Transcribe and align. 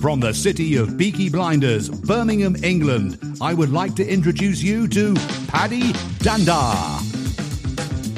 From 0.00 0.18
the 0.20 0.32
city 0.32 0.76
of 0.76 0.96
Peaky 0.96 1.28
Blinders, 1.28 1.90
Birmingham, 1.90 2.56
England, 2.64 3.18
I 3.38 3.52
would 3.52 3.70
like 3.70 3.94
to 3.96 4.06
introduce 4.06 4.62
you 4.62 4.88
to 4.88 5.12
Paddy 5.46 5.92
Dhanda. 6.22 6.74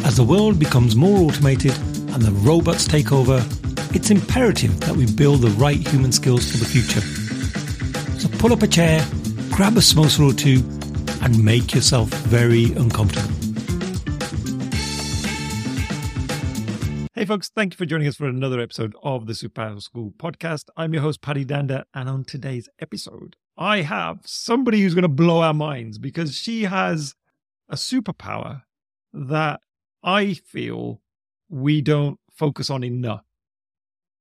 As 0.06 0.14
the 0.16 0.22
world 0.22 0.60
becomes 0.60 0.94
more 0.94 1.18
automated 1.18 1.76
and 2.12 2.22
the 2.22 2.30
robots 2.30 2.86
take 2.86 3.10
over, 3.10 3.44
it's 3.92 4.10
imperative 4.10 4.78
that 4.78 4.94
we 4.94 5.06
build 5.12 5.40
the 5.40 5.50
right 5.50 5.84
human 5.88 6.12
skills 6.12 6.48
for 6.48 6.58
the 6.58 6.64
future. 6.64 7.00
So 8.20 8.28
pull 8.38 8.52
up 8.52 8.62
a 8.62 8.68
chair, 8.68 9.04
grab 9.50 9.76
a 9.76 9.80
samosa 9.80 10.30
or 10.30 10.32
two, 10.32 10.62
and 11.24 11.44
make 11.44 11.74
yourself 11.74 12.10
very 12.10 12.66
uncomfortable. 12.74 13.41
Hey, 17.22 17.26
folks, 17.26 17.50
thank 17.54 17.74
you 17.74 17.76
for 17.76 17.86
joining 17.86 18.08
us 18.08 18.16
for 18.16 18.26
another 18.26 18.58
episode 18.58 18.96
of 19.04 19.26
the 19.26 19.32
Superpower 19.32 19.80
School 19.80 20.12
podcast. 20.18 20.64
I'm 20.76 20.92
your 20.92 21.02
host, 21.02 21.20
Paddy 21.20 21.44
Dhanda, 21.44 21.84
and 21.94 22.08
on 22.08 22.24
today's 22.24 22.68
episode, 22.80 23.36
I 23.56 23.82
have 23.82 24.22
somebody 24.24 24.82
who's 24.82 24.94
going 24.94 25.02
to 25.02 25.08
blow 25.08 25.40
our 25.40 25.54
minds 25.54 25.98
because 25.98 26.34
she 26.34 26.64
has 26.64 27.14
a 27.68 27.76
superpower 27.76 28.62
that 29.12 29.60
I 30.02 30.34
feel 30.34 31.00
we 31.48 31.80
don't 31.80 32.18
focus 32.28 32.70
on 32.70 32.82
enough. 32.82 33.22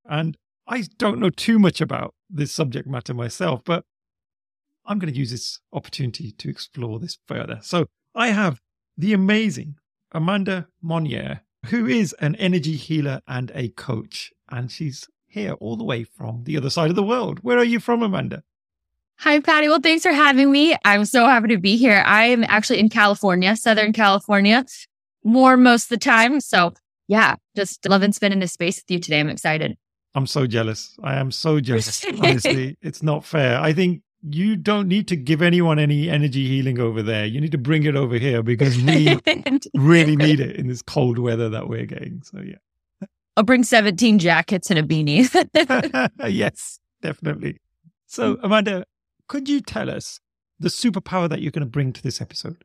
And 0.05 0.37
I 0.67 0.83
don't 0.99 1.19
know 1.19 1.31
too 1.31 1.57
much 1.57 1.81
about 1.81 2.13
this 2.29 2.51
subject 2.51 2.87
matter 2.87 3.15
myself, 3.15 3.63
but 3.65 3.83
I'm 4.85 4.99
going 4.99 5.11
to 5.11 5.19
use 5.19 5.31
this 5.31 5.59
opportunity 5.73 6.33
to 6.33 6.49
explore 6.51 6.99
this 6.99 7.17
further. 7.27 7.61
So 7.63 7.87
I 8.13 8.27
have 8.27 8.61
the 8.95 9.13
amazing 9.13 9.77
Amanda 10.11 10.67
Monnier 10.83 11.41
who 11.67 11.85
is 11.85 12.13
an 12.19 12.35
energy 12.35 12.75
healer 12.75 13.21
and 13.27 13.51
a 13.53 13.69
coach. 13.69 14.31
And 14.49 14.71
she's 14.71 15.07
here 15.27 15.53
all 15.53 15.77
the 15.77 15.83
way 15.83 16.03
from 16.03 16.43
the 16.43 16.57
other 16.57 16.69
side 16.69 16.89
of 16.89 16.95
the 16.95 17.03
world. 17.03 17.39
Where 17.41 17.57
are 17.57 17.63
you 17.63 17.79
from, 17.79 18.03
Amanda? 18.03 18.43
Hi, 19.19 19.39
Paddy. 19.39 19.69
Well, 19.69 19.79
thanks 19.79 20.03
for 20.03 20.11
having 20.11 20.51
me. 20.51 20.75
I'm 20.83 21.05
so 21.05 21.25
happy 21.25 21.49
to 21.49 21.57
be 21.57 21.77
here. 21.77 22.03
I'm 22.05 22.43
actually 22.45 22.79
in 22.79 22.89
California, 22.89 23.55
Southern 23.55 23.93
California, 23.93 24.65
more 25.23 25.57
most 25.57 25.83
of 25.83 25.89
the 25.89 25.97
time. 25.97 26.41
So, 26.41 26.73
yeah, 27.07 27.35
just 27.55 27.87
loving 27.87 28.13
spending 28.13 28.39
this 28.39 28.53
space 28.53 28.77
with 28.77 28.89
you 28.89 28.99
today. 28.99 29.19
I'm 29.19 29.29
excited. 29.29 29.77
I'm 30.15 30.27
so 30.27 30.47
jealous. 30.47 30.97
I 31.03 31.15
am 31.15 31.31
so 31.31 31.59
jealous. 31.59 32.03
Honestly, 32.05 32.77
it's 32.81 33.03
not 33.03 33.23
fair. 33.23 33.59
I 33.59 33.73
think 33.73 34.01
you 34.23 34.55
don't 34.55 34.87
need 34.87 35.07
to 35.07 35.15
give 35.15 35.41
anyone 35.41 35.79
any 35.79 36.09
energy 36.09 36.47
healing 36.47 36.79
over 36.79 37.01
there. 37.01 37.25
You 37.25 37.41
need 37.41 37.51
to 37.51 37.57
bring 37.57 37.83
it 37.83 37.95
over 37.95 38.15
here 38.15 38.43
because 38.43 38.77
we 38.77 39.17
really 39.75 40.15
need 40.15 40.39
it 40.39 40.55
in 40.55 40.67
this 40.67 40.81
cold 40.81 41.17
weather 41.17 41.49
that 41.49 41.67
we're 41.67 41.85
getting. 41.85 42.21
So, 42.23 42.39
yeah. 42.39 43.07
I'll 43.37 43.43
bring 43.43 43.63
17 43.63 44.19
jackets 44.19 44.69
and 44.69 44.77
a 44.79 44.83
beanie. 44.83 45.29
yes, 46.29 46.79
definitely. 47.01 47.57
So, 48.07 48.35
mm. 48.35 48.39
Amanda, 48.43 48.85
could 49.27 49.47
you 49.47 49.61
tell 49.61 49.89
us 49.89 50.19
the 50.59 50.69
superpower 50.69 51.29
that 51.29 51.41
you're 51.41 51.51
going 51.51 51.65
to 51.65 51.69
bring 51.69 51.93
to 51.93 52.03
this 52.03 52.21
episode? 52.21 52.63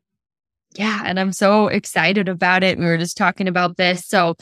Yeah, 0.74 1.02
and 1.04 1.18
I'm 1.18 1.32
so 1.32 1.68
excited 1.68 2.28
about 2.28 2.62
it. 2.62 2.78
We 2.78 2.84
were 2.84 2.98
just 2.98 3.16
talking 3.16 3.48
about 3.48 3.76
this. 3.76 4.04
So, 4.04 4.34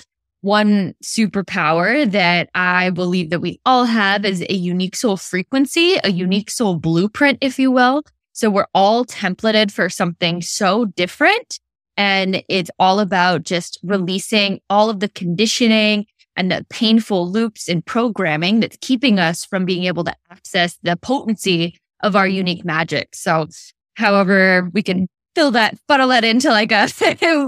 one 0.44 0.94
superpower 1.02 2.08
that 2.10 2.50
I 2.54 2.90
believe 2.90 3.30
that 3.30 3.40
we 3.40 3.60
all 3.64 3.86
have 3.86 4.26
is 4.26 4.42
a 4.42 4.54
unique 4.54 4.94
soul 4.94 5.16
frequency, 5.16 5.94
a 5.94 6.02
mm-hmm. 6.02 6.16
unique 6.16 6.50
soul 6.50 6.76
blueprint, 6.78 7.38
if 7.40 7.58
you 7.58 7.70
will. 7.70 8.02
So 8.32 8.50
we're 8.50 8.66
all 8.74 9.06
templated 9.06 9.70
for 9.70 9.88
something 9.88 10.42
so 10.42 10.84
different. 10.84 11.58
And 11.96 12.42
it's 12.48 12.70
all 12.78 13.00
about 13.00 13.44
just 13.44 13.78
releasing 13.82 14.60
all 14.68 14.90
of 14.90 15.00
the 15.00 15.08
conditioning 15.08 16.06
and 16.36 16.50
the 16.50 16.66
painful 16.68 17.30
loops 17.30 17.68
and 17.68 17.84
programming 17.86 18.60
that's 18.60 18.76
keeping 18.80 19.18
us 19.18 19.44
from 19.44 19.64
being 19.64 19.84
able 19.84 20.04
to 20.04 20.14
access 20.30 20.78
the 20.82 20.96
potency 20.96 21.78
of 22.02 22.16
our 22.16 22.26
unique 22.26 22.64
magic. 22.64 23.14
So 23.14 23.46
however 23.94 24.68
we 24.74 24.82
can 24.82 25.08
fill 25.34 25.50
that, 25.52 25.78
funnel 25.88 26.08
that 26.08 26.24
into 26.24 26.50
like 26.50 26.72
a 26.72 26.86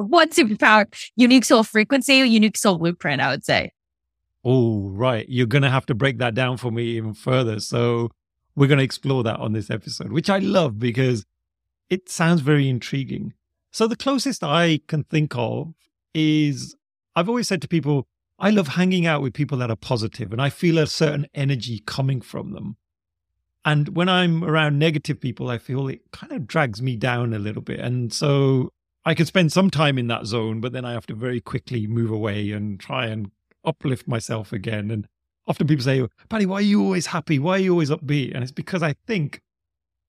one 0.02 0.30
superpower, 0.30 0.86
unique 1.16 1.44
soul 1.44 1.62
frequency, 1.62 2.14
unique 2.16 2.56
soul 2.56 2.78
blueprint, 2.78 3.20
I 3.20 3.30
would 3.30 3.44
say. 3.44 3.72
Oh, 4.44 4.90
right. 4.90 5.28
You're 5.28 5.46
going 5.46 5.62
to 5.62 5.70
have 5.70 5.86
to 5.86 5.94
break 5.94 6.18
that 6.18 6.34
down 6.34 6.56
for 6.56 6.70
me 6.70 6.84
even 6.84 7.14
further. 7.14 7.58
So 7.58 8.10
we're 8.54 8.68
going 8.68 8.78
to 8.78 8.84
explore 8.84 9.22
that 9.24 9.40
on 9.40 9.52
this 9.52 9.70
episode, 9.70 10.12
which 10.12 10.30
I 10.30 10.38
love 10.38 10.78
because 10.78 11.24
it 11.90 12.08
sounds 12.08 12.40
very 12.40 12.68
intriguing. 12.68 13.34
So 13.72 13.86
the 13.86 13.96
closest 13.96 14.42
I 14.42 14.80
can 14.86 15.04
think 15.04 15.34
of 15.36 15.74
is 16.14 16.76
I've 17.14 17.28
always 17.28 17.48
said 17.48 17.60
to 17.62 17.68
people, 17.68 18.06
I 18.38 18.50
love 18.50 18.68
hanging 18.68 19.06
out 19.06 19.22
with 19.22 19.34
people 19.34 19.58
that 19.58 19.70
are 19.70 19.76
positive 19.76 20.32
and 20.32 20.40
I 20.40 20.50
feel 20.50 20.78
a 20.78 20.86
certain 20.86 21.26
energy 21.34 21.82
coming 21.86 22.20
from 22.20 22.52
them. 22.52 22.76
And 23.66 23.96
when 23.96 24.08
I'm 24.08 24.44
around 24.44 24.78
negative 24.78 25.20
people, 25.20 25.50
I 25.50 25.58
feel 25.58 25.88
it 25.88 26.00
kind 26.12 26.32
of 26.32 26.46
drags 26.46 26.80
me 26.80 26.94
down 26.96 27.34
a 27.34 27.38
little 27.40 27.62
bit. 27.62 27.80
And 27.80 28.12
so 28.12 28.70
I 29.04 29.12
can 29.12 29.26
spend 29.26 29.52
some 29.52 29.70
time 29.70 29.98
in 29.98 30.06
that 30.06 30.24
zone, 30.24 30.60
but 30.60 30.72
then 30.72 30.84
I 30.84 30.92
have 30.92 31.06
to 31.08 31.14
very 31.14 31.40
quickly 31.40 31.88
move 31.88 32.12
away 32.12 32.52
and 32.52 32.78
try 32.78 33.06
and 33.06 33.32
uplift 33.64 34.06
myself 34.06 34.52
again. 34.52 34.92
And 34.92 35.08
often 35.48 35.66
people 35.66 35.82
say, 35.82 36.06
Paddy, 36.28 36.46
why 36.46 36.58
are 36.58 36.62
you 36.62 36.80
always 36.80 37.06
happy? 37.06 37.40
Why 37.40 37.56
are 37.56 37.58
you 37.58 37.72
always 37.72 37.90
upbeat? 37.90 38.32
And 38.36 38.44
it's 38.44 38.52
because 38.52 38.84
I 38.84 38.94
think 39.04 39.40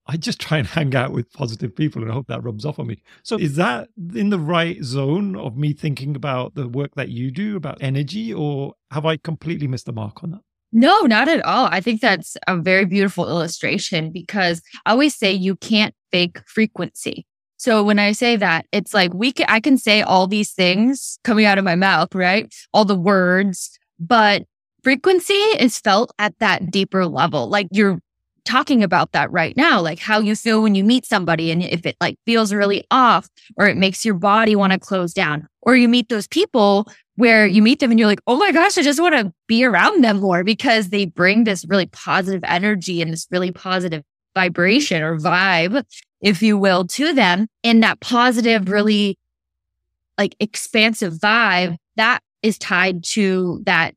I 0.06 0.16
just 0.16 0.40
try 0.40 0.58
and 0.58 0.66
hang 0.78 0.94
out 0.94 1.10
with 1.10 1.32
positive 1.32 1.74
people 1.74 2.02
and 2.02 2.12
hope 2.12 2.28
that 2.28 2.44
rubs 2.44 2.64
off 2.64 2.78
on 2.78 2.86
me. 2.86 3.02
So 3.24 3.38
is 3.38 3.56
that 3.56 3.88
in 4.14 4.30
the 4.30 4.38
right 4.38 4.84
zone 4.84 5.34
of 5.34 5.56
me 5.56 5.72
thinking 5.72 6.14
about 6.14 6.54
the 6.54 6.68
work 6.68 6.94
that 6.94 7.08
you 7.08 7.32
do 7.32 7.56
about 7.56 7.78
energy, 7.80 8.32
or 8.32 8.74
have 8.92 9.04
I 9.04 9.16
completely 9.16 9.66
missed 9.66 9.86
the 9.86 9.92
mark 9.92 10.22
on 10.22 10.30
that? 10.30 10.42
No, 10.72 11.00
not 11.02 11.28
at 11.28 11.44
all. 11.44 11.68
I 11.70 11.80
think 11.80 12.00
that's 12.00 12.36
a 12.46 12.56
very 12.56 12.84
beautiful 12.84 13.28
illustration 13.28 14.12
because 14.12 14.60
I 14.84 14.90
always 14.90 15.14
say 15.14 15.32
you 15.32 15.56
can't 15.56 15.94
fake 16.12 16.40
frequency. 16.46 17.26
So 17.56 17.82
when 17.82 17.98
I 17.98 18.12
say 18.12 18.36
that, 18.36 18.66
it's 18.70 18.94
like 18.94 19.12
we 19.14 19.32
can, 19.32 19.46
I 19.48 19.60
can 19.60 19.78
say 19.78 20.02
all 20.02 20.26
these 20.26 20.52
things 20.52 21.18
coming 21.24 21.44
out 21.44 21.58
of 21.58 21.64
my 21.64 21.74
mouth, 21.74 22.14
right? 22.14 22.54
All 22.72 22.84
the 22.84 22.94
words, 22.94 23.78
but 23.98 24.44
frequency 24.84 25.34
is 25.34 25.78
felt 25.78 26.12
at 26.18 26.38
that 26.38 26.70
deeper 26.70 27.06
level. 27.06 27.48
Like 27.48 27.66
you're 27.72 27.98
talking 28.44 28.82
about 28.82 29.12
that 29.12 29.30
right 29.32 29.56
now, 29.56 29.80
like 29.80 29.98
how 29.98 30.20
you 30.20 30.36
feel 30.36 30.62
when 30.62 30.74
you 30.74 30.84
meet 30.84 31.04
somebody 31.04 31.50
and 31.50 31.62
if 31.62 31.84
it 31.84 31.96
like 32.00 32.16
feels 32.24 32.52
really 32.52 32.84
off 32.90 33.28
or 33.56 33.66
it 33.66 33.76
makes 33.76 34.04
your 34.04 34.14
body 34.14 34.54
want 34.54 34.72
to 34.72 34.78
close 34.78 35.12
down 35.12 35.46
or 35.68 35.76
you 35.76 35.86
meet 35.86 36.08
those 36.08 36.26
people 36.26 36.90
where 37.16 37.46
you 37.46 37.60
meet 37.60 37.78
them 37.78 37.90
and 37.90 38.00
you're 38.00 38.08
like, 38.08 38.22
oh 38.26 38.38
my 38.38 38.52
gosh, 38.52 38.78
I 38.78 38.82
just 38.82 39.02
want 39.02 39.14
to 39.14 39.30
be 39.46 39.64
around 39.64 40.02
them 40.02 40.20
more 40.20 40.42
because 40.42 40.88
they 40.88 41.04
bring 41.04 41.44
this 41.44 41.66
really 41.68 41.84
positive 41.86 42.40
energy 42.44 43.02
and 43.02 43.12
this 43.12 43.26
really 43.30 43.52
positive 43.52 44.02
vibration 44.34 45.02
or 45.02 45.18
vibe, 45.18 45.84
if 46.22 46.40
you 46.42 46.56
will, 46.56 46.86
to 46.86 47.12
them. 47.12 47.48
And 47.62 47.82
that 47.82 48.00
positive, 48.00 48.70
really 48.70 49.18
like 50.16 50.36
expansive 50.40 51.12
vibe 51.14 51.76
that 51.96 52.20
is 52.42 52.56
tied 52.56 53.04
to 53.04 53.60
that 53.66 53.94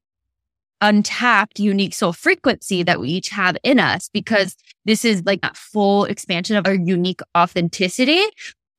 untapped 0.81 1.57
unique 1.57 1.93
soul 1.93 2.11
frequency 2.11 2.83
that 2.83 2.99
we 2.99 3.07
each 3.07 3.29
have 3.29 3.55
in 3.63 3.79
us 3.79 4.09
because 4.11 4.57
this 4.83 5.05
is 5.05 5.23
like 5.25 5.41
that 5.41 5.55
full 5.55 6.03
expansion 6.03 6.57
of 6.57 6.67
our 6.67 6.73
unique 6.73 7.21
authenticity. 7.37 8.21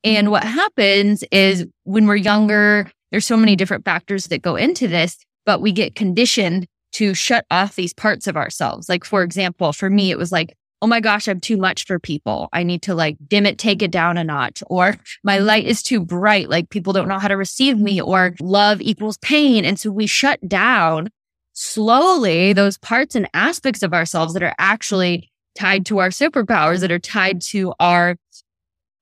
And 0.05 0.31
what 0.31 0.45
happens 0.45 1.23
is 1.31 1.67
when 1.85 2.07
we're 2.07 2.17
younger, 2.17 2.91
there's 3.11 3.27
so 3.27 3.37
many 3.37 3.57
different 3.57 3.85
factors 3.85 4.27
that 4.27 4.43
go 4.43 4.57
into 4.57 4.89
this, 4.89 5.17
but 5.47 5.61
we 5.61 5.73
get 5.73 5.95
conditioned 5.95 6.67
to 6.93 7.15
shut 7.15 7.47
off 7.51 7.75
these 7.75 7.95
parts 7.95 8.27
of 8.27 8.37
ourselves. 8.37 8.89
Like, 8.89 9.05
for 9.05 9.23
example, 9.23 9.73
for 9.73 9.89
me, 9.89 10.11
it 10.11 10.19
was 10.19 10.33
like, 10.33 10.55
oh 10.83 10.87
my 10.89 10.99
gosh, 10.99 11.29
I'm 11.29 11.41
too 11.41 11.57
much 11.57 11.87
for 11.87 12.01
people. 12.01 12.49
I 12.53 12.65
need 12.65 12.83
to 12.83 12.95
like 12.95 13.17
dim 13.29 13.47
it, 13.47 13.57
take 13.57 13.83
it 13.83 13.93
down 13.93 14.19
a 14.19 14.25
notch. 14.25 14.65
Or 14.67 14.97
my 15.23 15.39
light 15.39 15.65
is 15.65 15.81
too 15.83 16.01
bright. 16.01 16.51
Like 16.51 16.71
people 16.71 16.93
don't 16.93 17.09
know 17.09 17.21
how 17.21 17.29
to 17.29 17.37
receive 17.37 17.79
me 17.79 18.01
or 18.01 18.35
love 18.41 18.81
equals 18.81 19.17
pain. 19.19 19.65
And 19.65 19.79
so 19.79 19.93
we 19.93 20.09
shut 20.09 20.47
down 20.49 21.09
slowly 21.53 22.53
those 22.53 22.79
parts 22.79 23.15
and 23.15 23.29
aspects 23.33 23.85
of 23.85 23.95
ourselves 23.95 24.35
that 24.35 24.43
are 24.43 24.57
actually 24.59 25.31
tied 25.57 25.87
to 25.87 25.99
our 25.99 26.09
superpowers, 26.09 26.81
that 26.81 26.91
are 26.91 26.99
tied 26.99 27.41
to 27.43 27.73
our, 27.79 28.17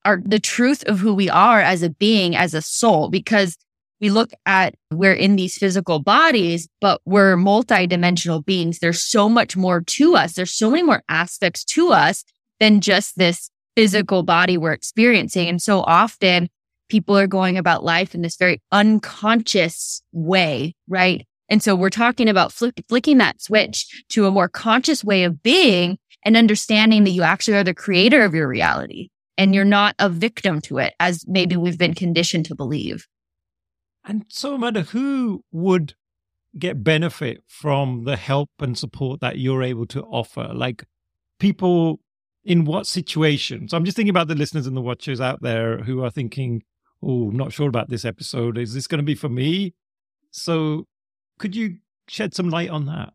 our, 0.05 0.23
the 0.25 0.41
truth 0.41 0.83
of 0.87 0.99
who 0.99 1.15
we 1.15 1.29
are 1.29 1.61
as 1.61 1.83
a 1.83 1.91
being, 1.91 2.37
as 2.37 2.55
a 2.55 2.63
soul, 2.63 3.09
because 3.09 3.57
we 4.01 4.09
look 4.09 4.33
at 4.47 4.75
we're 4.91 5.13
in 5.13 5.37
these 5.37 5.59
physical 5.59 5.99
bodies, 5.99 6.69
but 6.81 7.01
we're 7.05 7.37
multidimensional 7.37 8.45
beings. 8.45 8.79
There's 8.79 9.05
so 9.05 9.29
much 9.29 9.57
more 9.57 9.83
to 9.83 10.17
us. 10.17 10.33
There's 10.33 10.55
so 10.55 10.71
many 10.71 10.83
more 10.83 11.03
aspects 11.09 11.65
to 11.67 11.93
us 11.93 12.25
than 12.61 12.81
just 12.81 13.19
this 13.19 13.51
physical 13.77 14.23
body 14.23 14.57
we're 14.57 14.73
experiencing. 14.73 15.49
And 15.49 15.61
so 15.61 15.81
often 15.83 16.49
people 16.89 17.17
are 17.17 17.27
going 17.27 17.57
about 17.57 17.85
life 17.85 18.15
in 18.15 18.23
this 18.23 18.37
very 18.37 18.61
unconscious 18.73 20.03
way, 20.13 20.75
right? 20.89 21.27
And 21.49 21.63
so 21.63 21.75
we're 21.75 21.91
talking 21.91 22.29
about 22.29 22.53
flick, 22.53 22.83
flicking 22.89 23.19
that 23.19 23.41
switch 23.43 24.05
to 24.11 24.27
a 24.27 24.31
more 24.31 24.49
conscious 24.49 25.05
way 25.05 25.25
of 25.25 25.43
being 25.43 25.99
and 26.25 26.37
understanding 26.37 27.05
that 27.05 27.11
you 27.11 27.23
actually 27.23 27.57
are 27.57 27.65
the 27.65 27.75
creator 27.75 28.25
of 28.25 28.35
your 28.35 28.49
reality 28.49 29.09
and 29.41 29.55
you're 29.55 29.65
not 29.65 29.95
a 29.99 30.11
victim 30.11 30.61
to 30.61 30.77
it 30.77 30.93
as 31.01 31.25
maybe 31.27 31.57
we've 31.57 31.79
been 31.79 31.95
conditioned 31.95 32.45
to 32.45 32.55
believe. 32.55 33.07
And 34.05 34.27
so, 34.29 34.55
Amanda, 34.55 34.83
who 34.83 35.43
would 35.51 35.95
get 36.59 36.85
benefit 36.85 37.43
from 37.47 38.05
the 38.05 38.19
help 38.19 38.51
and 38.59 38.77
support 38.77 39.21
that 39.21 39.39
you're 39.39 39.63
able 39.63 39.87
to 39.87 40.03
offer? 40.03 40.51
Like, 40.53 40.85
people 41.39 42.01
in 42.45 42.67
what 42.67 42.87
situations? 42.87 43.73
I'm 43.73 43.87
just 43.87 43.97
thinking 43.97 44.11
about 44.11 44.29
the 44.29 44.35
listeners 44.35 44.67
and 44.67 44.77
the 44.77 44.83
watchers 44.83 45.23
out 45.23 45.41
there 45.41 45.79
who 45.79 46.05
are 46.05 46.11
thinking, 46.11 46.63
oh, 47.03 47.31
not 47.31 47.51
sure 47.51 47.69
about 47.69 47.89
this 47.89 48.05
episode. 48.05 48.59
Is 48.59 48.75
this 48.75 48.87
going 48.87 48.99
to 48.99 49.05
be 49.05 49.15
for 49.15 49.31
me? 49.31 49.75
So 50.31 50.87
could 51.39 51.57
you 51.57 51.79
shed 52.09 52.35
some 52.35 52.51
light 52.51 52.69
on 52.69 52.85
that? 52.87 53.15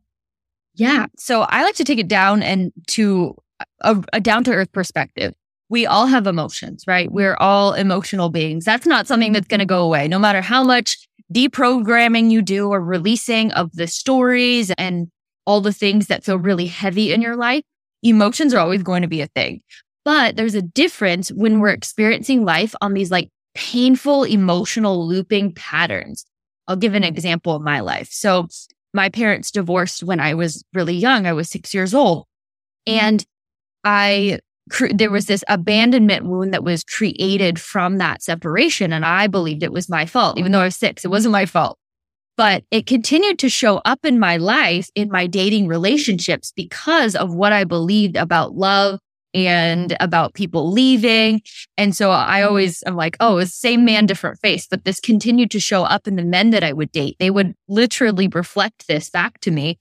Yeah. 0.74 1.06
So 1.18 1.42
I 1.42 1.62
like 1.62 1.76
to 1.76 1.84
take 1.84 2.00
it 2.00 2.08
down 2.08 2.42
and 2.42 2.72
to 2.88 3.36
a, 3.82 4.04
a 4.12 4.20
down 4.20 4.44
to 4.46 4.54
earth 4.54 4.72
perspective. 4.72 5.36
We 5.70 5.86
all 5.86 6.06
have 6.06 6.28
emotions, 6.28 6.84
right? 6.88 7.12
We're 7.12 7.38
all 7.40 7.74
emotional 7.74 8.30
beings. 8.30 8.66
That's 8.66 8.86
not 8.86 9.08
something 9.08 9.34
that's 9.34 9.48
going 9.48 9.60
to 9.60 9.66
go 9.66 9.84
away, 9.84 10.08
no 10.08 10.20
matter 10.20 10.42
how 10.42 10.64
much 10.64 11.08
deprogramming 11.34 12.30
you 12.30 12.42
do 12.42 12.70
or 12.70 12.82
releasing 12.82 13.52
of 13.54 13.72
the 13.74 13.88
stories 13.88 14.72
and 14.78 15.08
all 15.46 15.62
the 15.62 15.74
things 15.74 16.08
that 16.08 16.24
feel 16.24 16.38
really 16.38 16.68
heavy 16.68 17.12
in 17.12 17.22
your 17.22 17.36
life. 17.36 17.64
Emotions 18.04 18.54
are 18.54 18.60
always 18.60 18.84
going 18.84 19.02
to 19.02 19.08
be 19.08 19.22
a 19.22 19.28
thing. 19.28 19.62
But 20.04 20.36
there's 20.36 20.54
a 20.54 20.62
difference 20.62 21.32
when 21.32 21.60
we're 21.60 21.70
experiencing 21.70 22.46
life 22.46 22.76
on 22.80 22.94
these 22.94 23.10
like 23.10 23.30
painful 23.56 24.24
emotional 24.24 25.08
looping 25.08 25.54
patterns. 25.54 26.26
I'll 26.68 26.76
give 26.76 26.94
an 26.94 27.04
example 27.04 27.56
of 27.56 27.64
my 27.64 27.80
life. 27.80 28.10
So 28.12 28.48
my 28.94 29.10
parents 29.10 29.50
divorced 29.50 30.04
when 30.04 30.20
I 30.20 30.36
was 30.36 30.64
really 30.74 30.96
young. 30.96 31.26
I 31.26 31.34
was 31.34 31.50
six 31.50 31.74
years 31.74 31.94
old. 31.94 32.26
Mm-hmm. 32.88 33.06
And 33.06 33.26
I, 33.84 34.40
there 34.92 35.12
was 35.12 35.28
this 35.28 35.44
abandonment 35.48 36.26
wound 36.26 36.54
that 36.54 36.64
was 36.64 36.84
created 36.84 37.60
from 37.60 37.98
that 37.98 38.22
separation. 38.22 38.92
And 38.94 39.06
I 39.06 39.28
believed 39.28 39.64
it 39.64 39.72
was 39.72 39.90
my 39.90 40.06
fault, 40.06 40.40
even 40.40 40.52
though 40.52 40.62
I 40.62 40.66
was 40.66 40.76
six, 40.76 41.06
it 41.06 41.10
wasn't 41.10 41.34
my 41.34 41.46
fault. 41.46 41.78
But 42.38 42.64
it 42.72 42.86
continued 42.86 43.40
to 43.40 43.50
show 43.50 43.78
up 43.86 44.04
in 44.04 44.20
my 44.20 44.38
life, 44.38 44.90
in 44.96 45.10
my 45.10 45.28
dating 45.28 45.68
relationships 45.68 46.52
because 46.56 47.16
of 47.16 47.34
what 47.34 47.54
I 47.54 47.64
believed 47.64 48.18
about 48.18 48.56
love, 48.56 49.00
and 49.36 49.98
about 50.00 50.34
people 50.34 50.72
leaving. 50.72 51.42
And 51.78 51.94
so 51.94 52.10
I 52.10 52.42
always, 52.44 52.82
I'm 52.88 52.96
like, 52.96 53.18
oh, 53.20 53.44
same 53.44 53.84
man, 53.84 54.06
different 54.06 54.40
face. 54.40 54.66
But 54.66 54.86
this 54.86 55.02
continued 55.02 55.52
to 55.52 55.60
show 55.60 55.84
up 55.84 56.08
in 56.08 56.16
the 56.16 56.24
men 56.24 56.52
that 56.52 56.64
I 56.64 56.72
would 56.72 56.92
date. 56.94 57.18
They 57.20 57.30
would 57.30 57.54
literally 57.68 58.30
reflect 58.30 58.88
this 58.88 59.10
back 59.10 59.42
to 59.42 59.52
me. 59.52 59.78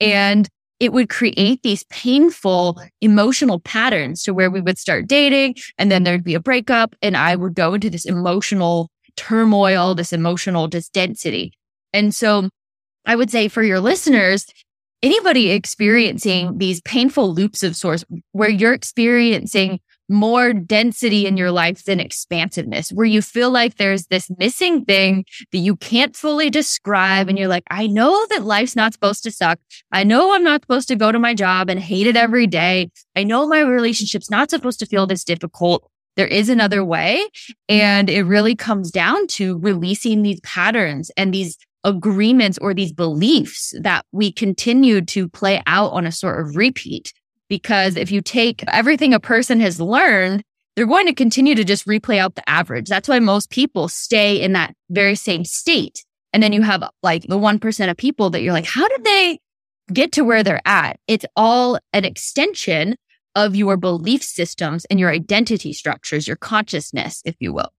And 0.00 0.48
it 0.82 0.92
would 0.92 1.08
create 1.08 1.62
these 1.62 1.84
painful 1.84 2.76
emotional 3.00 3.60
patterns 3.60 4.20
to 4.24 4.34
where 4.34 4.50
we 4.50 4.60
would 4.60 4.76
start 4.76 5.06
dating 5.06 5.54
and 5.78 5.92
then 5.92 6.02
there'd 6.02 6.24
be 6.24 6.34
a 6.34 6.40
breakup 6.40 6.96
and 7.00 7.16
I 7.16 7.36
would 7.36 7.54
go 7.54 7.74
into 7.74 7.88
this 7.88 8.04
emotional 8.04 8.90
turmoil, 9.14 9.94
this 9.94 10.12
emotional 10.12 10.66
just 10.66 10.92
density. 10.92 11.52
And 11.92 12.12
so 12.12 12.48
I 13.06 13.14
would 13.14 13.30
say 13.30 13.46
for 13.46 13.62
your 13.62 13.78
listeners, 13.78 14.44
anybody 15.04 15.52
experiencing 15.52 16.58
these 16.58 16.80
painful 16.80 17.32
loops 17.32 17.62
of 17.62 17.76
source 17.76 18.04
where 18.32 18.50
you're 18.50 18.74
experiencing 18.74 19.78
more 20.12 20.52
density 20.52 21.26
in 21.26 21.36
your 21.36 21.50
life 21.50 21.84
than 21.84 21.98
expansiveness, 21.98 22.90
where 22.90 23.06
you 23.06 23.22
feel 23.22 23.50
like 23.50 23.76
there's 23.76 24.06
this 24.06 24.30
missing 24.38 24.84
thing 24.84 25.24
that 25.50 25.58
you 25.58 25.74
can't 25.76 26.14
fully 26.14 26.50
describe. 26.50 27.28
And 27.28 27.38
you're 27.38 27.48
like, 27.48 27.64
I 27.70 27.86
know 27.86 28.26
that 28.30 28.44
life's 28.44 28.76
not 28.76 28.92
supposed 28.92 29.24
to 29.24 29.30
suck. 29.30 29.58
I 29.90 30.04
know 30.04 30.34
I'm 30.34 30.44
not 30.44 30.62
supposed 30.62 30.88
to 30.88 30.96
go 30.96 31.10
to 31.10 31.18
my 31.18 31.34
job 31.34 31.68
and 31.68 31.80
hate 31.80 32.06
it 32.06 32.16
every 32.16 32.46
day. 32.46 32.90
I 33.16 33.24
know 33.24 33.46
my 33.46 33.60
relationship's 33.60 34.30
not 34.30 34.50
supposed 34.50 34.78
to 34.80 34.86
feel 34.86 35.06
this 35.06 35.24
difficult. 35.24 35.88
There 36.16 36.26
is 36.26 36.48
another 36.48 36.84
way. 36.84 37.26
And 37.68 38.10
it 38.10 38.24
really 38.24 38.54
comes 38.54 38.90
down 38.90 39.26
to 39.28 39.58
releasing 39.58 40.22
these 40.22 40.40
patterns 40.40 41.10
and 41.16 41.32
these 41.32 41.56
agreements 41.84 42.58
or 42.58 42.74
these 42.74 42.92
beliefs 42.92 43.74
that 43.80 44.04
we 44.12 44.30
continue 44.30 45.00
to 45.00 45.28
play 45.28 45.62
out 45.66 45.92
on 45.92 46.06
a 46.06 46.12
sort 46.12 46.40
of 46.40 46.56
repeat. 46.56 47.12
Because 47.52 47.96
if 47.96 48.10
you 48.10 48.22
take 48.22 48.64
everything 48.66 49.12
a 49.12 49.20
person 49.20 49.60
has 49.60 49.78
learned, 49.78 50.42
they're 50.74 50.86
going 50.86 51.04
to 51.04 51.12
continue 51.12 51.54
to 51.54 51.64
just 51.64 51.86
replay 51.86 52.16
out 52.16 52.34
the 52.34 52.48
average. 52.48 52.88
That's 52.88 53.10
why 53.10 53.18
most 53.18 53.50
people 53.50 53.88
stay 53.88 54.40
in 54.40 54.54
that 54.54 54.72
very 54.88 55.16
same 55.16 55.44
state. 55.44 56.02
And 56.32 56.42
then 56.42 56.54
you 56.54 56.62
have 56.62 56.82
like 57.02 57.24
the 57.24 57.38
1% 57.38 57.90
of 57.90 57.96
people 57.98 58.30
that 58.30 58.40
you're 58.40 58.54
like, 58.54 58.64
how 58.64 58.88
did 58.88 59.04
they 59.04 59.38
get 59.92 60.12
to 60.12 60.22
where 60.22 60.42
they're 60.42 60.66
at? 60.66 60.98
It's 61.06 61.26
all 61.36 61.78
an 61.92 62.06
extension 62.06 62.96
of 63.34 63.54
your 63.54 63.76
belief 63.76 64.22
systems 64.22 64.86
and 64.86 64.98
your 64.98 65.10
identity 65.10 65.74
structures, 65.74 66.26
your 66.26 66.38
consciousness, 66.38 67.20
if 67.26 67.36
you 67.38 67.52
will. 67.52 67.74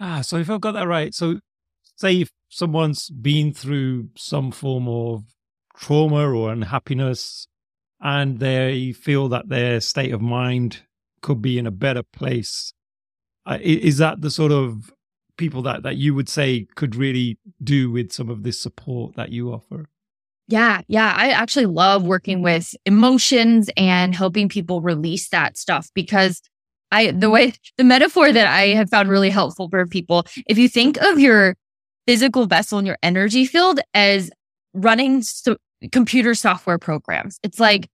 Ah, 0.00 0.22
so 0.22 0.38
if 0.38 0.48
I've 0.48 0.62
got 0.62 0.72
that 0.72 0.88
right, 0.88 1.12
so 1.12 1.40
say 1.96 2.22
if 2.22 2.32
someone's 2.48 3.10
been 3.10 3.52
through 3.52 4.08
some 4.16 4.50
form 4.50 4.88
of 4.88 5.24
trauma 5.76 6.26
or 6.32 6.50
unhappiness 6.50 7.46
and 8.04 8.38
they 8.38 8.92
feel 8.92 9.28
that 9.30 9.48
their 9.48 9.80
state 9.80 10.12
of 10.12 10.20
mind 10.20 10.82
could 11.22 11.42
be 11.42 11.58
in 11.58 11.66
a 11.66 11.72
better 11.72 12.02
place 12.02 12.72
uh, 13.46 13.58
is 13.60 13.98
that 13.98 14.20
the 14.20 14.30
sort 14.30 14.52
of 14.52 14.92
people 15.36 15.62
that 15.62 15.82
that 15.82 15.96
you 15.96 16.14
would 16.14 16.28
say 16.28 16.66
could 16.76 16.94
really 16.94 17.38
do 17.62 17.90
with 17.90 18.12
some 18.12 18.28
of 18.28 18.44
this 18.44 18.60
support 18.60 19.16
that 19.16 19.30
you 19.30 19.52
offer 19.52 19.88
yeah, 20.46 20.82
yeah. 20.88 21.14
I 21.16 21.30
actually 21.30 21.64
love 21.66 22.04
working 22.04 22.42
with 22.42 22.74
emotions 22.84 23.70
and 23.76 24.14
helping 24.14 24.48
people 24.48 24.82
release 24.82 25.30
that 25.30 25.56
stuff 25.56 25.88
because 25.94 26.42
I, 26.92 27.12
the 27.12 27.30
way, 27.30 27.54
the 27.78 27.84
metaphor 27.84 28.30
that 28.30 28.46
I 28.46 28.68
have 28.68 28.90
found 28.90 29.08
really 29.08 29.30
helpful 29.30 29.68
for 29.70 29.86
people, 29.86 30.26
if 30.46 30.58
you 30.58 30.68
think 30.68 30.98
of 30.98 31.18
your 31.18 31.56
physical 32.06 32.46
vessel 32.46 32.78
in 32.78 32.84
your 32.84 32.98
energy 33.02 33.46
field 33.46 33.80
as 33.94 34.30
running 34.74 35.22
so- 35.22 35.56
computer 35.92 36.34
software 36.34 36.78
programs. 36.78 37.38
It's 37.42 37.58
like 37.58 37.88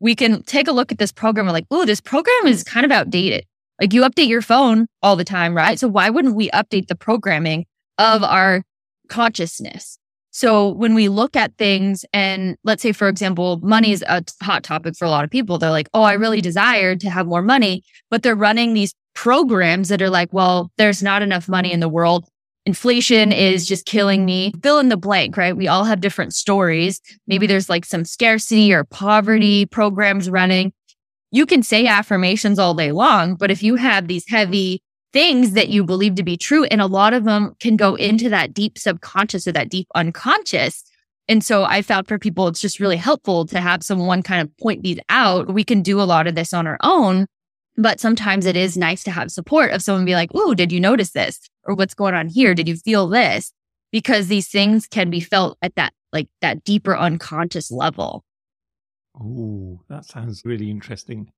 we 0.00 0.14
can 0.14 0.42
take 0.42 0.68
a 0.68 0.72
look 0.72 0.92
at 0.92 0.98
this 0.98 1.12
program 1.12 1.46
and 1.46 1.54
like, 1.54 1.66
oh, 1.70 1.84
this 1.84 2.00
program 2.00 2.46
is 2.46 2.64
mm. 2.64 2.66
kind 2.66 2.86
of 2.86 2.92
outdated. 2.92 3.44
Like 3.80 3.92
you 3.92 4.02
update 4.02 4.28
your 4.28 4.42
phone 4.42 4.86
all 5.02 5.16
the 5.16 5.24
time, 5.24 5.54
right? 5.54 5.78
So 5.78 5.88
why 5.88 6.08
wouldn't 6.10 6.34
we 6.34 6.50
update 6.50 6.88
the 6.88 6.94
programming 6.94 7.66
of 7.98 8.22
our 8.22 8.62
consciousness? 9.08 9.98
So 10.30 10.68
when 10.68 10.94
we 10.94 11.08
look 11.08 11.34
at 11.34 11.56
things 11.56 12.04
and 12.12 12.56
let's 12.62 12.82
say, 12.82 12.92
for 12.92 13.08
example, 13.08 13.58
money 13.62 13.92
is 13.92 14.04
a 14.06 14.22
hot 14.42 14.62
topic 14.62 14.94
for 14.96 15.06
a 15.06 15.10
lot 15.10 15.24
of 15.24 15.30
people. 15.30 15.58
They're 15.58 15.70
like, 15.70 15.88
oh, 15.94 16.02
I 16.02 16.12
really 16.12 16.42
desire 16.42 16.94
to 16.96 17.10
have 17.10 17.26
more 17.26 17.42
money, 17.42 17.82
but 18.10 18.22
they're 18.22 18.34
running 18.34 18.74
these 18.74 18.94
programs 19.14 19.88
that 19.88 20.02
are 20.02 20.10
like, 20.10 20.32
well, 20.32 20.70
there's 20.76 21.02
not 21.02 21.22
enough 21.22 21.48
money 21.48 21.72
in 21.72 21.80
the 21.80 21.88
world 21.88 22.28
inflation 22.66 23.32
is 23.32 23.66
just 23.66 23.86
killing 23.86 24.24
me. 24.24 24.52
Fill 24.62 24.78
in 24.78 24.90
the 24.90 24.96
blank, 24.96 25.36
right? 25.36 25.56
We 25.56 25.68
all 25.68 25.84
have 25.84 26.00
different 26.00 26.34
stories. 26.34 27.00
Maybe 27.26 27.46
there's 27.46 27.70
like 27.70 27.84
some 27.84 28.04
scarcity 28.04 28.72
or 28.74 28.84
poverty 28.84 29.64
programs 29.66 30.28
running. 30.28 30.72
You 31.30 31.46
can 31.46 31.62
say 31.62 31.86
affirmations 31.86 32.58
all 32.58 32.74
day 32.74 32.92
long, 32.92 33.36
but 33.36 33.50
if 33.50 33.62
you 33.62 33.76
have 33.76 34.08
these 34.08 34.28
heavy 34.28 34.82
things 35.12 35.52
that 35.52 35.68
you 35.68 35.84
believe 35.84 36.16
to 36.16 36.22
be 36.22 36.36
true, 36.36 36.64
and 36.64 36.80
a 36.80 36.86
lot 36.86 37.14
of 37.14 37.24
them 37.24 37.54
can 37.60 37.76
go 37.76 37.94
into 37.94 38.28
that 38.28 38.52
deep 38.52 38.78
subconscious 38.78 39.46
or 39.46 39.52
that 39.52 39.70
deep 39.70 39.86
unconscious. 39.94 40.84
And 41.28 41.44
so 41.44 41.64
I 41.64 41.82
found 41.82 42.06
for 42.06 42.18
people, 42.18 42.48
it's 42.48 42.60
just 42.60 42.80
really 42.80 42.96
helpful 42.96 43.46
to 43.46 43.60
have 43.60 43.82
someone 43.82 44.22
kind 44.22 44.42
of 44.42 44.56
point 44.58 44.82
these 44.82 44.98
out. 45.08 45.52
We 45.52 45.64
can 45.64 45.82
do 45.82 46.00
a 46.00 46.04
lot 46.04 46.26
of 46.26 46.34
this 46.34 46.52
on 46.52 46.66
our 46.66 46.78
own, 46.82 47.26
but 47.76 48.00
sometimes 48.00 48.46
it 48.46 48.56
is 48.56 48.76
nice 48.76 49.04
to 49.04 49.10
have 49.10 49.30
support 49.30 49.70
of 49.70 49.82
someone 49.82 50.04
be 50.04 50.14
like, 50.14 50.34
Ooh, 50.34 50.54
did 50.54 50.72
you 50.72 50.80
notice 50.80 51.10
this? 51.10 51.40
Or 51.64 51.74
what's 51.74 51.94
going 51.94 52.14
on 52.14 52.28
here? 52.28 52.54
Did 52.54 52.68
you 52.68 52.76
feel 52.76 53.08
this? 53.08 53.52
Because 53.92 54.28
these 54.28 54.48
things 54.48 54.86
can 54.86 55.10
be 55.10 55.20
felt 55.20 55.58
at 55.62 55.74
that, 55.76 55.92
like 56.12 56.28
that 56.40 56.64
deeper 56.64 56.96
unconscious 56.96 57.70
level. 57.70 58.24
Oh, 59.20 59.80
that 59.88 60.04
sounds 60.04 60.42
really 60.44 60.70
interesting. 60.70 61.30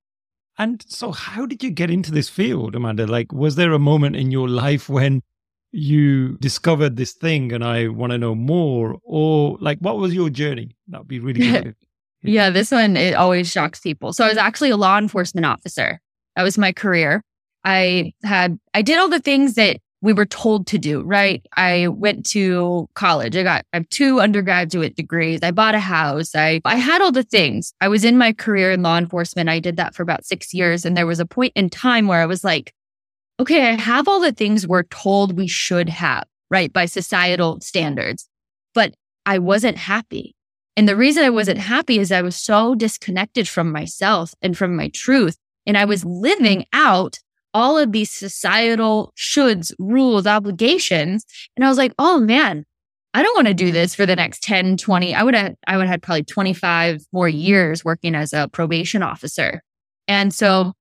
And 0.59 0.85
so, 0.89 1.13
how 1.13 1.47
did 1.47 1.63
you 1.63 1.71
get 1.71 1.91
into 1.91 2.11
this 2.11 2.29
field, 2.29 2.75
Amanda? 2.75 3.07
Like, 3.07 3.33
was 3.33 3.55
there 3.55 3.73
a 3.73 3.79
moment 3.79 4.17
in 4.17 4.33
your 4.33 4.49
life 4.49 4.89
when 4.89 5.23
you 5.71 6.37
discovered 6.39 6.97
this 6.97 7.13
thing 7.13 7.53
and 7.53 7.63
I 7.63 7.89
want 7.89 8.11
to 8.11 8.19
know 8.19 8.35
more? 8.35 8.99
Or, 9.05 9.57
like, 9.61 9.79
what 9.79 9.99
was 9.99 10.13
your 10.13 10.31
journey? 10.31 10.77
That 10.89 10.99
would 10.99 11.09
be 11.09 11.21
really 11.21 11.49
good. 11.49 11.77
yeah, 12.23 12.51
this 12.51 12.73
one, 12.73 12.97
it 12.97 13.15
always 13.15 13.49
shocks 13.49 13.79
people. 13.79 14.13
So, 14.13 14.25
I 14.25 14.29
was 14.29 14.37
actually 14.37 14.71
a 14.71 14.77
law 14.77 14.99
enforcement 14.99 15.47
officer. 15.47 16.01
That 16.39 16.45
was 16.45 16.57
my 16.57 16.71
career. 16.71 17.25
I 17.65 18.13
had, 18.23 18.61
I 18.73 18.81
did 18.83 18.97
all 18.97 19.09
the 19.09 19.19
things 19.19 19.55
that 19.55 19.79
we 20.03 20.13
were 20.13 20.25
told 20.25 20.69
to 20.69 20.79
do, 20.79 21.03
right? 21.03 21.45
I 21.57 21.89
went 21.89 22.25
to 22.27 22.89
college. 22.95 23.37
I 23.37 23.43
got, 23.43 23.65
I 23.73 23.79
have 23.79 23.89
two 23.89 24.21
undergraduate 24.21 24.95
degrees. 24.95 25.41
I 25.43 25.51
bought 25.51 25.75
a 25.75 25.81
house. 25.81 26.37
I, 26.37 26.61
I 26.65 26.77
had 26.77 27.03
all 27.03 27.11
the 27.11 27.25
things. 27.25 27.73
I 27.81 27.89
was 27.89 28.05
in 28.05 28.17
my 28.17 28.33
career 28.33 28.71
in 28.71 28.85
law 28.85 28.99
enforcement. 28.99 29.49
I 29.49 29.59
did 29.59 29.79
that 29.79 29.97
for 29.97 30.05
about 30.05 30.25
six 30.25 30.55
years. 30.55 30.85
And 30.85 30.97
there 30.97 31.09
was 31.09 31.19
a 31.19 31.27
point 31.27 31.55
in 31.57 31.71
time 31.71 32.07
where 32.07 32.23
I 32.23 32.27
was 32.27 32.45
like, 32.45 32.73
okay, 33.41 33.71
I 33.71 33.73
have 33.73 34.07
all 34.07 34.21
the 34.21 34.31
things 34.31 34.65
we're 34.65 34.85
told 34.85 35.37
we 35.37 35.49
should 35.49 35.89
have, 35.89 36.23
right? 36.53 36.73
By 36.73 36.87
societal 36.87 37.61
standards, 37.63 38.29
but 38.75 38.95
I 39.27 39.41
wasn't 39.41 39.77
happy. 39.77 40.37
And 40.77 40.89
the 40.89 40.95
reason 40.95 41.25
I 41.25 41.31
wasn't 41.31 41.59
happy 41.59 41.99
is 41.99 42.13
I 42.13 42.23
was 42.23 42.37
so 42.37 42.77
disconnected 42.77 43.49
from 43.49 43.73
myself 43.73 44.37
and 44.41 44.57
from 44.57 44.77
my 44.77 44.87
truth 44.95 45.37
and 45.69 45.77
I 45.77 45.85
was 45.85 46.05
living 46.05 46.65
out 46.73 47.21
all 47.55 47.79
of 47.79 47.93
these 47.93 48.11
societal 48.11 49.13
shoulds, 49.17 49.73
rules, 49.79 50.27
obligations. 50.27 51.25
And 51.57 51.65
I 51.65 51.69
was 51.69 51.79
like, 51.79 51.93
oh 51.99 52.19
man, 52.19 52.65
I 53.15 53.23
don't 53.23 53.37
want 53.37 53.49
to 53.49 53.55
do 53.55 53.71
this 53.71 53.95
for 53.95 54.07
the 54.07 54.17
next 54.17 54.43
10, 54.43 54.79
20. 54.79 55.15
I 55.15 55.23
would 55.23 55.35
have, 55.35 55.55
I 55.67 55.77
would 55.77 55.87
have 55.87 55.93
had 55.93 56.03
probably 56.03 56.25
25 56.25 57.03
more 57.13 57.29
years 57.29 57.85
working 57.85 58.15
as 58.15 58.33
a 58.33 58.49
probation 58.49 59.03
officer. 59.03 59.63
And 60.09 60.33
so 60.33 60.73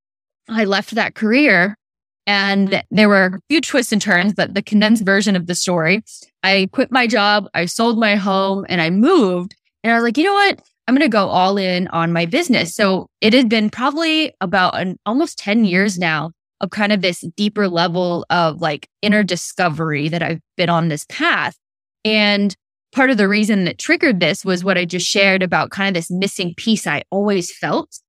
I 0.49 0.63
left 0.63 0.95
that 0.95 1.15
career 1.15 1.77
and 2.25 2.83
there 2.91 3.09
were 3.09 3.25
a 3.25 3.39
few 3.49 3.61
twists 3.61 3.91
and 3.91 4.01
turns, 4.01 4.33
but 4.33 4.53
the 4.53 4.61
condensed 4.61 5.05
version 5.05 5.35
of 5.35 5.47
the 5.47 5.55
story, 5.55 6.03
I 6.43 6.69
quit 6.71 6.91
my 6.91 7.07
job, 7.07 7.47
I 7.53 7.65
sold 7.65 7.97
my 7.99 8.15
home 8.15 8.65
and 8.67 8.81
I 8.81 8.89
moved. 8.89 9.55
And 9.83 9.93
I 9.93 9.95
was 9.95 10.03
like, 10.03 10.17
you 10.17 10.25
know 10.25 10.33
what? 10.33 10.61
I'm 10.87 10.95
going 10.95 11.01
to 11.01 11.09
go 11.09 11.27
all 11.27 11.57
in 11.57 11.87
on 11.89 12.13
my 12.13 12.25
business. 12.25 12.73
So 12.73 13.07
it 13.19 13.33
had 13.33 13.49
been 13.49 13.69
probably 13.69 14.33
about 14.39 14.79
an 14.79 14.97
almost 15.05 15.37
10 15.37 15.65
years 15.65 15.97
now 15.97 16.31
of 16.61 16.69
kind 16.69 16.91
of 16.91 17.01
this 17.01 17.25
deeper 17.35 17.67
level 17.67 18.25
of 18.29 18.61
like 18.61 18.87
inner 19.01 19.23
discovery 19.23 20.07
that 20.09 20.23
I've 20.23 20.39
been 20.55 20.69
on 20.69 20.87
this 20.87 21.05
path. 21.09 21.55
And 22.05 22.55
part 22.93 23.09
of 23.09 23.17
the 23.17 23.27
reason 23.27 23.65
that 23.65 23.77
triggered 23.77 24.19
this 24.19 24.45
was 24.45 24.63
what 24.63 24.77
I 24.77 24.85
just 24.85 25.05
shared 25.05 25.43
about 25.43 25.71
kind 25.71 25.89
of 25.89 26.01
this 26.01 26.09
missing 26.09 26.53
piece 26.55 26.87
I 26.87 27.03
always 27.11 27.55
felt. 27.55 27.99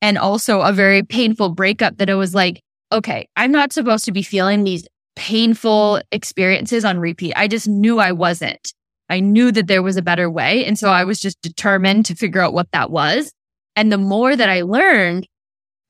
And 0.00 0.16
also 0.16 0.60
a 0.60 0.72
very 0.72 1.02
painful 1.02 1.50
breakup 1.50 1.98
that 1.98 2.08
I 2.08 2.14
was 2.14 2.34
like, 2.34 2.62
okay, 2.92 3.28
I'm 3.36 3.50
not 3.50 3.72
supposed 3.72 4.04
to 4.04 4.12
be 4.12 4.22
feeling 4.22 4.62
these 4.62 4.86
painful 5.16 6.00
experiences 6.12 6.84
on 6.84 7.00
repeat. 7.00 7.32
I 7.34 7.48
just 7.48 7.66
knew 7.66 7.98
I 7.98 8.12
wasn't. 8.12 8.72
I 9.08 9.20
knew 9.20 9.50
that 9.52 9.66
there 9.66 9.82
was 9.82 9.96
a 9.96 10.02
better 10.02 10.30
way. 10.30 10.64
And 10.64 10.78
so 10.78 10.90
I 10.90 11.04
was 11.04 11.20
just 11.20 11.40
determined 11.40 12.06
to 12.06 12.14
figure 12.14 12.40
out 12.40 12.52
what 12.52 12.70
that 12.72 12.90
was. 12.90 13.32
And 13.76 13.90
the 13.90 13.98
more 13.98 14.36
that 14.36 14.50
I 14.50 14.62
learned 14.62 15.26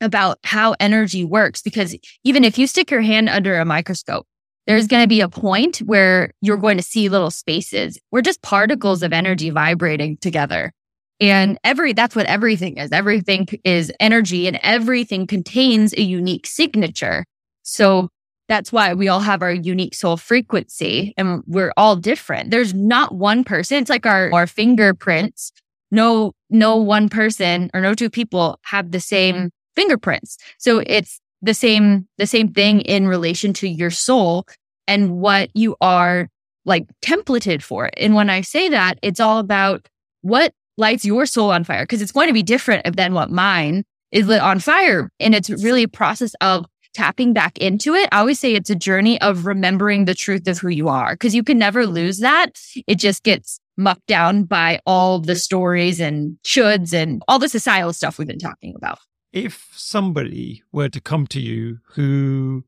about 0.00 0.38
how 0.44 0.76
energy 0.78 1.24
works, 1.24 1.62
because 1.62 1.96
even 2.24 2.44
if 2.44 2.58
you 2.58 2.66
stick 2.66 2.90
your 2.90 3.00
hand 3.00 3.28
under 3.28 3.58
a 3.58 3.64
microscope, 3.64 4.26
there's 4.66 4.86
going 4.86 5.02
to 5.02 5.08
be 5.08 5.22
a 5.22 5.28
point 5.28 5.78
where 5.78 6.32
you're 6.42 6.58
going 6.58 6.76
to 6.76 6.82
see 6.82 7.08
little 7.08 7.30
spaces. 7.30 7.98
We're 8.12 8.22
just 8.22 8.42
particles 8.42 9.02
of 9.02 9.12
energy 9.12 9.50
vibrating 9.50 10.18
together. 10.18 10.72
And 11.20 11.58
every, 11.64 11.94
that's 11.94 12.14
what 12.14 12.26
everything 12.26 12.76
is. 12.76 12.92
Everything 12.92 13.48
is 13.64 13.90
energy 13.98 14.46
and 14.46 14.60
everything 14.62 15.26
contains 15.26 15.92
a 15.94 16.02
unique 16.02 16.46
signature. 16.46 17.24
So 17.62 18.10
that's 18.48 18.72
why 18.72 18.94
we 18.94 19.08
all 19.08 19.20
have 19.20 19.42
our 19.42 19.52
unique 19.52 19.94
soul 19.94 20.16
frequency 20.16 21.12
and 21.16 21.42
we're 21.46 21.72
all 21.76 21.96
different. 21.96 22.50
There's 22.50 22.72
not 22.74 23.14
one 23.14 23.44
person. 23.44 23.78
It's 23.78 23.90
like 23.90 24.06
our, 24.06 24.32
our 24.32 24.46
fingerprints. 24.46 25.52
No, 25.90 26.32
no 26.50 26.76
one 26.76 27.08
person 27.08 27.70
or 27.74 27.80
no 27.80 27.94
two 27.94 28.10
people 28.10 28.58
have 28.64 28.90
the 28.90 29.00
same 29.00 29.50
fingerprints. 29.76 30.38
So 30.58 30.82
it's 30.86 31.20
the 31.42 31.54
same, 31.54 32.08
the 32.16 32.26
same 32.26 32.52
thing 32.52 32.80
in 32.80 33.06
relation 33.06 33.52
to 33.54 33.68
your 33.68 33.90
soul 33.90 34.46
and 34.86 35.18
what 35.18 35.50
you 35.54 35.76
are 35.80 36.28
like 36.64 36.86
templated 37.02 37.62
for. 37.62 37.90
And 37.96 38.14
when 38.14 38.30
I 38.30 38.40
say 38.40 38.70
that, 38.70 38.98
it's 39.02 39.20
all 39.20 39.38
about 39.38 39.88
what 40.22 40.52
lights 40.76 41.04
your 41.04 41.26
soul 41.26 41.50
on 41.50 41.64
fire 41.64 41.82
because 41.82 42.02
it's 42.02 42.12
going 42.12 42.28
to 42.28 42.32
be 42.32 42.42
different 42.42 42.96
than 42.96 43.12
what 43.12 43.30
mine 43.30 43.84
is 44.10 44.26
lit 44.26 44.40
on 44.40 44.58
fire. 44.58 45.10
And 45.20 45.34
it's 45.34 45.50
really 45.50 45.82
a 45.82 45.88
process 45.88 46.34
of 46.40 46.64
tapping 46.98 47.32
back 47.32 47.56
into 47.58 47.94
it. 47.94 48.08
I 48.10 48.18
always 48.18 48.40
say 48.40 48.54
it's 48.54 48.70
a 48.70 48.74
journey 48.74 49.20
of 49.20 49.46
remembering 49.46 50.04
the 50.04 50.16
truth 50.16 50.48
of 50.48 50.58
who 50.58 50.68
you 50.68 50.88
are 50.88 51.12
because 51.14 51.32
you 51.32 51.44
can 51.44 51.56
never 51.56 51.86
lose 51.86 52.18
that. 52.18 52.60
It 52.88 52.96
just 52.96 53.22
gets 53.22 53.60
mucked 53.76 54.08
down 54.08 54.42
by 54.42 54.80
all 54.84 55.20
the 55.20 55.36
stories 55.36 56.00
and 56.00 56.38
shoulds 56.44 56.92
and 56.92 57.22
all 57.28 57.38
the 57.38 57.48
societal 57.48 57.92
stuff 57.92 58.18
we've 58.18 58.26
been 58.26 58.40
talking 58.40 58.74
about. 58.74 58.98
If 59.32 59.68
somebody 59.76 60.64
were 60.72 60.88
to 60.88 61.00
come 61.00 61.28
to 61.28 61.40
you 61.40 61.78
who 61.90 62.64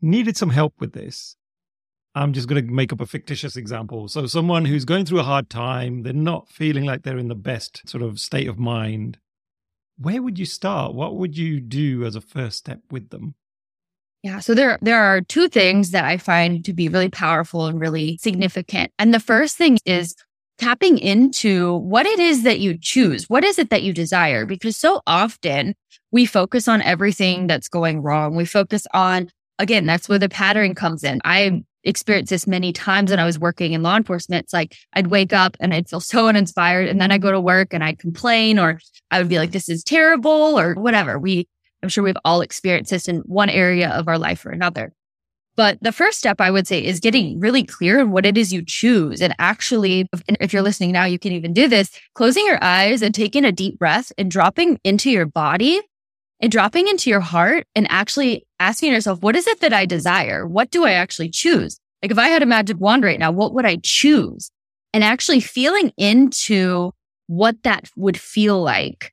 needed 0.00 0.36
some 0.36 0.50
help 0.50 0.74
with 0.78 0.92
this, 0.92 1.34
I'm 2.14 2.34
just 2.34 2.46
going 2.46 2.64
to 2.64 2.72
make 2.72 2.92
up 2.92 3.00
a 3.00 3.06
fictitious 3.06 3.56
example. 3.56 4.06
So, 4.06 4.26
someone 4.26 4.66
who's 4.66 4.84
going 4.84 5.06
through 5.06 5.20
a 5.20 5.24
hard 5.24 5.50
time, 5.50 6.04
they're 6.04 6.12
not 6.12 6.48
feeling 6.48 6.84
like 6.84 7.02
they're 7.02 7.18
in 7.18 7.28
the 7.28 7.34
best 7.34 7.88
sort 7.88 8.04
of 8.04 8.20
state 8.20 8.46
of 8.46 8.60
mind. 8.60 9.18
Where 9.98 10.22
would 10.22 10.38
you 10.38 10.46
start? 10.46 10.94
What 10.94 11.16
would 11.16 11.36
you 11.36 11.60
do 11.60 12.04
as 12.04 12.14
a 12.14 12.20
first 12.20 12.58
step 12.58 12.80
with 12.92 13.10
them? 13.10 13.34
Yeah, 14.22 14.40
so 14.40 14.54
there 14.54 14.78
there 14.82 15.00
are 15.02 15.20
two 15.20 15.48
things 15.48 15.90
that 15.90 16.04
I 16.04 16.16
find 16.16 16.64
to 16.64 16.72
be 16.72 16.88
really 16.88 17.08
powerful 17.08 17.66
and 17.66 17.80
really 17.80 18.18
significant. 18.20 18.92
And 18.98 19.14
the 19.14 19.20
first 19.20 19.56
thing 19.56 19.78
is 19.84 20.14
tapping 20.58 20.98
into 20.98 21.76
what 21.76 22.06
it 22.06 22.18
is 22.18 22.42
that 22.42 22.60
you 22.60 22.76
choose. 22.80 23.28
What 23.28 23.44
is 23.44 23.58
it 23.58 23.70
that 23.70 23.82
you 23.82 23.92
desire? 23.92 24.46
Because 24.46 24.76
so 24.76 25.02
often 25.06 25.74
we 26.10 26.26
focus 26.26 26.66
on 26.66 26.82
everything 26.82 27.46
that's 27.46 27.68
going 27.68 28.02
wrong. 28.02 28.34
We 28.34 28.46
focus 28.46 28.86
on 28.92 29.28
again, 29.58 29.86
that's 29.86 30.08
where 30.08 30.18
the 30.18 30.28
pattern 30.28 30.74
comes 30.74 31.04
in. 31.04 31.20
I 31.24 31.62
experienced 31.84 32.30
this 32.30 32.46
many 32.46 32.72
times 32.72 33.10
when 33.10 33.20
I 33.20 33.24
was 33.24 33.38
working 33.38 33.72
in 33.72 33.82
law 33.82 33.96
enforcement. 33.96 34.44
It's 34.44 34.52
like 34.52 34.76
I'd 34.92 35.06
wake 35.06 35.32
up 35.32 35.56
and 35.60 35.72
I'd 35.72 35.88
feel 35.88 36.00
so 36.00 36.28
uninspired. 36.28 36.88
And 36.88 37.00
then 37.00 37.12
I 37.12 37.18
go 37.18 37.30
to 37.30 37.40
work 37.40 37.72
and 37.72 37.84
I'd 37.84 37.98
complain 37.98 38.58
or 38.58 38.80
I 39.10 39.18
would 39.18 39.28
be 39.28 39.38
like, 39.38 39.52
this 39.52 39.68
is 39.68 39.84
terrible 39.84 40.58
or 40.58 40.74
whatever. 40.74 41.18
We, 41.18 41.48
I'm 41.86 41.90
sure 41.90 42.02
we've 42.02 42.16
all 42.24 42.40
experienced 42.40 42.90
this 42.90 43.06
in 43.06 43.18
one 43.20 43.48
area 43.48 43.90
of 43.90 44.08
our 44.08 44.18
life 44.18 44.44
or 44.44 44.50
another. 44.50 44.92
But 45.54 45.78
the 45.80 45.92
first 45.92 46.18
step 46.18 46.40
I 46.40 46.50
would 46.50 46.66
say 46.66 46.84
is 46.84 46.98
getting 46.98 47.38
really 47.38 47.62
clear 47.62 48.00
on 48.00 48.10
what 48.10 48.26
it 48.26 48.36
is 48.36 48.52
you 48.52 48.64
choose. 48.66 49.22
And 49.22 49.36
actually, 49.38 50.08
if 50.40 50.52
you're 50.52 50.62
listening 50.62 50.90
now, 50.90 51.04
you 51.04 51.20
can 51.20 51.30
even 51.30 51.52
do 51.52 51.68
this, 51.68 51.96
closing 52.16 52.44
your 52.44 52.58
eyes 52.60 53.02
and 53.02 53.14
taking 53.14 53.44
a 53.44 53.52
deep 53.52 53.78
breath 53.78 54.10
and 54.18 54.32
dropping 54.32 54.80
into 54.82 55.12
your 55.12 55.26
body 55.26 55.80
and 56.40 56.50
dropping 56.50 56.88
into 56.88 57.08
your 57.08 57.20
heart 57.20 57.68
and 57.76 57.86
actually 57.88 58.44
asking 58.58 58.92
yourself, 58.92 59.22
what 59.22 59.36
is 59.36 59.46
it 59.46 59.60
that 59.60 59.72
I 59.72 59.86
desire? 59.86 60.44
What 60.44 60.72
do 60.72 60.84
I 60.84 60.90
actually 60.90 61.28
choose? 61.28 61.78
Like 62.02 62.10
if 62.10 62.18
I 62.18 62.30
had 62.30 62.42
a 62.42 62.46
magic 62.46 62.80
wand 62.80 63.04
right 63.04 63.20
now, 63.20 63.30
what 63.30 63.54
would 63.54 63.64
I 63.64 63.78
choose? 63.80 64.50
And 64.92 65.04
actually 65.04 65.38
feeling 65.38 65.92
into 65.96 66.90
what 67.28 67.62
that 67.62 67.88
would 67.94 68.18
feel 68.18 68.60
like 68.60 69.12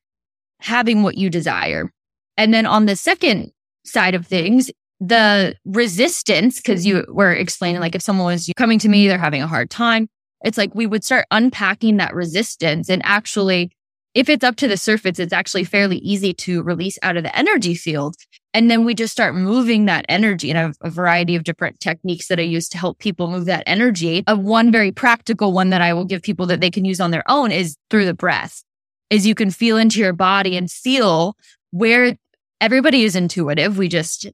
having 0.59 1.03
what 1.03 1.19
you 1.19 1.29
desire. 1.29 1.91
And 2.37 2.53
then 2.53 2.65
on 2.65 2.85
the 2.85 2.95
second 2.95 3.51
side 3.85 4.15
of 4.15 4.25
things, 4.25 4.71
the 4.99 5.55
resistance, 5.65 6.57
because 6.57 6.85
you 6.85 7.05
were 7.09 7.33
explaining, 7.33 7.81
like 7.81 7.95
if 7.95 8.01
someone 8.01 8.27
was 8.27 8.49
coming 8.55 8.79
to 8.79 8.89
me, 8.89 9.07
they're 9.07 9.17
having 9.17 9.41
a 9.41 9.47
hard 9.47 9.69
time. 9.69 10.07
It's 10.43 10.57
like 10.57 10.73
we 10.75 10.87
would 10.87 11.03
start 11.03 11.25
unpacking 11.31 11.97
that 11.97 12.13
resistance 12.13 12.89
and 12.89 13.01
actually 13.05 13.71
if 14.13 14.29
it's 14.29 14.43
up 14.43 14.55
to 14.57 14.67
the 14.67 14.77
surface, 14.77 15.19
it's 15.19 15.33
actually 15.33 15.63
fairly 15.63 15.97
easy 15.97 16.33
to 16.35 16.61
release 16.61 16.99
out 17.01 17.17
of 17.17 17.23
the 17.23 17.35
energy 17.35 17.73
field. 17.73 18.15
And 18.53 18.69
then 18.69 18.85
we 18.85 18.93
just 18.93 19.11
start 19.11 19.33
moving 19.33 19.85
that 19.85 20.05
energy 20.07 20.51
and 20.51 20.75
a, 20.81 20.87
a 20.87 20.89
variety 20.91 21.35
of 21.35 21.43
different 21.43 21.79
techniques 21.79 22.27
that 22.27 22.39
I 22.39 22.43
use 22.43 22.69
to 22.69 22.77
help 22.77 22.99
people 22.99 23.27
move 23.27 23.45
that 23.45 23.63
energy. 23.65 24.23
Of 24.27 24.39
one 24.39 24.71
very 24.71 24.91
practical 24.91 25.51
one 25.51 25.71
that 25.71 25.81
I 25.81 25.93
will 25.93 26.05
give 26.05 26.21
people 26.21 26.45
that 26.47 26.61
they 26.61 26.69
can 26.69 26.85
use 26.85 27.01
on 27.01 27.09
their 27.09 27.23
own 27.27 27.51
is 27.51 27.75
through 27.89 28.05
the 28.05 28.13
breath. 28.13 28.63
Is 29.09 29.25
you 29.25 29.35
can 29.35 29.49
feel 29.49 29.77
into 29.77 29.99
your 29.99 30.13
body 30.13 30.55
and 30.55 30.69
feel 30.69 31.35
where 31.71 32.15
everybody 32.63 33.03
is 33.03 33.13
intuitive. 33.13 33.77
We 33.77 33.89
just 33.89 34.25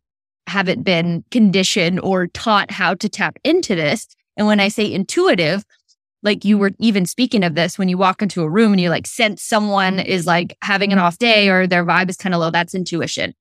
haven't 0.45 0.83
been 0.83 1.25
conditioned 1.31 1.99
or 2.01 2.27
taught 2.27 2.69
how 2.69 2.93
to 2.93 3.09
tap 3.09 3.39
into 3.43 3.73
this. 3.73 4.07
And 4.37 4.45
when 4.45 4.59
I 4.59 4.67
say 4.67 4.91
intuitive, 4.91 5.65
like 6.21 6.45
you 6.45 6.59
were 6.59 6.71
even 6.77 7.07
speaking 7.07 7.43
of 7.43 7.55
this 7.55 7.79
when 7.79 7.89
you 7.89 7.97
walk 7.97 8.21
into 8.21 8.43
a 8.43 8.49
room 8.49 8.73
and 8.73 8.81
you 8.81 8.91
like 8.91 9.07
sense 9.07 9.41
someone 9.41 9.99
is 9.99 10.27
like 10.27 10.55
having 10.61 10.93
an 10.93 10.99
off 10.99 11.17
day 11.17 11.49
or 11.49 11.65
their 11.65 11.83
vibe 11.83 12.09
is 12.09 12.17
kind 12.17 12.35
of 12.35 12.41
low 12.41 12.51
that's 12.51 12.75
intuition 12.75 13.33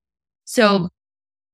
so 0.45 0.87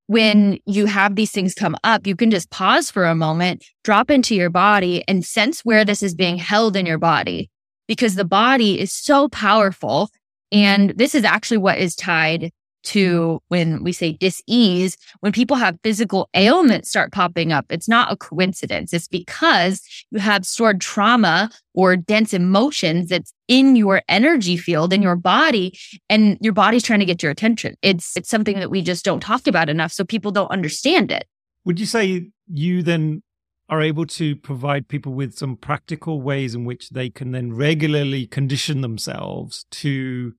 when 0.06 0.56
you 0.66 0.86
have 0.86 1.16
these 1.16 1.32
things 1.32 1.52
come 1.52 1.74
up 1.82 2.06
you 2.06 2.14
can 2.14 2.30
just 2.30 2.48
pause 2.50 2.92
for 2.92 3.06
a 3.06 3.14
moment 3.16 3.64
drop 3.82 4.08
into 4.08 4.36
your 4.36 4.50
body 4.50 5.02
and 5.08 5.24
sense 5.24 5.64
where 5.64 5.84
this 5.84 6.00
is 6.00 6.14
being 6.14 6.36
held 6.36 6.76
in 6.76 6.86
your 6.86 6.98
body 6.98 7.50
because 7.88 8.14
the 8.14 8.24
body 8.24 8.78
is 8.78 8.92
so 8.92 9.28
powerful 9.28 10.08
and 10.52 10.90
this 10.90 11.12
is 11.12 11.24
actually 11.24 11.58
what 11.58 11.78
is 11.78 11.96
tied 11.96 12.52
to 12.86 13.40
when 13.48 13.82
we 13.82 13.92
say 13.92 14.12
dis-ease, 14.12 14.96
when 15.20 15.32
people 15.32 15.56
have 15.56 15.78
physical 15.82 16.28
ailments 16.34 16.88
start 16.88 17.12
popping 17.12 17.52
up, 17.52 17.66
it's 17.68 17.88
not 17.88 18.12
a 18.12 18.16
coincidence. 18.16 18.92
It's 18.92 19.08
because 19.08 19.82
you 20.10 20.18
have 20.18 20.46
stored 20.46 20.80
trauma 20.80 21.50
or 21.74 21.96
dense 21.96 22.32
emotions 22.32 23.08
that's 23.08 23.32
in 23.48 23.76
your 23.76 24.02
energy 24.08 24.56
field 24.56 24.92
in 24.92 25.02
your 25.02 25.16
body 25.16 25.78
and 26.08 26.38
your 26.40 26.52
body's 26.52 26.82
trying 26.82 27.00
to 27.00 27.06
get 27.06 27.22
your 27.22 27.32
attention. 27.32 27.74
It's 27.82 28.16
it's 28.16 28.30
something 28.30 28.58
that 28.60 28.70
we 28.70 28.82
just 28.82 29.04
don't 29.04 29.20
talk 29.20 29.46
about 29.46 29.68
enough 29.68 29.92
so 29.92 30.04
people 30.04 30.30
don't 30.30 30.50
understand 30.50 31.10
it. 31.10 31.26
Would 31.64 31.80
you 31.80 31.86
say 31.86 32.30
you 32.48 32.82
then 32.82 33.22
are 33.68 33.82
able 33.82 34.06
to 34.06 34.36
provide 34.36 34.86
people 34.86 35.12
with 35.12 35.34
some 35.34 35.56
practical 35.56 36.22
ways 36.22 36.54
in 36.54 36.64
which 36.64 36.90
they 36.90 37.10
can 37.10 37.32
then 37.32 37.52
regularly 37.52 38.26
condition 38.26 38.80
themselves 38.80 39.66
to 39.70 40.34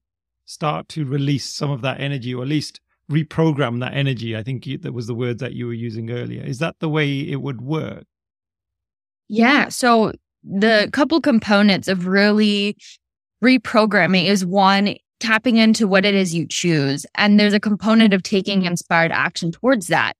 start 0.47 0.87
to 0.87 1.05
release 1.05 1.45
some 1.45 1.69
of 1.69 1.81
that 1.81 1.99
energy 1.99 2.33
or 2.33 2.41
at 2.41 2.47
least 2.47 2.79
reprogram 3.11 3.79
that 3.79 3.93
energy 3.93 4.35
i 4.35 4.41
think 4.41 4.65
that 4.81 4.93
was 4.93 5.07
the 5.07 5.13
word 5.13 5.39
that 5.39 5.53
you 5.53 5.67
were 5.67 5.73
using 5.73 6.09
earlier. 6.09 6.43
Is 6.43 6.59
that 6.59 6.75
the 6.79 6.89
way 6.89 7.19
it 7.19 7.41
would 7.41 7.61
work? 7.61 8.03
Yeah 9.27 9.69
so 9.69 10.13
the 10.43 10.89
couple 10.93 11.21
components 11.21 11.87
of 11.87 12.07
really 12.07 12.75
reprogramming 13.43 14.25
is 14.25 14.45
one 14.45 14.95
tapping 15.19 15.57
into 15.57 15.87
what 15.87 16.05
it 16.05 16.15
is 16.15 16.33
you 16.33 16.47
choose 16.47 17.05
and 17.15 17.39
there's 17.39 17.53
a 17.53 17.59
component 17.59 18.13
of 18.13 18.23
taking 18.23 18.63
inspired 18.63 19.11
action 19.11 19.51
towards 19.51 19.87
that. 19.87 20.13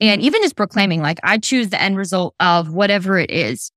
And 0.00 0.20
even 0.22 0.42
just 0.42 0.56
proclaiming 0.56 1.02
like 1.02 1.20
i 1.22 1.38
choose 1.38 1.70
the 1.70 1.80
end 1.80 1.96
result 1.96 2.34
of 2.40 2.72
whatever 2.72 3.18
it 3.18 3.30
is 3.30 3.70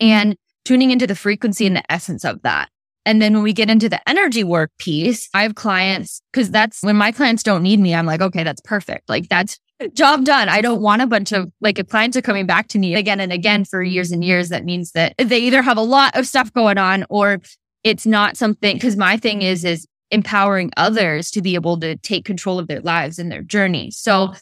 and 0.00 0.36
tuning 0.64 0.90
into 0.90 1.06
the 1.06 1.14
frequency 1.14 1.66
and 1.66 1.76
the 1.76 1.92
essence 1.92 2.24
of 2.24 2.42
that. 2.42 2.68
And 3.06 3.20
then 3.20 3.34
when 3.34 3.42
we 3.42 3.52
get 3.52 3.70
into 3.70 3.88
the 3.88 4.06
energy 4.08 4.44
work 4.44 4.70
piece, 4.78 5.28
I 5.34 5.42
have 5.42 5.54
clients 5.54 6.22
because 6.32 6.50
that's 6.50 6.82
when 6.82 6.96
my 6.96 7.12
clients 7.12 7.42
don't 7.42 7.62
need 7.62 7.80
me. 7.80 7.94
I'm 7.94 8.06
like, 8.06 8.20
okay, 8.20 8.44
that's 8.44 8.62
perfect. 8.62 9.08
Like 9.08 9.28
that's 9.28 9.58
job 9.92 10.24
done. 10.24 10.48
I 10.48 10.60
don't 10.60 10.80
want 10.80 11.02
a 11.02 11.06
bunch 11.06 11.32
of 11.32 11.50
like 11.60 11.78
if 11.78 11.88
clients 11.88 12.16
are 12.16 12.22
coming 12.22 12.46
back 12.46 12.68
to 12.68 12.78
me 12.78 12.94
again 12.94 13.20
and 13.20 13.32
again 13.32 13.64
for 13.64 13.82
years 13.82 14.10
and 14.10 14.24
years, 14.24 14.48
that 14.48 14.64
means 14.64 14.92
that 14.92 15.14
they 15.18 15.38
either 15.38 15.62
have 15.62 15.76
a 15.76 15.82
lot 15.82 16.16
of 16.16 16.26
stuff 16.26 16.52
going 16.52 16.78
on 16.78 17.04
or 17.10 17.40
it's 17.82 18.06
not 18.06 18.36
something 18.36 18.76
because 18.76 18.96
my 18.96 19.16
thing 19.16 19.42
is 19.42 19.64
is 19.64 19.86
empowering 20.10 20.70
others 20.76 21.30
to 21.32 21.42
be 21.42 21.54
able 21.54 21.78
to 21.80 21.96
take 21.96 22.24
control 22.24 22.58
of 22.58 22.68
their 22.68 22.80
lives 22.80 23.18
and 23.18 23.30
their 23.30 23.42
journey. 23.42 23.90
So 23.90 24.32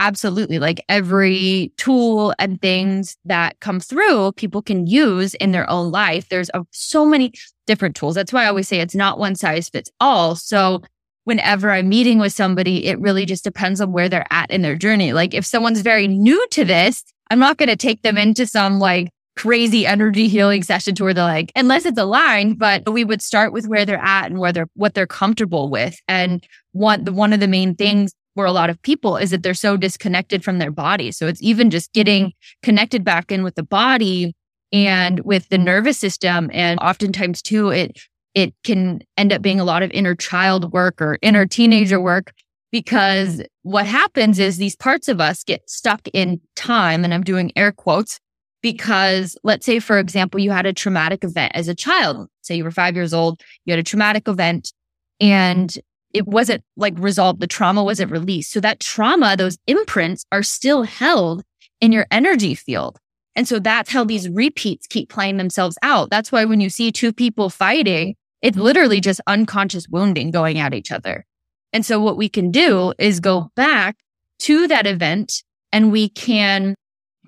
absolutely. 0.00 0.58
Like 0.58 0.84
every 0.88 1.72
tool 1.76 2.34
and 2.38 2.60
things 2.60 3.16
that 3.26 3.60
come 3.60 3.78
through 3.78 4.32
people 4.32 4.62
can 4.62 4.86
use 4.86 5.34
in 5.34 5.52
their 5.52 5.68
own 5.70 5.92
life. 5.92 6.28
There's 6.28 6.50
a, 6.54 6.64
so 6.72 7.04
many 7.04 7.32
different 7.66 7.94
tools. 7.94 8.16
That's 8.16 8.32
why 8.32 8.44
i 8.44 8.48
always 8.48 8.66
say 8.66 8.80
it's 8.80 8.96
not 8.96 9.18
one 9.18 9.36
size 9.36 9.68
fits 9.68 9.90
all. 10.00 10.34
So 10.34 10.82
whenever 11.24 11.70
i'm 11.70 11.88
meeting 11.88 12.18
with 12.18 12.32
somebody 12.32 12.86
it 12.86 12.98
really 12.98 13.26
just 13.26 13.44
depends 13.44 13.80
on 13.80 13.92
where 13.92 14.08
they're 14.08 14.26
at 14.30 14.50
in 14.50 14.62
their 14.62 14.74
journey. 14.74 15.12
Like 15.12 15.34
if 15.34 15.44
someone's 15.44 15.82
very 15.82 16.08
new 16.08 16.44
to 16.48 16.64
this 16.64 17.04
i'm 17.30 17.38
not 17.38 17.58
going 17.58 17.68
to 17.68 17.76
take 17.76 18.02
them 18.02 18.18
into 18.18 18.46
some 18.46 18.80
like 18.80 19.10
crazy 19.36 19.86
energy 19.86 20.28
healing 20.28 20.62
session 20.62 20.94
to 20.94 21.04
where 21.04 21.14
they're 21.14 21.24
like 21.24 21.52
unless 21.54 21.86
it's 21.86 21.98
aligned 21.98 22.58
but 22.58 22.86
we 22.92 23.04
would 23.04 23.22
start 23.22 23.52
with 23.52 23.66
where 23.68 23.86
they're 23.86 24.04
at 24.04 24.26
and 24.26 24.38
where 24.38 24.52
they're 24.52 24.68
what 24.74 24.94
they're 24.94 25.06
comfortable 25.06 25.70
with 25.70 25.96
and 26.08 26.46
one 26.72 27.04
the 27.04 27.12
one 27.12 27.32
of 27.32 27.40
the 27.40 27.48
main 27.48 27.74
things 27.74 28.12
for 28.40 28.46
a 28.46 28.52
lot 28.52 28.70
of 28.70 28.80
people 28.80 29.18
is 29.18 29.32
that 29.32 29.42
they're 29.42 29.52
so 29.52 29.76
disconnected 29.76 30.42
from 30.42 30.58
their 30.58 30.70
body. 30.70 31.12
So 31.12 31.26
it's 31.26 31.42
even 31.42 31.68
just 31.68 31.92
getting 31.92 32.28
mm-hmm. 32.28 32.60
connected 32.62 33.04
back 33.04 33.30
in 33.30 33.44
with 33.44 33.54
the 33.54 33.62
body 33.62 34.34
and 34.72 35.20
with 35.20 35.50
the 35.50 35.58
nervous 35.58 35.98
system. 35.98 36.48
And 36.54 36.80
oftentimes 36.80 37.42
too, 37.42 37.68
it, 37.68 37.98
it 38.34 38.54
can 38.64 39.02
end 39.18 39.34
up 39.34 39.42
being 39.42 39.60
a 39.60 39.64
lot 39.64 39.82
of 39.82 39.90
inner 39.90 40.14
child 40.14 40.72
work 40.72 41.02
or 41.02 41.18
inner 41.20 41.44
teenager 41.44 42.00
work 42.00 42.32
because 42.72 43.42
what 43.60 43.84
happens 43.84 44.38
is 44.38 44.56
these 44.56 44.74
parts 44.74 45.06
of 45.08 45.20
us 45.20 45.44
get 45.44 45.68
stuck 45.68 46.08
in 46.14 46.40
time. 46.56 47.04
And 47.04 47.12
I'm 47.12 47.22
doing 47.22 47.52
air 47.56 47.72
quotes 47.72 48.20
because 48.62 49.36
let's 49.44 49.66
say, 49.66 49.80
for 49.80 49.98
example, 49.98 50.40
you 50.40 50.50
had 50.50 50.64
a 50.64 50.72
traumatic 50.72 51.24
event 51.24 51.52
as 51.54 51.68
a 51.68 51.74
child. 51.74 52.26
Say 52.40 52.54
you 52.54 52.64
were 52.64 52.70
five 52.70 52.94
years 52.96 53.12
old, 53.12 53.42
you 53.66 53.72
had 53.72 53.80
a 53.80 53.82
traumatic 53.82 54.28
event 54.28 54.72
and 55.20 55.76
it 56.12 56.26
wasn't 56.26 56.62
like 56.76 56.94
resolved. 56.98 57.40
The 57.40 57.46
trauma 57.46 57.84
wasn't 57.84 58.10
released. 58.10 58.52
So 58.52 58.60
that 58.60 58.80
trauma, 58.80 59.36
those 59.36 59.58
imprints 59.66 60.24
are 60.32 60.42
still 60.42 60.82
held 60.82 61.42
in 61.80 61.92
your 61.92 62.06
energy 62.10 62.54
field. 62.54 62.98
And 63.36 63.46
so 63.46 63.58
that's 63.58 63.90
how 63.90 64.04
these 64.04 64.28
repeats 64.28 64.86
keep 64.86 65.08
playing 65.08 65.36
themselves 65.36 65.78
out. 65.82 66.10
That's 66.10 66.32
why 66.32 66.44
when 66.44 66.60
you 66.60 66.68
see 66.68 66.90
two 66.90 67.12
people 67.12 67.48
fighting, 67.48 68.16
it's 68.42 68.56
literally 68.56 69.00
just 69.00 69.20
unconscious 69.26 69.88
wounding 69.88 70.30
going 70.30 70.58
at 70.58 70.74
each 70.74 70.90
other. 70.90 71.24
And 71.72 71.86
so 71.86 72.00
what 72.00 72.16
we 72.16 72.28
can 72.28 72.50
do 72.50 72.92
is 72.98 73.20
go 73.20 73.50
back 73.54 73.96
to 74.40 74.66
that 74.66 74.86
event 74.86 75.44
and 75.72 75.92
we 75.92 76.08
can 76.08 76.74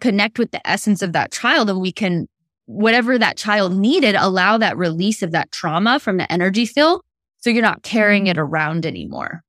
connect 0.01 0.39
with 0.39 0.51
the 0.51 0.67
essence 0.69 1.03
of 1.03 1.13
that 1.13 1.31
child 1.31 1.71
and 1.71 1.81
we 1.81 1.93
can, 1.93 2.27
whatever 2.67 3.17
that 3.19 3.37
child 3.37 3.77
needed, 3.77 4.17
allow 4.17 4.59
that 4.59 4.77
release 4.77 5.23
of 5.23 5.31
that 5.31 5.53
trauma 5.53 6.01
from 6.01 6.17
the 6.17 6.31
energy 6.33 6.67
field 6.67 7.03
so 7.43 7.51
you're 7.51 7.63
not 7.63 7.83
carrying 7.83 8.29
it 8.29 8.37
mm. 8.37 8.41
around 8.41 8.87
anymore. 8.87 9.43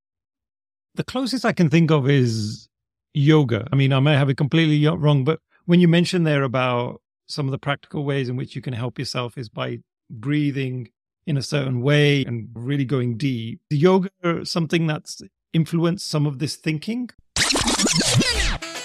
The 0.95 1.03
closest 1.03 1.45
I 1.45 1.53
can 1.53 1.69
think 1.69 1.91
of 1.91 2.09
is 2.09 2.67
yoga. 3.13 3.67
I 3.71 3.75
mean, 3.75 3.93
I 3.93 3.99
may 3.99 4.13
have 4.13 4.29
it 4.29 4.37
completely 4.37 4.85
wrong, 4.87 5.23
but 5.23 5.39
when 5.65 5.79
you 5.79 5.87
mentioned 5.87 6.27
there 6.27 6.43
about 6.43 7.01
some 7.27 7.47
of 7.47 7.51
the 7.51 7.57
practical 7.57 8.03
ways 8.03 8.29
in 8.29 8.35
which 8.35 8.55
you 8.55 8.61
can 8.61 8.73
help 8.73 8.99
yourself 8.99 9.37
is 9.37 9.47
by 9.47 9.79
breathing 10.09 10.89
in 11.25 11.37
a 11.37 11.41
certain 11.41 11.81
way 11.81 12.25
and 12.25 12.49
really 12.53 12.85
going 12.85 13.17
deep. 13.17 13.61
Is 13.69 13.79
yoga 13.79 14.09
something 14.45 14.87
that's 14.87 15.21
influenced 15.53 16.07
some 16.07 16.25
of 16.25 16.39
this 16.39 16.55
thinking? 16.55 17.09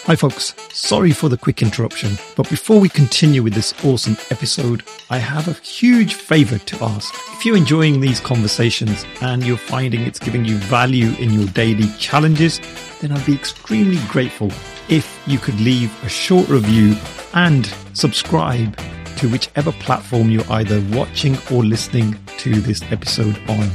Hi, 0.08 0.16
folks. 0.16 0.54
Sorry 0.72 1.10
for 1.10 1.28
the 1.28 1.36
quick 1.36 1.60
interruption, 1.60 2.16
but 2.34 2.48
before 2.48 2.80
we 2.80 2.88
continue 2.88 3.42
with 3.42 3.52
this 3.52 3.74
awesome 3.84 4.16
episode, 4.30 4.82
I 5.10 5.18
have 5.18 5.48
a 5.48 5.52
huge 5.62 6.14
favor 6.14 6.56
to 6.56 6.82
ask. 6.82 7.12
If 7.34 7.44
you're 7.44 7.58
enjoying 7.58 8.00
these 8.00 8.18
conversations 8.18 9.04
and 9.20 9.44
you're 9.44 9.58
finding 9.58 10.00
it's 10.00 10.18
giving 10.18 10.46
you 10.46 10.56
value 10.56 11.12
in 11.18 11.34
your 11.34 11.44
daily 11.48 11.88
challenges, 11.98 12.58
then 13.02 13.12
I'd 13.12 13.26
be 13.26 13.34
extremely 13.34 13.98
grateful 14.08 14.50
if 14.88 15.22
you 15.26 15.38
could 15.38 15.60
leave 15.60 15.92
a 16.02 16.08
short 16.08 16.48
review 16.48 16.96
and 17.34 17.70
subscribe 17.92 18.78
to 19.18 19.28
whichever 19.28 19.72
platform 19.72 20.30
you're 20.30 20.52
either 20.52 20.82
watching 20.96 21.36
or 21.52 21.62
listening 21.62 22.18
to 22.38 22.62
this 22.62 22.80
episode 22.90 23.38
on. 23.50 23.70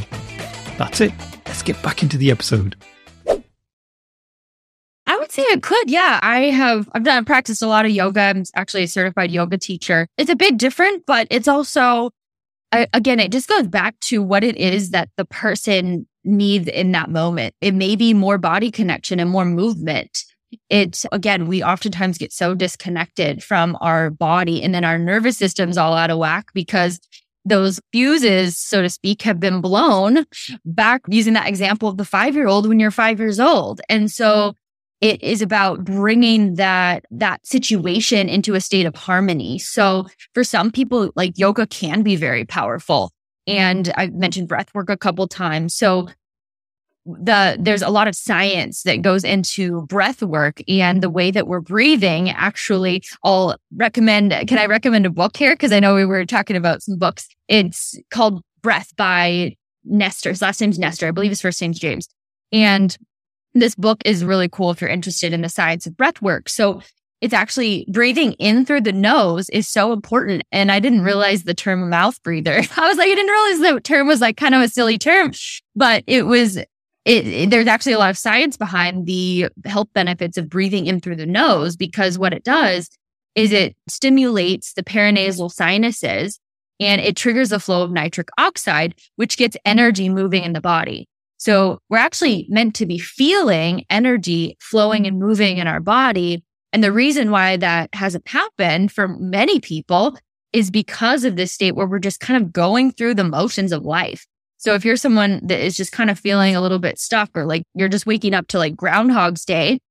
That's 0.80 1.00
it. 1.00 1.14
Let's 1.46 1.62
get 1.62 1.80
back 1.84 2.02
into 2.02 2.18
the 2.18 2.32
episode 2.32 2.76
say 5.34 5.46
I 5.52 5.58
could. 5.58 5.90
Yeah, 5.90 6.20
I 6.22 6.46
have. 6.52 6.90
I've 6.94 7.04
done 7.04 7.26
practiced 7.26 7.62
a 7.62 7.68
lot 7.68 7.86
of 7.86 7.92
yoga. 7.92 8.22
I'm 8.22 8.44
actually 8.56 8.84
a 8.84 8.88
certified 8.88 9.32
yoga 9.32 9.58
teacher. 9.58 10.08
It's 10.18 10.30
a 10.30 10.36
bit 10.36 10.58
different, 10.58 11.06
but 11.06 11.28
it's 11.32 11.48
also, 11.48 12.12
I, 12.72 12.88
again, 12.94 13.20
it 13.20 13.32
just 13.32 13.50
goes 13.50 13.68
back 13.68 14.00
to 14.02 14.22
what 14.22 14.44
it 14.44 14.56
is 14.58 14.92
that 14.92 15.10
the 15.18 15.26
person 15.26 16.08
needs 16.24 16.68
in 16.68 16.92
that 16.92 17.10
moment. 17.10 17.56
It 17.62 17.74
may 17.74 17.96
be 17.96 18.14
more 18.14 18.38
body 18.38 18.72
connection 18.72 19.20
and 19.20 19.30
more 19.30 19.46
movement. 19.46 20.24
It 20.70 21.04
again, 21.12 21.48
we 21.48 21.64
oftentimes 21.64 22.20
get 22.20 22.32
so 22.32 22.54
disconnected 22.54 23.44
from 23.44 23.76
our 23.82 24.12
body, 24.12 24.62
and 24.62 24.74
then 24.74 24.84
our 24.84 25.00
nervous 25.00 25.36
system's 25.36 25.80
all 25.80 25.96
out 25.96 26.12
of 26.12 26.20
whack 26.20 26.50
because 26.54 27.00
those 27.44 27.82
fuses, 27.92 28.58
so 28.58 28.84
to 28.84 28.90
speak, 28.90 29.24
have 29.24 29.40
been 29.40 29.62
blown 29.62 30.26
back 30.64 31.02
using 31.08 31.34
that 31.34 31.48
example 31.48 31.90
of 31.90 31.98
the 31.98 32.06
five 32.06 32.36
year 32.36 32.48
old 32.48 32.68
when 32.68 32.80
you're 32.80 32.92
five 32.92 33.20
years 33.20 33.40
old. 33.40 33.82
And 33.90 34.12
so 34.12 34.56
it 35.04 35.22
is 35.22 35.42
about 35.42 35.84
bringing 35.84 36.56
that 36.56 37.04
that 37.12 37.46
situation 37.46 38.30
into 38.30 38.56
a 38.56 38.62
state 38.62 38.86
of 38.86 38.96
harmony. 38.96 39.60
So 39.60 40.08
for 40.34 40.46
some 40.46 40.72
people 40.72 41.12
like 41.18 41.38
yoga 41.38 41.68
can 41.68 42.04
be 42.04 42.16
very 42.16 42.46
powerful. 42.46 43.12
And 43.46 43.92
i've 43.98 44.14
mentioned 44.14 44.48
breath 44.48 44.74
work 44.74 44.90
a 44.90 44.96
couple 44.96 45.28
times. 45.28 45.76
So 45.76 46.08
the 47.06 47.58
there's 47.60 47.82
a 47.82 47.90
lot 47.90 48.08
of 48.08 48.16
science 48.16 48.84
that 48.84 49.02
goes 49.02 49.26
into 49.26 49.86
breath 49.88 50.24
work 50.24 50.62
and 50.70 51.04
the 51.04 51.10
way 51.10 51.32
that 51.32 51.48
we're 51.48 51.60
breathing. 51.60 52.30
Actually 52.30 53.04
i'll 53.26 53.58
recommend 53.76 54.32
can 54.48 54.58
i 54.58 54.66
recommend 54.66 55.06
a 55.06 55.10
book 55.10 55.36
here? 55.36 55.54
Because 55.54 55.74
i 55.74 55.82
know 55.82 55.96
we 55.96 56.06
were 56.06 56.26
talking 56.26 56.56
about 56.56 56.82
some 56.82 56.98
books. 56.98 57.28
It's 57.50 58.00
called 58.10 58.42
breath 58.62 58.96
by 58.96 59.58
nestor. 59.84 60.30
His 60.30 60.42
last 60.42 60.62
name's 60.62 60.80
nestor. 60.80 61.10
I 61.10 61.12
believe 61.12 61.32
his 61.32 61.42
first 61.42 61.62
name's 61.62 61.78
james. 61.78 62.08
And 62.54 62.98
this 63.54 63.76
book 63.76 64.02
is 64.06 64.26
really 64.26 64.50
cool 64.50 64.72
if 64.72 64.82
you're 64.82 64.90
interested 64.90 65.34
in 65.34 65.42
the 65.42 65.50
science 65.50 65.86
of 65.86 65.96
breath 65.96 66.22
work. 66.22 66.50
So 66.50 66.82
it's 67.22 67.34
actually 67.34 67.86
breathing 67.90 68.34
in 68.34 68.66
through 68.66 68.82
the 68.82 68.92
nose 68.92 69.50
is 69.50 69.68
so 69.68 69.94
important. 69.94 70.44
And 70.52 70.72
I 70.72 70.80
didn't 70.80 71.00
mm-hmm. 71.00 71.08
realize 71.08 71.44
the 71.44 71.54
term 71.54 71.90
mouth 71.90 72.22
breather. 72.22 72.52
I 72.78 72.88
was 72.88 72.98
like, 72.98 73.08
I 73.08 73.16
didn't 73.16 73.32
realize 73.32 73.60
the 73.60 73.82
term 73.82 74.08
was 74.08 74.20
like 74.22 74.36
kind 74.36 74.54
of 74.54 74.62
a 74.62 74.68
silly 74.68 74.98
term, 74.98 75.32
but 75.76 76.04
it 76.06 76.24
was, 76.24 76.58
it, 76.58 76.68
it, 77.06 77.50
there's 77.50 77.68
actually 77.68 77.94
a 77.94 78.00
lot 78.00 78.10
of 78.10 78.18
science 78.18 78.58
behind 78.58 79.06
the 79.06 79.48
health 79.66 79.88
benefits 79.94 80.38
of 80.38 80.50
breathing 80.50 80.86
in 80.86 81.00
through 81.00 81.16
the 81.16 81.26
nose 81.26 81.78
because 81.78 82.20
what 82.20 82.34
it 82.34 82.44
does 82.44 82.90
is 83.36 83.52
it 83.52 83.76
stimulates 83.88 84.74
the 84.74 84.84
paranasal 84.84 85.50
sinuses 85.52 86.40
and 86.80 87.00
it 87.00 87.16
triggers 87.16 87.50
the 87.50 87.60
flow 87.60 87.84
of 87.84 87.92
nitric 87.92 88.30
oxide, 88.38 88.96
which 89.16 89.38
gets 89.38 89.56
energy 89.64 90.10
moving 90.10 90.44
in 90.44 90.54
the 90.54 90.62
body. 90.62 91.08
So 91.44 91.80
we're 91.90 91.98
actually 91.98 92.48
meant 92.48 92.74
to 92.76 92.86
be 92.86 92.98
feeling 92.98 93.84
energy 93.90 94.56
flowing 94.62 95.06
and 95.06 95.20
moving 95.20 95.58
in 95.58 95.68
our 95.68 95.82
body. 95.82 96.42
And 96.72 96.82
the 96.82 96.94
reason 96.94 97.32
why 97.32 97.58
that 97.58 97.90
hasn't 97.94 98.26
happened 98.30 98.94
for 98.94 99.10
many 99.10 99.60
people 99.60 100.18
is 100.54 100.72
because 100.72 101.26
of 101.26 101.36
this 101.36 101.52
state 101.52 101.76
where 101.76 101.86
we're 101.86 102.00
just 102.00 102.22
kind 102.22 102.42
of 102.42 102.54
going 102.54 102.92
through 102.92 103.16
the 103.16 103.26
motions 103.26 103.74
of 103.74 103.84
life. 103.84 104.26
So 104.56 104.74
if 104.74 104.86
you're 104.86 104.96
someone 104.96 105.46
that 105.48 105.60
is 105.60 105.76
just 105.76 105.92
kind 105.92 106.10
of 106.10 106.18
feeling 106.18 106.56
a 106.56 106.62
little 106.62 106.80
bit 106.80 106.98
stuck 106.98 107.30
or 107.36 107.46
like 107.46 107.64
you're 107.74 107.90
just 107.90 108.06
waking 108.06 108.34
up 108.34 108.48
to 108.48 108.58
like 108.58 108.78
Groundhog's 108.78 109.44
Day, 109.44 109.82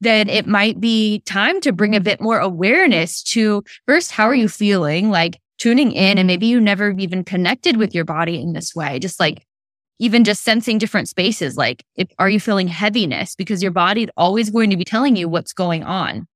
then 0.00 0.30
it 0.30 0.46
might 0.46 0.80
be 0.80 1.20
time 1.26 1.60
to 1.60 1.72
bring 1.72 1.94
a 1.94 2.00
bit 2.00 2.22
more 2.22 2.38
awareness 2.38 3.22
to 3.24 3.62
first, 3.86 4.12
how 4.12 4.24
are 4.24 4.34
you 4.34 4.48
feeling? 4.48 5.10
Like 5.10 5.38
tuning 5.58 5.92
in 5.92 6.16
and 6.16 6.26
maybe 6.26 6.46
you 6.46 6.58
never 6.58 6.92
even 6.92 7.22
connected 7.22 7.76
with 7.76 7.94
your 7.94 8.06
body 8.06 8.40
in 8.40 8.54
this 8.54 8.74
way. 8.74 8.98
Just 8.98 9.20
like 9.20 9.44
even 10.02 10.24
just 10.24 10.42
sensing 10.42 10.78
different 10.78 11.08
spaces 11.08 11.56
like 11.56 11.84
if, 11.94 12.08
are 12.18 12.28
you 12.28 12.40
feeling 12.40 12.66
heaviness? 12.66 13.36
Because 13.36 13.62
your 13.62 13.70
body 13.70 14.02
is 14.02 14.10
always 14.16 14.50
going 14.50 14.70
to 14.70 14.76
be 14.76 14.84
telling 14.84 15.14
you 15.14 15.28
what's 15.28 15.52
going 15.52 15.84
on. 15.84 16.26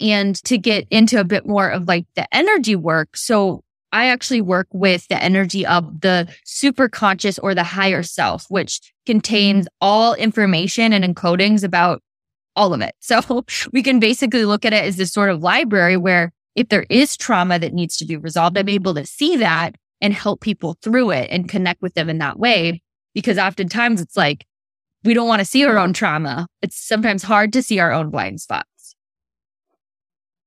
And 0.00 0.36
to 0.44 0.56
get 0.56 0.86
into 0.90 1.18
a 1.18 1.24
bit 1.24 1.44
more 1.44 1.68
of 1.68 1.88
like 1.88 2.06
the 2.14 2.26
energy 2.34 2.76
work 2.76 3.16
so 3.16 3.62
i 3.92 4.06
actually 4.06 4.40
work 4.40 4.68
with 4.72 5.08
the 5.08 5.20
energy 5.20 5.66
of 5.66 6.00
the 6.00 6.28
super 6.44 6.88
conscious 6.88 7.38
or 7.40 7.54
the 7.54 7.64
higher 7.64 8.04
self 8.04 8.46
which 8.48 8.92
contains 9.04 9.66
all 9.80 10.14
information 10.14 10.92
and 10.92 11.04
encodings 11.04 11.64
about 11.64 12.00
all 12.54 12.72
of 12.72 12.80
it. 12.80 12.94
So 13.00 13.44
we 13.72 13.82
can 13.82 13.98
basically 13.98 14.44
look 14.44 14.64
at 14.64 14.72
it 14.72 14.84
as 14.84 14.96
this 14.96 15.12
sort 15.12 15.30
of 15.30 15.42
library 15.42 15.96
where 15.96 16.32
if 16.54 16.68
there 16.68 16.86
is 16.88 17.16
trauma 17.16 17.58
that 17.58 17.72
needs 17.72 17.96
to 17.96 18.04
be 18.04 18.16
resolved, 18.16 18.56
I'm 18.56 18.68
able 18.68 18.94
to 18.94 19.04
see 19.04 19.36
that 19.38 19.74
and 20.00 20.14
help 20.14 20.40
people 20.40 20.76
through 20.80 21.10
it 21.10 21.28
and 21.30 21.48
connect 21.48 21.82
with 21.82 21.94
them 21.94 22.08
in 22.08 22.18
that 22.18 22.38
way. 22.38 22.82
Because 23.14 23.38
oftentimes 23.38 24.00
it's 24.00 24.16
like, 24.16 24.46
we 25.04 25.14
don't 25.14 25.28
want 25.28 25.40
to 25.40 25.44
see 25.44 25.64
our 25.64 25.78
own 25.78 25.92
trauma. 25.92 26.46
It's 26.62 26.76
sometimes 26.76 27.22
hard 27.22 27.52
to 27.54 27.62
see 27.62 27.78
our 27.78 27.92
own 27.92 28.10
blind 28.10 28.40
spots. 28.40 28.94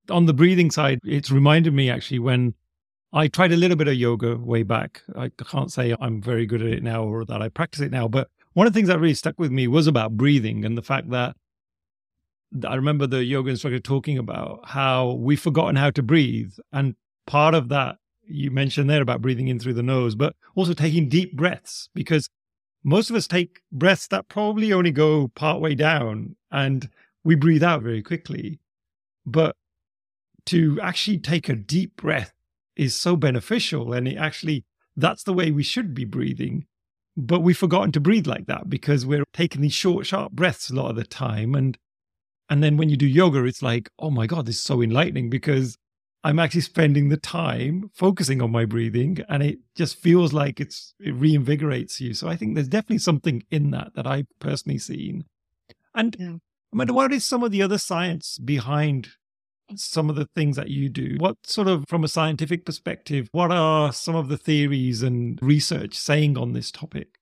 On 0.09 0.25
the 0.25 0.33
breathing 0.33 0.69
side, 0.69 0.99
it's 1.03 1.31
reminded 1.31 1.73
me 1.73 1.89
actually 1.89 2.19
when 2.19 2.53
I 3.13 3.27
tried 3.27 3.51
a 3.51 3.57
little 3.57 3.77
bit 3.77 3.87
of 3.87 3.95
yoga 3.95 4.37
way 4.37 4.63
back. 4.63 5.01
I 5.15 5.29
can't 5.29 5.71
say 5.71 5.95
I'm 5.99 6.21
very 6.21 6.45
good 6.45 6.61
at 6.61 6.67
it 6.67 6.83
now 6.83 7.03
or 7.03 7.25
that 7.25 7.41
I 7.41 7.49
practice 7.49 7.81
it 7.81 7.91
now, 7.91 8.07
but 8.07 8.29
one 8.53 8.67
of 8.67 8.73
the 8.73 8.77
things 8.77 8.89
that 8.89 8.99
really 8.99 9.13
stuck 9.13 9.39
with 9.39 9.51
me 9.51 9.67
was 9.67 9.87
about 9.87 10.17
breathing 10.17 10.65
and 10.65 10.77
the 10.77 10.81
fact 10.81 11.09
that 11.09 11.35
I 12.67 12.75
remember 12.75 13.07
the 13.07 13.23
yoga 13.23 13.49
instructor 13.49 13.79
talking 13.79 14.17
about 14.17 14.61
how 14.63 15.13
we've 15.13 15.39
forgotten 15.39 15.75
how 15.75 15.89
to 15.91 16.03
breathe. 16.03 16.53
And 16.71 16.95
part 17.25 17.55
of 17.55 17.69
that 17.69 17.97
you 18.25 18.51
mentioned 18.51 18.89
there 18.89 19.01
about 19.01 19.21
breathing 19.21 19.47
in 19.47 19.59
through 19.59 19.73
the 19.73 19.83
nose, 19.83 20.15
but 20.15 20.35
also 20.55 20.73
taking 20.73 21.09
deep 21.09 21.35
breaths 21.35 21.89
because 21.93 22.29
most 22.83 23.09
of 23.09 23.15
us 23.15 23.27
take 23.27 23.61
breaths 23.71 24.07
that 24.07 24.27
probably 24.27 24.73
only 24.73 24.91
go 24.91 25.29
part 25.29 25.61
way 25.61 25.75
down 25.75 26.35
and 26.51 26.89
we 27.23 27.35
breathe 27.35 27.63
out 27.63 27.81
very 27.81 28.01
quickly. 28.01 28.59
But 29.25 29.55
to 30.47 30.79
actually 30.81 31.19
take 31.19 31.47
a 31.47 31.55
deep 31.55 31.95
breath 31.95 32.33
is 32.75 32.95
so 32.95 33.15
beneficial. 33.15 33.93
And 33.93 34.07
it 34.07 34.17
actually, 34.17 34.65
that's 34.95 35.23
the 35.23 35.33
way 35.33 35.51
we 35.51 35.63
should 35.63 35.93
be 35.93 36.05
breathing. 36.05 36.65
But 37.15 37.41
we've 37.41 37.57
forgotten 37.57 37.91
to 37.93 37.99
breathe 37.99 38.27
like 38.27 38.47
that 38.47 38.69
because 38.69 39.05
we're 39.05 39.23
taking 39.33 39.61
these 39.61 39.73
short, 39.73 40.05
sharp 40.05 40.33
breaths 40.33 40.69
a 40.69 40.75
lot 40.75 40.89
of 40.89 40.95
the 40.95 41.03
time. 41.03 41.55
And 41.55 41.77
and 42.49 42.61
then 42.61 42.75
when 42.75 42.89
you 42.89 42.97
do 42.97 43.07
yoga, 43.07 43.45
it's 43.45 43.61
like, 43.61 43.89
oh 43.97 44.09
my 44.09 44.27
God, 44.27 44.45
this 44.45 44.57
is 44.57 44.63
so 44.63 44.81
enlightening 44.81 45.29
because 45.29 45.77
I'm 46.23 46.39
actually 46.39 46.61
spending 46.61 47.09
the 47.09 47.17
time 47.17 47.89
focusing 47.93 48.41
on 48.41 48.51
my 48.51 48.65
breathing 48.65 49.19
and 49.27 49.43
it 49.43 49.59
just 49.75 49.97
feels 49.97 50.31
like 50.31 50.59
it's 50.59 50.93
it 50.99 51.19
reinvigorates 51.19 51.99
you. 51.99 52.13
So 52.13 52.29
I 52.29 52.35
think 52.35 52.55
there's 52.55 52.69
definitely 52.69 52.99
something 52.99 53.43
in 53.51 53.71
that 53.71 53.93
that 53.95 54.07
I've 54.07 54.27
personally 54.39 54.77
seen. 54.79 55.25
And 55.93 56.15
yeah. 56.17 56.35
I 56.73 56.75
mean, 56.75 56.93
what 56.93 57.11
is 57.11 57.25
some 57.25 57.43
of 57.43 57.51
the 57.51 57.61
other 57.61 57.77
science 57.77 58.39
behind 58.39 59.09
some 59.75 60.09
of 60.09 60.15
the 60.15 60.27
things 60.35 60.55
that 60.55 60.69
you 60.69 60.89
do? 60.89 61.17
What 61.19 61.37
sort 61.43 61.67
of, 61.67 61.85
from 61.87 62.03
a 62.03 62.07
scientific 62.07 62.65
perspective, 62.65 63.27
what 63.31 63.51
are 63.51 63.93
some 63.93 64.15
of 64.15 64.27
the 64.27 64.37
theories 64.37 65.03
and 65.03 65.39
research 65.41 65.95
saying 65.95 66.37
on 66.37 66.53
this 66.53 66.71
topic? 66.71 67.19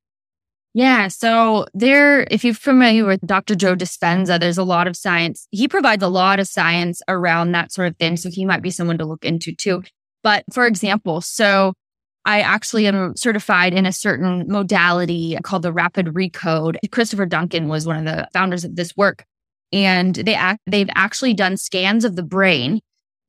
Yeah. 0.73 1.09
So 1.09 1.65
there, 1.73 2.25
if 2.31 2.45
you're 2.45 2.53
familiar 2.53 3.05
with 3.05 3.19
Dr. 3.25 3.55
Joe 3.55 3.75
Dispenza, 3.75 4.39
there's 4.39 4.57
a 4.57 4.63
lot 4.63 4.87
of 4.87 4.95
science. 4.95 5.47
He 5.51 5.67
provides 5.67 6.01
a 6.01 6.07
lot 6.07 6.39
of 6.39 6.47
science 6.47 7.01
around 7.09 7.51
that 7.51 7.73
sort 7.73 7.89
of 7.89 7.97
thing. 7.97 8.15
So 8.15 8.29
he 8.29 8.45
might 8.45 8.61
be 8.61 8.71
someone 8.71 8.97
to 8.99 9.05
look 9.05 9.25
into 9.25 9.53
too. 9.53 9.83
But 10.23 10.45
for 10.51 10.65
example, 10.65 11.19
so 11.19 11.73
I 12.23 12.41
actually 12.41 12.87
am 12.87 13.15
certified 13.17 13.73
in 13.73 13.85
a 13.85 13.91
certain 13.91 14.45
modality 14.47 15.37
called 15.43 15.63
the 15.63 15.73
rapid 15.73 16.07
recode. 16.07 16.77
Christopher 16.91 17.25
Duncan 17.25 17.67
was 17.67 17.85
one 17.85 17.97
of 17.97 18.05
the 18.05 18.27
founders 18.31 18.63
of 18.63 18.75
this 18.75 18.95
work. 18.95 19.25
And 19.73 20.15
they 20.15 20.35
act, 20.35 20.61
they've 20.67 20.89
actually 20.95 21.33
done 21.33 21.57
scans 21.57 22.05
of 22.05 22.15
the 22.15 22.23
brain 22.23 22.81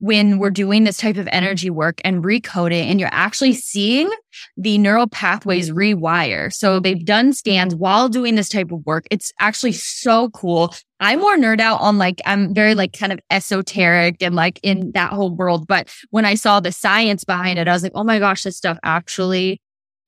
when 0.03 0.37
we're 0.37 0.49
doing 0.49 0.83
this 0.83 0.97
type 0.97 1.15
of 1.15 1.29
energy 1.31 1.69
work 1.69 2.01
and 2.03 2.25
recoding 2.25 2.87
and 2.91 2.99
you're 2.99 3.07
actually 3.13 3.53
seeing 3.53 4.11
the 4.57 4.77
neural 4.77 5.07
pathways 5.07 5.71
rewire. 5.71 6.51
So 6.51 6.81
they've 6.81 7.05
done 7.05 7.31
scans 7.31 7.73
while 7.73 8.09
doing 8.09 8.35
this 8.35 8.49
type 8.49 8.73
of 8.73 8.85
work. 8.85 9.05
It's 9.11 9.31
actually 9.39 9.71
so 9.71 10.29
cool. 10.31 10.75
I'm 10.99 11.19
more 11.19 11.37
nerd 11.37 11.61
out 11.61 11.79
on 11.79 11.99
like, 11.99 12.21
I'm 12.25 12.53
very 12.53 12.75
like 12.75 12.91
kind 12.91 13.13
of 13.13 13.21
esoteric 13.31 14.21
and 14.21 14.35
like 14.35 14.59
in 14.61 14.91
that 14.91 15.13
whole 15.13 15.33
world. 15.33 15.67
But 15.67 15.87
when 16.09 16.25
I 16.25 16.35
saw 16.35 16.59
the 16.59 16.73
science 16.73 17.23
behind 17.23 17.57
it, 17.57 17.69
I 17.69 17.71
was 17.71 17.83
like, 17.83 17.93
oh 17.95 18.03
my 18.03 18.19
gosh, 18.19 18.43
this 18.43 18.57
stuff 18.57 18.77
actually, 18.83 19.61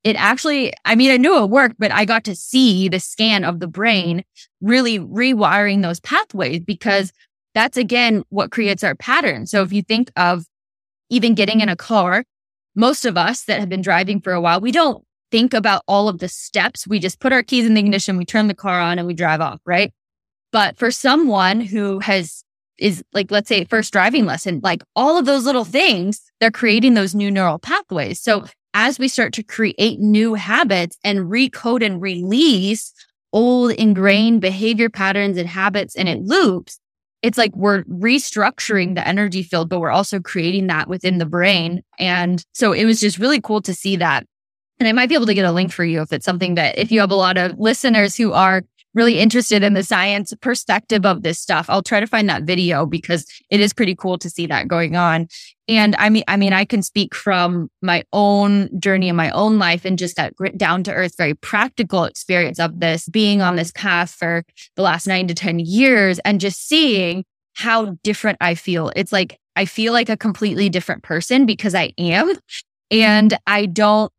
it 0.04 0.18
actually, 0.18 0.74
I 0.84 0.96
mean, 0.96 1.10
I 1.10 1.16
knew 1.16 1.42
it 1.42 1.50
worked, 1.50 1.76
but 1.80 1.94
I 1.94 2.04
got 2.04 2.26
to 2.26 2.36
see 2.36 2.90
the 2.90 3.00
scan 3.00 3.46
of 3.46 3.62
the 3.62 3.68
brain 3.68 4.26
really 4.60 5.00
rewiring 5.00 5.84
those 5.84 6.02
pathways 6.02 6.60
because 6.60 7.14
that's 7.56 7.78
again 7.78 8.24
what 8.30 8.52
creates 8.52 8.84
our 8.84 8.94
pattern. 8.94 9.48
So 9.48 9.63
if 9.63 9.74
you 9.74 9.82
think 9.82 10.12
of 10.15 10.46
even 11.10 11.34
getting 11.34 11.62
in 11.62 11.70
a 11.70 11.76
car, 11.76 12.24
most 12.76 13.06
of 13.06 13.18
us 13.18 13.46
that 13.46 13.60
have 13.60 13.70
been 13.70 13.82
driving 13.82 14.22
for 14.22 14.34
a 14.34 14.41
while, 14.41 14.62
we 14.62 14.72
don't 14.72 15.04
think 15.32 15.54
about 15.54 15.82
all 15.88 16.08
of 16.08 16.20
the 16.20 16.28
steps. 16.28 16.86
We 16.86 17.00
just 17.00 17.20
put 17.20 17.34
our 17.34 17.41
keys 17.41 17.65
in 17.65 17.74
the 17.74 17.80
ignition, 17.80 18.18
we 18.18 18.26
turn 18.26 18.48
the 18.48 18.54
car 18.54 18.80
on 18.80 19.00
and 19.00 19.08
we 19.08 19.13
drive 19.13 19.41
off, 19.41 19.62
right? 19.65 19.91
But 20.52 20.78
for 20.78 20.91
someone 20.91 21.62
who 21.62 22.00
has 22.00 22.44
is 22.78 23.02
like 23.13 23.32
let's 23.32 23.48
say 23.48 23.63
first 23.63 23.94
driving 23.94 24.26
lesson, 24.26 24.60
like 24.62 24.84
all 24.96 25.18
of 25.18 25.26
those 25.26 25.46
little 25.46 25.63
things, 25.63 26.22
they're 26.39 26.52
creating 26.52 26.94
those 26.94 27.15
new 27.15 27.32
neural 27.32 27.58
pathways. 27.58 28.20
So 28.22 28.46
as 28.74 29.00
we 29.00 29.08
start 29.08 29.32
to 29.34 29.44
create 29.44 30.00
new 30.00 30.34
habits 30.34 30.98
and 31.04 31.32
recode 31.32 31.86
and 31.86 32.02
release 32.02 32.94
old 33.32 33.72
ingrained 33.72 34.41
behavior 34.41 34.89
patterns 34.89 35.38
and 35.38 35.48
habits 35.48 35.96
and 35.96 36.10
it 36.10 36.22
loops, 36.22 36.80
it's 37.26 37.40
like 37.40 37.56
we're 37.56 37.84
restructuring 37.86 38.94
the 38.94 39.08
energy 39.08 39.42
field, 39.42 39.68
but 39.68 39.80
we're 39.80 39.90
also 39.90 40.20
creating 40.20 40.68
that 40.68 40.88
within 40.88 41.18
the 41.18 41.26
brain. 41.26 41.82
And 41.98 42.46
so 42.54 42.72
it 42.72 42.86
was 42.86 43.00
just 43.00 43.18
really 43.18 43.42
cool 43.42 43.64
to 43.64 43.74
see 43.74 43.96
that. 43.96 44.28
And 44.80 44.88
I 44.88 44.92
might 44.92 45.10
be 45.10 45.16
able 45.16 45.26
to 45.26 45.34
get 45.34 45.44
a 45.44 45.52
link 45.52 45.72
for 45.72 45.84
you 45.84 46.02
if 46.02 46.14
it's 46.14 46.24
something 46.24 46.54
that, 46.54 46.78
if 46.78 46.92
you 46.92 47.00
have 47.00 47.10
a 47.10 47.16
lot 47.16 47.38
of 47.38 47.58
listeners 47.58 48.16
who 48.16 48.32
are 48.32 48.62
really 48.96 49.20
interested 49.20 49.62
in 49.62 49.74
the 49.74 49.84
science 49.84 50.34
perspective 50.42 51.06
of 51.06 51.22
this 51.22 51.40
stuff. 51.40 51.68
I'll 51.70 51.84
try 51.84 52.00
to 52.00 52.08
find 52.08 52.28
that 52.30 52.44
video 52.44 52.86
because 52.86 53.26
it 53.52 53.60
is 53.60 53.74
pretty 53.74 53.94
cool 53.94 54.18
to 54.18 54.30
see 54.30 54.48
that 54.48 54.68
going 54.68 54.96
on. 54.96 55.28
And 55.68 55.96
I 55.98 56.10
mean, 56.10 56.24
I 56.28 56.38
mean, 56.38 56.54
I 56.54 56.64
can 56.64 56.82
speak 56.82 57.14
from 57.14 57.70
my 57.82 58.04
own 58.14 58.70
journey 58.80 59.10
in 59.10 59.16
my 59.16 59.32
own 59.32 59.60
life 59.60 59.84
and 59.84 60.00
just 60.00 60.16
that 60.16 60.34
down 60.58 60.84
to 60.84 60.94
earth, 60.94 61.18
very 61.18 61.34
practical 61.34 62.06
experience 62.06 62.60
of 62.60 62.80
this 62.80 63.10
being 63.10 63.42
on 63.42 63.56
this 63.56 63.72
path 63.74 64.12
for 64.12 64.44
the 64.76 64.82
last 64.82 65.08
nine 65.08 65.28
to 65.28 65.34
10 65.34 65.60
years 65.60 66.20
and 66.20 66.40
just 66.40 66.68
seeing 66.68 67.26
how 67.54 67.98
different 68.04 68.38
I 68.42 68.56
feel. 68.56 68.92
It's 68.96 69.12
like, 69.12 69.38
I 69.56 69.66
feel 69.66 69.94
like 69.94 70.10
a 70.10 70.18
completely 70.18 70.70
different 70.70 71.04
person 71.04 71.46
because 71.46 71.76
I 71.76 71.92
am. 71.98 72.34
And 72.92 73.36
I 73.48 73.66
don't 73.66 74.12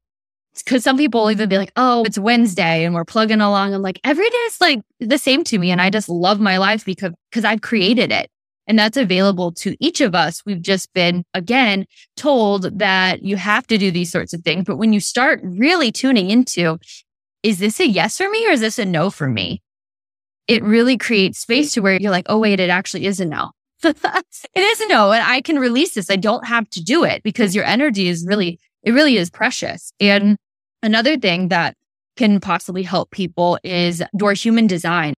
because 0.62 0.85
some 0.85 0.97
people 0.97 1.23
will 1.23 1.31
even 1.31 1.49
be 1.49 1.59
like, 1.59 1.73
oh, 1.77 2.05
it's 2.05 2.19
Wednesday 2.19 2.85
and 2.85 2.95
we're 2.95 3.05
plugging 3.05 3.40
along. 3.40 3.75
I'm 3.75 3.83
like, 3.83 4.01
every 4.05 4.29
day 4.29 4.37
is 4.37 4.61
like 4.61 4.81
the 5.01 5.19
same 5.19 5.45
to 5.45 5.59
me. 5.59 5.71
And 5.71 5.81
I 5.81 5.90
just 5.90 6.09
love 6.09 6.40
my 6.40 6.57
life 6.59 6.85
because, 6.85 7.12
because 7.31 7.45
I've 7.45 7.61
created 7.61 8.12
it. 8.12 8.31
And 8.69 8.79
that's 8.79 8.97
available 8.97 9.53
to 9.53 9.77
each 9.79 10.01
of 10.01 10.14
us. 10.14 10.42
We've 10.45 10.61
just 10.61 10.92
been, 10.92 11.25
again, 11.35 11.87
told 12.16 12.79
that 12.79 13.23
you 13.23 13.37
have 13.37 13.66
to 13.69 13.79
do 13.79 13.90
these 13.90 14.11
sorts 14.11 14.33
of 14.33 14.42
things. 14.42 14.64
But 14.64 14.77
when 14.77 14.92
you 14.92 14.99
start 14.99 15.40
really 15.45 15.92
tuning 15.92 16.31
into, 16.31 16.79
is 17.42 17.59
this 17.59 17.79
a 17.79 17.87
yes 17.87 18.16
for 18.16 18.29
me 18.29 18.47
or 18.49 18.51
is 18.51 18.61
this 18.61 18.79
a 18.79 18.85
no 18.85 19.11
for 19.11 19.29
me? 19.29 19.62
It 20.49 20.64
really 20.64 20.99
creates 20.99 21.38
space 21.38 21.73
to 21.73 21.81
where 21.81 22.01
you're 22.01 22.11
like, 22.11 22.27
oh, 22.29 22.38
wait, 22.38 22.59
it 22.59 22.71
actually 22.71 23.07
is 23.07 23.21
a 23.21 23.25
no. 23.25 23.51
it 23.85 24.35
is 24.57 24.81
a 24.81 24.88
no. 24.88 25.12
And 25.12 25.23
I 25.23 25.40
can 25.42 25.59
release 25.59 25.95
this. 25.95 26.11
I 26.11 26.16
don't 26.16 26.47
have 26.47 26.69
to 26.71 26.83
do 26.83 27.05
it 27.05 27.23
because 27.23 27.55
your 27.55 27.64
energy 27.64 28.09
is 28.09 28.27
really, 28.27 28.59
it 28.83 28.92
really 28.92 29.16
is 29.16 29.31
precious. 29.31 29.92
And 30.01 30.37
Another 30.87 31.16
thing 31.16 31.49
that 31.49 31.75
can 32.16 32.38
possibly 32.38 32.85
help 32.85 33.11
people 33.11 33.59
is 33.64 34.03
your 34.18 34.33
human 34.33 34.66
design. 34.68 35.14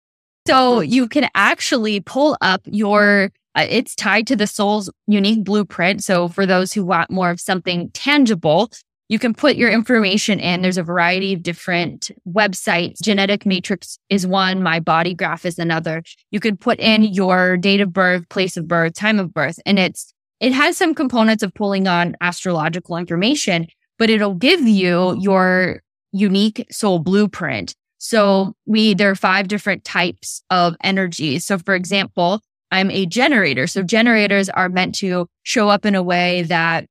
So 0.48 0.80
you 0.80 1.10
can 1.10 1.28
actually 1.36 2.00
pull 2.00 2.38
up 2.40 2.62
your, 2.64 3.32
uh, 3.54 3.66
it's 3.70 3.94
tied 3.94 4.28
to 4.28 4.38
the 4.38 4.48
soul's 4.48 4.90
unique 5.08 5.44
blueprint. 5.44 6.06
So 6.06 6.30
for 6.30 6.46
those 6.46 6.72
who 6.72 6.86
want 6.86 7.12
more 7.12 7.30
of 7.30 7.42
something 7.42 7.92
tangible, 7.92 8.72
you 9.10 9.20
can 9.20 9.34
put 9.34 9.58
your 9.58 9.70
information 9.70 10.40
in. 10.40 10.62
There's 10.62 10.78
a 10.78 10.84
variety 10.84 11.34
of 11.34 11.44
different 11.44 12.12
websites. 12.26 13.02
Genetic 13.02 13.46
Matrix 13.46 14.00
is 14.10 14.26
one. 14.26 14.64
My 14.64 14.80
Body 14.80 15.14
Graph 15.14 15.46
is 15.46 15.60
another. 15.60 16.02
You 16.32 16.40
can 16.40 16.56
put 16.56 16.80
in 16.80 17.04
your 17.04 17.58
date 17.58 17.82
of 17.82 17.92
birth, 17.92 18.30
place 18.30 18.56
of 18.56 18.70
birth, 18.70 18.94
time 18.94 19.20
of 19.20 19.34
birth, 19.34 19.60
and 19.66 19.78
it's, 19.80 20.14
it 20.40 20.54
has 20.54 20.78
some 20.78 20.96
components 20.96 21.44
of 21.44 21.54
pulling 21.54 21.88
on 21.88 22.16
astrological 22.22 22.96
information, 22.96 23.68
but 23.98 24.10
it'll 24.10 24.36
give 24.36 24.62
you 24.62 25.18
your 25.20 25.82
unique 26.12 26.66
soul 26.72 27.00
blueprint. 27.00 27.76
So 27.98 28.54
we, 28.66 28.94
there 28.94 29.10
are 29.10 29.16
five 29.16 29.48
different 29.48 29.84
types 29.84 30.42
of 30.50 30.76
energy. 30.84 31.40
So 31.40 31.58
for 31.58 31.76
example, 31.76 32.42
I'm 32.72 32.92
a 32.92 33.06
generator. 33.06 33.68
So 33.68 33.82
generators 33.82 34.50
are 34.50 34.70
meant 34.70 34.96
to 34.96 35.28
show 35.44 35.70
up 35.70 35.86
in 35.86 35.96
a 35.96 36.04
way 36.04 36.44
that 36.44 36.86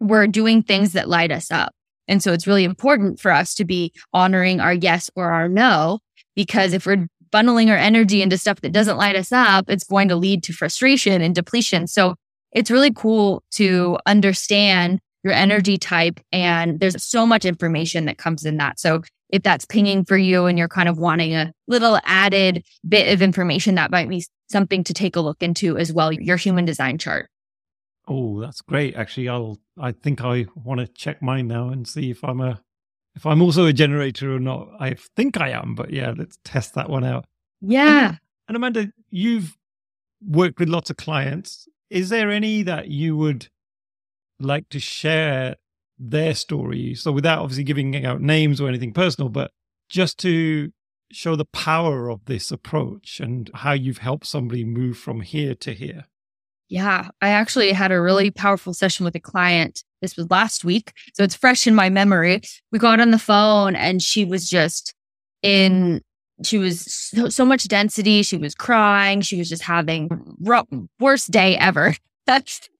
we're 0.00 0.26
doing 0.26 0.62
things 0.62 0.92
that 0.92 1.08
light 1.08 1.32
us 1.32 1.50
up. 1.50 1.72
And 2.08 2.22
so 2.22 2.32
it's 2.32 2.46
really 2.46 2.64
important 2.64 3.18
for 3.20 3.32
us 3.32 3.54
to 3.56 3.64
be 3.64 3.92
honoring 4.12 4.60
our 4.60 4.72
yes 4.72 5.10
or 5.16 5.30
our 5.30 5.48
no, 5.48 5.98
because 6.34 6.72
if 6.72 6.86
we're 6.86 7.08
funneling 7.32 7.70
our 7.70 7.76
energy 7.76 8.22
into 8.22 8.38
stuff 8.38 8.60
that 8.60 8.72
doesn't 8.72 8.96
light 8.96 9.16
us 9.16 9.32
up, 9.32 9.68
it's 9.68 9.84
going 9.84 10.08
to 10.08 10.16
lead 10.16 10.42
to 10.44 10.52
frustration 10.52 11.20
and 11.20 11.34
depletion. 11.34 11.86
So 11.86 12.14
it's 12.52 12.70
really 12.70 12.92
cool 12.92 13.42
to 13.52 13.98
understand 14.06 15.00
your 15.26 15.34
energy 15.34 15.76
type. 15.76 16.20
And 16.32 16.78
there's 16.78 17.02
so 17.02 17.26
much 17.26 17.44
information 17.44 18.04
that 18.04 18.16
comes 18.16 18.44
in 18.44 18.58
that. 18.58 18.78
So 18.78 19.02
if 19.28 19.42
that's 19.42 19.64
pinging 19.64 20.04
for 20.04 20.16
you 20.16 20.46
and 20.46 20.56
you're 20.56 20.68
kind 20.68 20.88
of 20.88 20.98
wanting 20.98 21.34
a 21.34 21.52
little 21.66 21.98
added 22.04 22.64
bit 22.88 23.12
of 23.12 23.22
information, 23.22 23.74
that 23.74 23.90
might 23.90 24.08
be 24.08 24.24
something 24.48 24.84
to 24.84 24.94
take 24.94 25.16
a 25.16 25.20
look 25.20 25.42
into 25.42 25.76
as 25.76 25.92
well, 25.92 26.12
your 26.12 26.36
human 26.36 26.64
design 26.64 26.96
chart. 26.96 27.28
Oh, 28.06 28.40
that's 28.40 28.60
great. 28.60 28.94
Actually, 28.94 29.28
I'll 29.28 29.58
I 29.76 29.90
think 29.90 30.22
I 30.22 30.46
want 30.54 30.78
to 30.78 30.86
check 30.86 31.20
mine 31.20 31.48
now 31.48 31.70
and 31.70 31.88
see 31.88 32.10
if 32.12 32.22
I'm 32.22 32.40
a 32.40 32.60
if 33.16 33.26
I'm 33.26 33.42
also 33.42 33.66
a 33.66 33.72
generator 33.72 34.32
or 34.32 34.38
not. 34.38 34.68
I 34.78 34.94
think 35.16 35.40
I 35.40 35.48
am, 35.48 35.74
but 35.74 35.90
yeah, 35.90 36.14
let's 36.16 36.38
test 36.44 36.74
that 36.74 36.88
one 36.88 37.02
out. 37.02 37.24
Yeah. 37.60 38.10
And, 38.10 38.18
and 38.46 38.56
Amanda, 38.56 38.92
you've 39.10 39.56
worked 40.24 40.60
with 40.60 40.68
lots 40.68 40.88
of 40.88 40.96
clients. 40.96 41.66
Is 41.90 42.10
there 42.10 42.30
any 42.30 42.62
that 42.62 42.88
you 42.88 43.16
would 43.16 43.48
like 44.40 44.68
to 44.70 44.80
share 44.80 45.56
their 45.98 46.34
story? 46.34 46.94
So 46.94 47.12
without 47.12 47.40
obviously 47.40 47.64
giving 47.64 48.04
out 48.04 48.20
names 48.20 48.60
or 48.60 48.68
anything 48.68 48.92
personal, 48.92 49.28
but 49.28 49.50
just 49.88 50.18
to 50.18 50.70
show 51.12 51.36
the 51.36 51.44
power 51.44 52.10
of 52.10 52.24
this 52.24 52.50
approach 52.50 53.20
and 53.20 53.50
how 53.54 53.72
you've 53.72 53.98
helped 53.98 54.26
somebody 54.26 54.64
move 54.64 54.98
from 54.98 55.20
here 55.20 55.54
to 55.54 55.72
here. 55.72 56.04
Yeah, 56.68 57.10
I 57.22 57.28
actually 57.28 57.70
had 57.70 57.92
a 57.92 58.00
really 58.00 58.32
powerful 58.32 58.74
session 58.74 59.04
with 59.04 59.14
a 59.14 59.20
client. 59.20 59.84
This 60.02 60.16
was 60.16 60.28
last 60.30 60.64
week. 60.64 60.92
So 61.14 61.22
it's 61.22 61.36
fresh 61.36 61.66
in 61.66 61.76
my 61.76 61.88
memory. 61.88 62.42
We 62.72 62.80
got 62.80 62.98
on 62.98 63.12
the 63.12 63.20
phone 63.20 63.76
and 63.76 64.02
she 64.02 64.24
was 64.24 64.50
just 64.50 64.92
in, 65.42 66.02
she 66.42 66.58
was 66.58 66.92
so, 66.92 67.28
so 67.28 67.44
much 67.44 67.68
density. 67.68 68.24
She 68.24 68.36
was 68.36 68.56
crying. 68.56 69.20
She 69.20 69.38
was 69.38 69.48
just 69.48 69.62
having 69.62 70.08
worst 70.98 71.30
day 71.30 71.56
ever. 71.56 71.94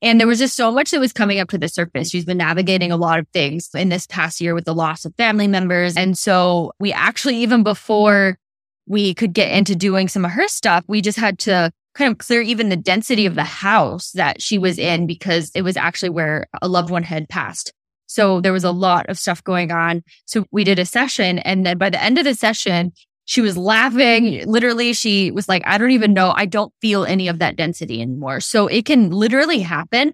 And 0.02 0.20
there 0.20 0.26
was 0.26 0.38
just 0.38 0.56
so 0.56 0.70
much 0.70 0.90
that 0.90 1.00
was 1.00 1.12
coming 1.12 1.38
up 1.38 1.50
to 1.50 1.59
the 1.59 1.68
surface. 1.68 2.11
She's 2.11 2.24
been 2.24 2.38
navigating 2.38 2.90
a 2.92 2.96
lot 2.96 3.18
of 3.18 3.28
things 3.28 3.70
in 3.74 3.88
this 3.88 4.06
past 4.06 4.40
year 4.40 4.54
with 4.54 4.64
the 4.64 4.74
loss 4.74 5.04
of 5.04 5.14
family 5.16 5.46
members. 5.46 5.96
And 5.96 6.18
so 6.18 6.72
we 6.80 6.92
actually, 6.92 7.37
even 7.37 7.62
before 7.62 8.38
we 8.87 9.14
could 9.14 9.32
get 9.32 9.52
into 9.52 9.74
doing 9.74 10.09
some 10.09 10.24
of 10.24 10.32
her 10.32 10.48
stuff, 10.48 10.85
we 10.87 11.00
just 11.00 11.18
had 11.18 11.38
to 11.40 11.70
kind 11.94 12.12
of 12.12 12.18
clear 12.18 12.42
even 12.42 12.68
the 12.68 12.76
density 12.76 13.26
of 13.26 13.35
the 13.35 13.44
house 13.44 14.12
that 14.12 14.42
she 14.42 14.59
was 14.59 14.78
in 14.78 15.06
because 15.06 15.50
it 15.54 15.62
was 15.62 15.76
actually 15.76 16.11
where 16.11 16.46
a 16.61 16.68
loved 16.68 16.90
one 16.90 17.02
had 17.02 17.28
passed. 17.28 17.72
So 18.06 18.40
there 18.40 18.52
was 18.52 18.64
a 18.64 18.70
lot 18.70 19.09
of 19.09 19.18
stuff 19.18 19.42
going 19.42 19.72
on. 19.72 20.02
So 20.26 20.44
we 20.52 20.62
did 20.62 20.78
a 20.78 20.87
session. 20.87 21.38
And 21.40 21.66
then 21.66 21.78
by 21.78 21.90
the 21.90 22.02
end 22.02 22.18
of 22.18 22.24
the 22.24 22.35
session, 22.35 22.92
she 23.26 23.40
was 23.40 23.56
laughing. 23.56 24.44
Literally, 24.46 24.92
she 24.92 25.30
was 25.32 25.48
like, 25.48 25.62
I 25.66 25.78
don't 25.78 25.90
even 25.90 26.14
know. 26.14 26.32
I 26.34 26.46
don't 26.46 26.72
feel 26.80 27.04
any 27.04 27.28
of 27.28 27.40
that 27.40 27.56
density 27.56 28.00
anymore. 28.00 28.40
So 28.40 28.68
it 28.68 28.86
can 28.86 29.10
literally 29.10 29.58
happen 29.60 30.12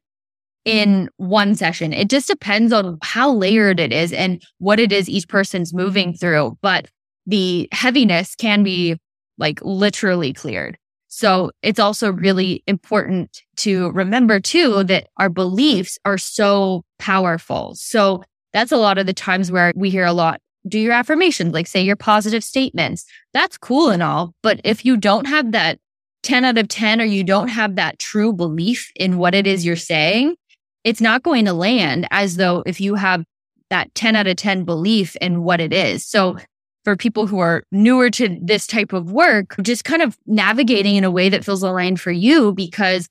in 0.64 1.05
mm-hmm. 1.07 1.27
one 1.27 1.55
session. 1.55 1.92
It 1.92 2.09
just 2.09 2.27
depends 2.27 2.72
on 2.72 2.98
how 3.03 3.31
layered 3.31 3.79
it 3.79 3.92
is 3.92 4.12
and 4.12 4.42
what 4.59 4.81
it 4.81 4.92
is 4.92 5.09
each 5.09 5.29
person's 5.29 5.75
moving 5.75 6.14
through. 6.14 6.57
But 6.62 6.88
the 7.27 7.68
heaviness 7.70 8.35
can 8.35 8.64
be 8.64 8.96
like 9.37 9.61
literally 9.62 10.33
cleared. 10.33 10.79
So 11.09 11.51
it's 11.62 11.79
also 11.79 12.11
really 12.11 12.64
important 12.66 13.42
to 13.59 13.90
remember 13.90 14.40
too 14.40 14.85
that 14.85 15.09
our 15.18 15.29
beliefs 15.29 15.98
are 16.07 16.16
so 16.16 16.83
powerful. 16.98 17.75
So 17.75 18.22
that's 18.55 18.72
a 18.72 18.79
lot 18.79 18.96
of 18.96 19.05
the 19.05 19.12
times 19.12 19.53
where 19.53 19.75
we 19.77 19.90
hear 19.90 20.07
a 20.07 20.14
lot 20.14 20.40
do 20.66 20.79
your 20.79 20.92
affirmations, 20.92 21.53
like 21.53 21.66
say 21.66 21.83
your 21.83 21.96
positive 21.96 22.44
statements. 22.44 23.05
That's 23.33 23.59
cool 23.59 23.90
and 23.90 24.03
all. 24.03 24.35
But 24.42 24.61
if 24.64 24.85
you 24.85 24.96
don't 24.96 25.27
have 25.27 25.53
that 25.53 25.79
10 26.22 26.44
out 26.44 26.59
of 26.59 26.68
10 26.68 27.01
or 27.01 27.05
you 27.05 27.25
don't 27.25 27.48
have 27.48 27.77
that 27.77 27.98
true 27.98 28.33
belief 28.33 28.90
in 28.96 29.18
what 29.18 29.35
it 29.35 29.46
is 29.46 29.64
you're 29.64 29.77
saying, 29.77 30.37
it's 30.85 31.01
not 31.01 31.22
going 31.22 31.44
to 31.44 31.53
land 31.53 32.07
as 32.11 32.37
though 32.37 32.62
if 32.66 32.81
you 32.81 32.94
have 32.94 33.25
that 33.70 33.94
10 33.94 34.16
out 34.16 34.27
of 34.27 34.37
10 34.37 34.64
belief 34.64 35.16
in 35.16 35.42
what 35.42 35.61
it 35.61 35.72
is. 35.72 36.05
So 36.07 36.37
for 36.85 36.96
people 36.96 37.27
who 37.27 37.38
are 37.38 37.62
newer 37.70 38.11
to 38.11 38.38
this 38.42 38.66
type 38.66 38.92
of 38.92 39.12
work, 39.12 39.55
just 39.62 39.85
kind 39.85 40.03
of 40.03 40.18
navigating 40.27 40.96
in 40.96 41.05
a 41.05 41.11
way 41.11 41.29
that 41.29 41.44
feels 41.44 41.62
aligned 41.62 42.01
for 42.01 42.11
you 42.11 42.53
because 42.53 43.09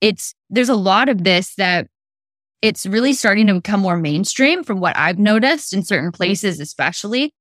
it's, 0.00 0.34
there's 0.50 0.68
a 0.68 0.74
lot 0.74 1.08
of 1.08 1.24
this 1.24 1.54
that 1.56 1.86
it's 2.64 2.86
really 2.86 3.12
starting 3.12 3.46
to 3.48 3.54
become 3.54 3.80
more 3.80 3.98
mainstream 3.98 4.64
from 4.64 4.80
what 4.80 4.96
I've 4.96 5.18
noticed 5.18 5.74
in 5.74 5.84
certain 5.84 6.06
mm-hmm. 6.06 6.16
places, 6.16 6.60
especially. 6.60 7.34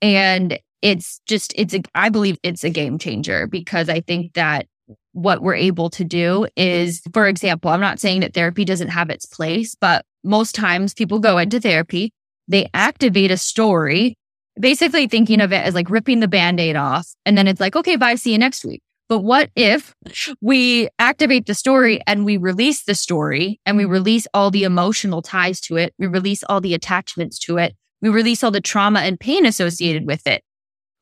And 0.00 0.56
it's 0.82 1.20
just, 1.26 1.52
it's, 1.56 1.74
a, 1.74 1.82
I 1.96 2.10
believe 2.10 2.38
it's 2.44 2.62
a 2.62 2.70
game 2.70 2.96
changer 2.96 3.48
because 3.48 3.88
I 3.88 4.00
think 4.00 4.34
that 4.34 4.66
what 5.12 5.42
we're 5.42 5.56
able 5.56 5.90
to 5.90 6.04
do 6.04 6.46
is, 6.56 7.02
for 7.12 7.26
example, 7.26 7.72
I'm 7.72 7.80
not 7.80 7.98
saying 7.98 8.20
that 8.20 8.34
therapy 8.34 8.64
doesn't 8.64 8.90
have 8.90 9.10
its 9.10 9.26
place, 9.26 9.74
but 9.74 10.04
most 10.22 10.54
times 10.54 10.94
people 10.94 11.18
go 11.18 11.38
into 11.38 11.58
therapy, 11.58 12.12
they 12.46 12.70
activate 12.72 13.32
a 13.32 13.36
story, 13.36 14.16
basically 14.60 15.08
thinking 15.08 15.40
of 15.40 15.52
it 15.52 15.64
as 15.64 15.74
like 15.74 15.90
ripping 15.90 16.20
the 16.20 16.28
band 16.28 16.60
aid 16.60 16.76
off. 16.76 17.08
And 17.26 17.36
then 17.36 17.48
it's 17.48 17.60
like, 17.60 17.74
okay, 17.74 17.96
bye, 17.96 18.14
see 18.14 18.30
you 18.30 18.38
next 18.38 18.64
week. 18.64 18.80
But 19.08 19.20
what 19.20 19.50
if 19.56 19.94
we 20.40 20.88
activate 20.98 21.46
the 21.46 21.54
story 21.54 22.00
and 22.06 22.24
we 22.24 22.36
release 22.36 22.84
the 22.84 22.94
story 22.94 23.58
and 23.64 23.78
we 23.78 23.86
release 23.86 24.26
all 24.34 24.50
the 24.50 24.64
emotional 24.64 25.22
ties 25.22 25.60
to 25.62 25.76
it? 25.76 25.94
We 25.98 26.06
release 26.06 26.44
all 26.44 26.60
the 26.60 26.74
attachments 26.74 27.38
to 27.40 27.56
it. 27.56 27.74
We 28.02 28.10
release 28.10 28.44
all 28.44 28.50
the 28.50 28.60
trauma 28.60 29.00
and 29.00 29.18
pain 29.18 29.46
associated 29.46 30.06
with 30.06 30.26
it. 30.26 30.42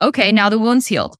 Okay, 0.01 0.31
now 0.31 0.49
the 0.49 0.59
wound's 0.59 0.87
healed. 0.87 1.17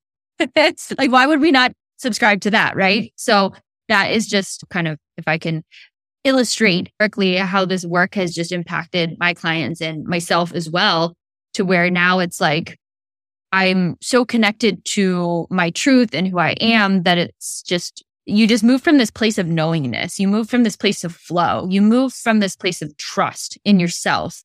That's 0.55 0.93
like, 0.99 1.11
why 1.11 1.27
would 1.27 1.41
we 1.41 1.51
not 1.51 1.73
subscribe 1.97 2.41
to 2.43 2.51
that? 2.51 2.77
Right. 2.77 3.13
So 3.17 3.53
that 3.89 4.13
is 4.13 4.27
just 4.27 4.65
kind 4.71 4.87
of, 4.87 4.99
if 5.17 5.27
I 5.27 5.39
can 5.39 5.65
illustrate 6.25 6.91
directly 6.99 7.37
how 7.37 7.65
this 7.65 7.85
work 7.85 8.15
has 8.15 8.35
just 8.35 8.53
impacted 8.53 9.17
my 9.19 9.35
clients 9.35 9.81
and 9.81 10.05
myself 10.05 10.53
as 10.55 10.71
well, 10.71 11.15
to 11.55 11.65
where 11.65 11.91
now 11.91 12.19
it's 12.19 12.41
like, 12.41 12.79
I'm 13.53 13.97
so 14.01 14.25
connected 14.25 14.85
to 14.87 15.47
my 15.51 15.71
truth 15.71 16.15
and 16.15 16.27
who 16.27 16.39
I 16.39 16.51
am 16.61 17.05
that 17.05 17.19
it's 17.19 17.63
just, 17.63 18.05
you 18.25 18.47
just 18.47 18.65
move 18.65 18.83
from 18.83 18.99
this 18.99 19.11
place 19.11 19.39
of 19.39 19.47
knowingness. 19.47 20.19
You 20.19 20.29
move 20.29 20.51
from 20.51 20.65
this 20.65 20.77
place 20.77 21.05
of 21.05 21.15
flow. 21.15 21.67
You 21.69 21.81
move 21.81 22.13
from 22.13 22.41
this 22.41 22.57
place 22.57 22.83
of 22.83 22.97
trust 22.97 23.59
in 23.65 23.79
yourself. 23.79 24.43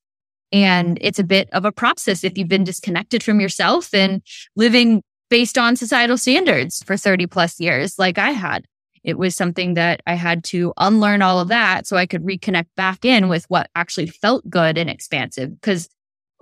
And 0.52 0.98
it's 1.00 1.18
a 1.18 1.24
bit 1.24 1.48
of 1.52 1.64
a 1.64 1.72
process 1.72 2.24
if 2.24 2.36
you've 2.36 2.48
been 2.48 2.64
disconnected 2.64 3.22
from 3.22 3.40
yourself 3.40 3.92
and 3.94 4.22
living 4.54 5.02
based 5.30 5.56
on 5.56 5.76
societal 5.76 6.18
standards 6.18 6.82
for 6.84 6.96
30 6.96 7.26
plus 7.26 7.58
years, 7.58 7.98
like 7.98 8.18
I 8.18 8.30
had. 8.30 8.66
It 9.02 9.18
was 9.18 9.34
something 9.34 9.74
that 9.74 10.00
I 10.06 10.14
had 10.14 10.44
to 10.44 10.72
unlearn 10.76 11.22
all 11.22 11.40
of 11.40 11.48
that 11.48 11.86
so 11.86 11.96
I 11.96 12.06
could 12.06 12.22
reconnect 12.22 12.66
back 12.76 13.04
in 13.04 13.28
with 13.28 13.46
what 13.48 13.68
actually 13.74 14.06
felt 14.06 14.48
good 14.48 14.78
and 14.78 14.88
expansive. 14.88 15.60
Because 15.60 15.88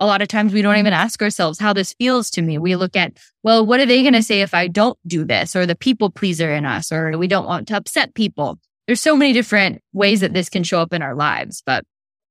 a 0.01 0.05
lot 0.07 0.21
of 0.21 0.27
times 0.27 0.51
we 0.51 0.63
don't 0.63 0.77
even 0.77 0.93
mm-hmm. 0.93 1.03
ask 1.03 1.21
ourselves 1.21 1.59
how 1.59 1.73
this 1.73 1.93
feels 1.93 2.31
to 2.31 2.41
me. 2.41 2.57
We 2.57 2.75
look 2.75 2.97
at, 2.97 3.17
well, 3.43 3.65
what 3.65 3.79
are 3.79 3.85
they 3.85 4.01
going 4.01 4.13
to 4.13 4.23
say 4.23 4.41
if 4.41 4.53
I 4.53 4.67
don't 4.67 4.97
do 5.05 5.23
this 5.23 5.55
or 5.55 5.67
the 5.67 5.75
people 5.75 6.09
pleaser 6.09 6.51
in 6.51 6.65
us 6.65 6.91
or 6.91 7.17
we 7.17 7.27
don't 7.27 7.45
want 7.45 7.67
to 7.67 7.77
upset 7.77 8.15
people. 8.15 8.59
There's 8.87 8.99
so 8.99 9.15
many 9.15 9.31
different 9.31 9.81
ways 9.93 10.21
that 10.21 10.33
this 10.33 10.49
can 10.49 10.63
show 10.63 10.81
up 10.81 10.91
in 10.91 11.03
our 11.03 11.15
lives, 11.15 11.61
but 11.63 11.85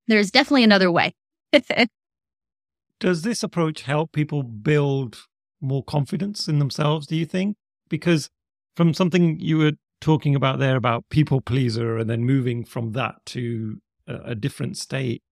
there's 0.09 0.33
definitely 0.33 0.65
another 0.65 0.91
way. 0.91 1.15
Does 3.01 3.23
this 3.23 3.43
approach 3.45 3.83
help 3.83 4.11
people 4.13 4.43
build 4.43 5.19
more 5.61 5.85
confidence 5.85 6.49
in 6.49 6.59
themselves, 6.59 7.07
do 7.07 7.17
you 7.17 7.25
think? 7.25 7.57
Because 7.89 8.31
from 8.75 8.95
something 8.95 9.39
you 9.39 9.59
were 9.59 9.73
talking 10.01 10.35
about 10.35 10.59
there 10.59 10.77
about 10.77 11.05
people 11.09 11.41
pleaser 11.41 11.99
and 11.99 12.11
then 12.11 12.25
moving 12.25 12.65
from 12.65 12.93
that 12.93 13.15
to 13.27 13.81
a, 14.09 14.17
a 14.31 14.35
different 14.35 14.77
state. 14.77 15.23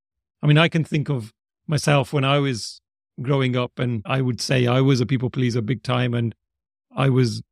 I 0.42 0.46
mean, 0.46 0.58
I 0.58 0.68
can 0.68 0.84
think 0.84 1.08
of 1.08 1.32
myself 1.68 2.12
when 2.12 2.24
I 2.24 2.38
was 2.38 2.80
growing 3.20 3.56
up, 3.56 3.78
and 3.78 4.02
I 4.04 4.20
would 4.20 4.40
say 4.40 4.66
I 4.66 4.80
was 4.80 5.00
a 5.00 5.06
people 5.06 5.30
pleaser 5.30 5.60
big 5.60 5.82
time, 5.82 6.14
and 6.14 6.34
I 6.94 7.08
was 7.10 7.42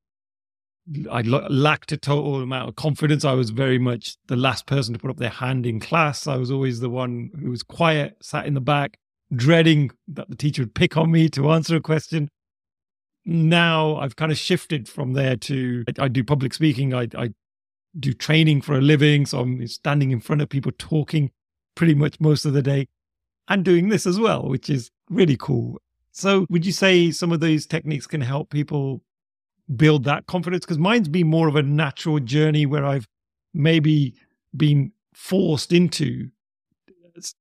I 1.10 1.22
lacked 1.22 1.90
a 1.90 1.96
total 1.96 2.40
amount 2.40 2.68
of 2.68 2.76
confidence. 2.76 3.24
I 3.24 3.32
was 3.32 3.50
very 3.50 3.78
much 3.78 4.16
the 4.28 4.36
last 4.36 4.66
person 4.66 4.94
to 4.94 5.00
put 5.00 5.10
up 5.10 5.16
their 5.16 5.30
hand 5.30 5.66
in 5.66 5.80
class. 5.80 6.26
I 6.28 6.36
was 6.36 6.50
always 6.50 6.78
the 6.78 6.90
one 6.90 7.30
who 7.40 7.50
was 7.50 7.64
quiet, 7.64 8.16
sat 8.22 8.46
in 8.46 8.54
the 8.54 8.60
back, 8.60 8.98
dreading 9.34 9.90
that 10.06 10.30
the 10.30 10.36
teacher 10.36 10.62
would 10.62 10.74
pick 10.74 10.96
on 10.96 11.10
me 11.10 11.28
to 11.30 11.50
answer 11.50 11.74
a 11.76 11.80
question. 11.80 12.28
Now 13.24 13.96
I've 13.96 14.14
kind 14.14 14.30
of 14.30 14.38
shifted 14.38 14.88
from 14.88 15.14
there 15.14 15.34
to 15.36 15.84
I, 15.88 16.04
I 16.04 16.08
do 16.08 16.22
public 16.22 16.54
speaking. 16.54 16.94
I, 16.94 17.08
I 17.18 17.30
do 17.98 18.12
training 18.12 18.60
for 18.60 18.76
a 18.76 18.80
living, 18.80 19.26
so 19.26 19.40
I'm 19.40 19.66
standing 19.66 20.12
in 20.12 20.20
front 20.20 20.42
of 20.42 20.48
people 20.48 20.70
talking 20.78 21.32
pretty 21.74 21.94
much 21.94 22.20
most 22.20 22.44
of 22.44 22.52
the 22.52 22.62
day 22.62 22.86
and 23.48 23.64
doing 23.64 23.88
this 23.88 24.06
as 24.06 24.18
well, 24.18 24.48
which 24.48 24.68
is 24.70 24.90
really 25.10 25.36
cool. 25.36 25.80
So, 26.12 26.46
would 26.48 26.64
you 26.64 26.72
say 26.72 27.10
some 27.10 27.32
of 27.32 27.40
these 27.40 27.66
techniques 27.66 28.06
can 28.06 28.20
help 28.20 28.50
people 28.50 29.02
build 29.76 30.04
that 30.04 30.26
confidence? 30.26 30.64
Because 30.64 30.78
mine's 30.78 31.08
been 31.08 31.26
more 31.26 31.48
of 31.48 31.56
a 31.56 31.62
natural 31.62 32.18
journey 32.20 32.64
where 32.64 32.84
I've 32.84 33.06
maybe 33.52 34.14
been 34.56 34.92
forced 35.14 35.72
into 35.72 36.30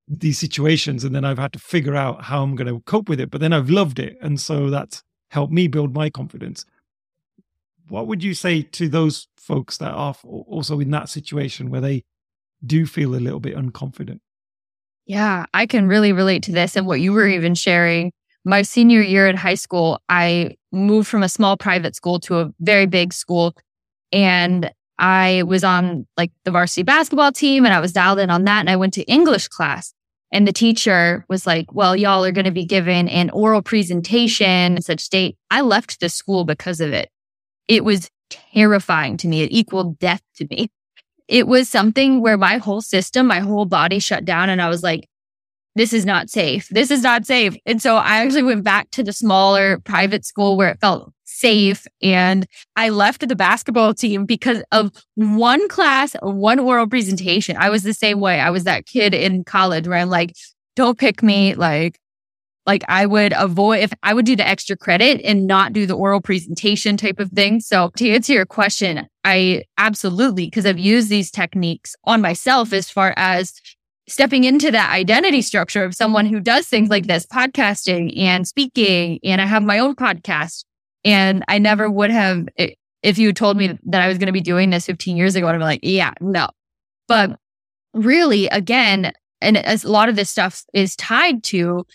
these 0.08 0.38
situations 0.38 1.04
and 1.04 1.14
then 1.14 1.26
I've 1.26 1.38
had 1.38 1.54
to 1.54 1.60
figure 1.60 1.96
out 1.96 2.24
how 2.24 2.44
I'm 2.44 2.56
going 2.56 2.74
to 2.74 2.82
cope 2.82 3.10
with 3.10 3.20
it. 3.20 3.30
But 3.32 3.42
then 3.42 3.54
I've 3.54 3.70
loved 3.70 4.00
it. 4.00 4.18
And 4.22 4.40
so 4.40 4.70
that's 4.70 5.04
helped 5.30 5.54
me 5.54 5.68
build 5.68 5.94
my 5.94 6.10
confidence. 6.10 6.66
What 7.90 8.08
would 8.08 8.24
you 8.24 8.34
say 8.34 8.62
to 8.62 8.90
those 8.90 9.28
folks 9.38 9.78
that 9.78 9.92
are 9.92 10.16
also 10.24 10.80
in 10.80 10.92
that 10.92 11.10
situation 11.10 11.70
where 11.70 11.82
they 11.82 12.04
do 12.66 12.86
feel 12.86 13.16
a 13.16 13.18
little 13.18 13.40
bit 13.40 13.56
unconfident? 13.56 14.20
Yeah, 15.06 15.46
I 15.54 15.68
can 15.68 15.88
really 15.88 16.14
relate 16.14 16.44
to 16.44 16.52
this 16.52 16.76
and 16.76 16.88
what 16.88 17.00
you 17.00 17.14
were 17.14 17.28
even 17.28 17.56
sharing. 17.56 18.12
My 18.44 18.64
senior 18.64 19.02
year 19.02 19.28
in 19.28 19.36
high 19.36 19.56
school, 19.56 20.00
I 20.10 20.56
moved 20.72 21.08
from 21.08 21.24
a 21.24 21.30
small 21.30 21.58
private 21.58 21.96
school 21.96 22.20
to 22.22 22.40
a 22.40 22.52
very 22.60 22.86
big 22.86 23.14
school. 23.14 23.56
And 24.12 24.72
I 24.98 25.44
was 25.44 25.64
on 25.64 26.08
like 26.18 26.32
the 26.44 26.52
varsity 26.52 26.84
basketball 26.84 27.32
team 27.32 27.66
and 27.66 27.74
I 27.74 27.80
was 27.80 27.94
dialed 27.94 28.20
in 28.20 28.30
on 28.30 28.46
that. 28.46 28.62
And 28.62 28.70
I 28.70 28.76
went 28.76 28.94
to 28.96 29.04
English 29.04 29.48
class. 29.48 29.94
And 30.32 30.48
the 30.48 30.54
teacher 30.54 31.24
was 31.30 31.46
like, 31.46 31.74
Well, 31.74 31.96
y'all 31.96 32.26
are 32.26 32.32
going 32.32 32.46
to 32.46 32.52
be 32.52 32.66
given 32.66 33.08
an 33.10 33.30
oral 33.30 33.62
presentation, 33.62 34.82
such 34.82 35.10
date. 35.10 35.38
I 35.52 35.62
left 35.62 36.00
the 36.00 36.10
school 36.10 36.46
because 36.46 36.82
of 36.82 36.94
it. 36.94 37.10
It 37.68 37.84
was 37.84 38.10
terrifying 38.30 39.18
to 39.18 39.28
me. 39.28 39.44
It 39.44 39.52
equaled 39.52 40.00
death 40.00 40.22
to 40.38 40.48
me. 40.50 40.70
It 41.28 41.48
was 41.48 41.70
something 41.70 42.22
where 42.22 42.38
my 42.38 42.58
whole 42.58 42.82
system, 42.82 43.28
my 43.28 43.40
whole 43.40 43.66
body 43.66 44.00
shut 44.00 44.26
down. 44.26 44.50
And 44.50 44.62
I 44.62 44.70
was 44.70 44.84
like, 44.84 45.08
this 45.76 45.92
is 45.92 46.06
not 46.06 46.30
safe. 46.30 46.70
This 46.70 46.90
is 46.90 47.04
not 47.04 47.26
safe. 47.26 47.56
And 47.66 47.82
so 47.82 47.98
I 47.98 48.18
actually 48.18 48.44
went 48.44 48.64
back 48.64 48.92
to 48.92 49.04
the 49.04 49.12
smaller 49.12 49.80
private 49.80 50.26
school 50.26 50.56
where 50.56 50.70
it 50.70 50.80
felt 50.80 51.12
safe. 51.26 51.86
And 52.02 52.46
I 52.76 52.90
left 52.90 53.28
the 53.28 53.36
basketball 53.36 53.94
team 53.94 54.26
because 54.26 54.64
of 54.72 54.92
one 55.16 55.68
class, 55.68 56.16
one 56.22 56.60
oral 56.60 56.88
presentation. 56.88 57.58
I 57.58 57.70
was 57.70 57.84
the 57.84 57.94
same 57.94 58.22
way. 58.22 58.40
I 58.40 58.52
was 58.52 58.64
that 58.64 58.86
kid 58.86 59.14
in 59.14 59.44
college 59.44 59.88
where 59.88 59.98
I'm 59.98 60.10
like, 60.10 60.34
don't 60.76 60.98
pick 60.98 61.22
me. 61.22 61.56
Like, 61.56 62.00
like 62.66 62.84
I 62.88 63.06
would 63.06 63.34
avoid 63.34 63.80
if 63.80 63.94
I 64.04 64.14
would 64.14 64.26
do 64.26 64.36
the 64.36 64.48
extra 64.48 64.76
credit 64.76 65.22
and 65.24 65.48
not 65.48 65.74
do 65.74 65.86
the 65.86 65.96
oral 65.96 66.22
presentation 66.22 66.98
type 66.98 67.20
of 67.20 67.32
thing. 67.32 67.60
So 67.60 67.92
to 67.98 68.10
answer 68.10 68.34
your 68.34 68.46
question, 68.46 69.08
I 69.24 69.64
absolutely, 69.78 70.46
because 70.46 70.66
I've 70.66 70.80
used 70.80 71.10
these 71.10 71.32
techniques 71.32 71.96
on 72.06 72.22
myself 72.22 72.74
as 72.74 72.90
far 72.90 73.14
as 73.18 73.54
stepping 74.08 74.44
into 74.44 74.72
that 74.72 74.92
identity 74.92 75.42
structure 75.42 75.84
of 75.84 75.96
someone 75.96 76.26
who 76.26 76.40
does 76.40 76.68
things 76.68 76.90
like 76.90 77.08
this, 77.08 77.26
podcasting 77.26 78.18
and 78.20 78.48
speaking. 78.48 79.20
And 79.24 79.42
I 79.42 79.46
have 79.46 79.64
my 79.64 79.80
own 79.80 79.96
podcast. 79.96 80.64
And 81.04 81.44
I 81.48 81.60
never 81.60 81.90
would 81.90 82.10
have, 82.10 82.48
if 83.04 83.18
you 83.20 83.32
told 83.32 83.58
me 83.58 83.78
that 83.86 84.02
I 84.02 84.08
was 84.08 84.18
going 84.18 84.28
to 84.28 84.34
be 84.34 84.42
doing 84.42 84.72
this 84.72 84.88
15 84.88 85.16
years 85.16 85.36
ago, 85.36 85.48
I'd 85.48 85.58
be 85.58 85.64
like, 85.64 85.82
yeah, 85.84 86.14
no. 86.20 86.50
But 87.08 87.38
really, 87.94 88.48
again, 88.48 89.14
and 89.42 89.58
as 89.58 89.84
a 89.84 89.92
lot 89.92 90.10
of 90.10 90.16
this 90.16 90.32
stuff 90.32 90.64
is 90.74 90.96
tied 90.96 91.44
to, 91.46 91.86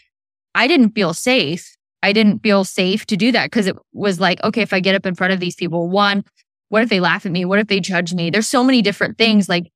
I 0.54 0.66
didn't 0.66 0.90
feel 0.90 1.14
safe. 1.14 1.76
I 2.02 2.12
didn't 2.12 2.40
feel 2.42 2.64
safe 2.64 3.06
to 3.06 3.16
do 3.16 3.30
that 3.32 3.46
because 3.46 3.66
it 3.66 3.76
was 3.92 4.20
like, 4.20 4.42
okay, 4.42 4.62
if 4.62 4.72
I 4.72 4.80
get 4.80 4.94
up 4.94 5.06
in 5.06 5.14
front 5.14 5.32
of 5.32 5.40
these 5.40 5.54
people, 5.54 5.88
one, 5.88 6.24
what 6.70 6.82
if 6.82 6.88
they 6.88 7.00
laugh 7.00 7.26
at 7.26 7.32
me? 7.32 7.44
What 7.44 7.58
if 7.58 7.66
they 7.66 7.80
judge 7.80 8.14
me? 8.14 8.30
There's 8.30 8.48
so 8.48 8.64
many 8.64 8.80
different 8.80 9.18
things 9.18 9.48
like 9.48 9.70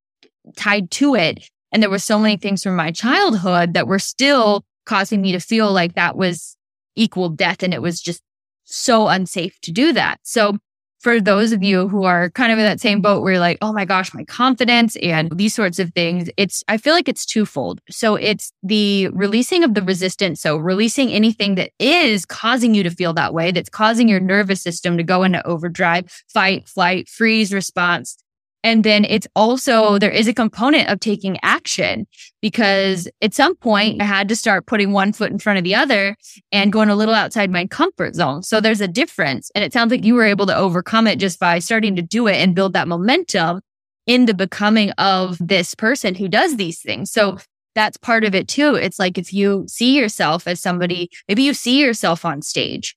tied 0.55 0.89
to 0.91 1.15
it 1.15 1.47
and 1.75 1.83
there 1.83 1.89
were 1.89 1.99
so 1.99 2.17
many 2.17 2.37
things 2.37 2.63
from 2.63 2.77
my 2.77 2.89
childhood 2.91 3.73
that 3.73 3.85
were 3.85 3.99
still 3.99 4.63
causing 4.85 5.21
me 5.21 5.33
to 5.33 5.41
feel 5.41 5.73
like 5.73 5.95
that 5.95 6.15
was 6.15 6.55
equal 6.95 7.27
death. 7.27 7.63
And 7.63 7.73
it 7.73 7.81
was 7.81 7.99
just 7.99 8.21
so 8.63 9.09
unsafe 9.09 9.59
to 9.61 9.73
do 9.73 9.91
that. 9.91 10.19
So 10.23 10.57
for 11.05 11.21
those 11.21 11.51
of 11.51 11.61
you 11.61 11.87
who 11.87 12.03
are 12.03 12.31
kind 12.31 12.51
of 12.51 12.57
in 12.57 12.65
that 12.65 12.81
same 12.81 12.99
boat 12.99 13.21
where 13.21 13.33
you're 13.33 13.39
like, 13.39 13.59
oh 13.61 13.71
my 13.71 13.85
gosh, 13.85 14.11
my 14.15 14.23
confidence 14.23 14.95
and 15.03 15.29
these 15.37 15.53
sorts 15.53 15.77
of 15.77 15.93
things, 15.93 16.31
it's, 16.35 16.63
I 16.67 16.77
feel 16.77 16.95
like 16.95 17.07
it's 17.07 17.27
twofold. 17.27 17.79
So 17.91 18.15
it's 18.15 18.51
the 18.63 19.09
releasing 19.09 19.63
of 19.63 19.75
the 19.75 19.83
resistance. 19.83 20.41
So 20.41 20.57
releasing 20.57 21.11
anything 21.11 21.53
that 21.55 21.69
is 21.77 22.25
causing 22.25 22.73
you 22.73 22.81
to 22.81 22.89
feel 22.89 23.13
that 23.13 23.35
way, 23.35 23.51
that's 23.51 23.69
causing 23.69 24.09
your 24.09 24.19
nervous 24.19 24.63
system 24.63 24.97
to 24.97 25.03
go 25.03 25.21
into 25.21 25.45
overdrive, 25.45 26.11
fight, 26.27 26.67
flight, 26.67 27.07
freeze 27.07 27.53
response. 27.53 28.17
And 28.65 28.83
then 28.83 29.05
it's 29.05 29.27
also, 29.35 29.99
there 29.99 30.09
is 30.09 30.27
a 30.27 30.33
component 30.33 30.89
of 30.89 30.99
taking 30.99 31.37
action 31.43 32.07
because 32.41 33.07
at 33.21 33.35
some 33.35 33.55
point 33.55 34.01
I 34.01 34.05
had 34.05 34.27
to 34.29 34.35
start 34.35 34.65
putting 34.65 34.91
one 34.91 35.13
foot 35.13 35.31
in 35.31 35.37
front 35.37 35.59
of 35.59 35.63
the 35.63 35.75
other 35.75 36.15
and 36.51 36.73
going 36.73 36.89
a 36.89 36.95
little 36.95 37.13
outside 37.13 37.51
my 37.51 37.67
comfort 37.67 38.15
zone. 38.15 38.41
So 38.41 38.59
there's 38.59 38.81
a 38.81 38.87
difference. 38.87 39.51
And 39.53 39.63
it 39.63 39.71
sounds 39.71 39.91
like 39.91 40.03
you 40.03 40.15
were 40.15 40.25
able 40.25 40.47
to 40.47 40.57
overcome 40.57 41.05
it 41.05 41.19
just 41.19 41.39
by 41.39 41.59
starting 41.59 41.95
to 41.95 42.01
do 42.01 42.25
it 42.25 42.37
and 42.37 42.55
build 42.55 42.73
that 42.73 42.87
momentum 42.87 43.61
in 44.07 44.25
the 44.25 44.33
becoming 44.33 44.89
of 44.93 45.37
this 45.39 45.75
person 45.75 46.15
who 46.15 46.27
does 46.27 46.57
these 46.57 46.81
things. 46.81 47.11
So 47.11 47.37
that's 47.75 47.97
part 47.97 48.23
of 48.23 48.33
it 48.33 48.47
too. 48.47 48.73
It's 48.73 48.97
like 48.97 49.19
if 49.19 49.31
you 49.31 49.65
see 49.67 49.95
yourself 49.95 50.47
as 50.47 50.59
somebody, 50.59 51.11
maybe 51.27 51.43
you 51.43 51.53
see 51.53 51.79
yourself 51.79 52.25
on 52.25 52.41
stage 52.41 52.95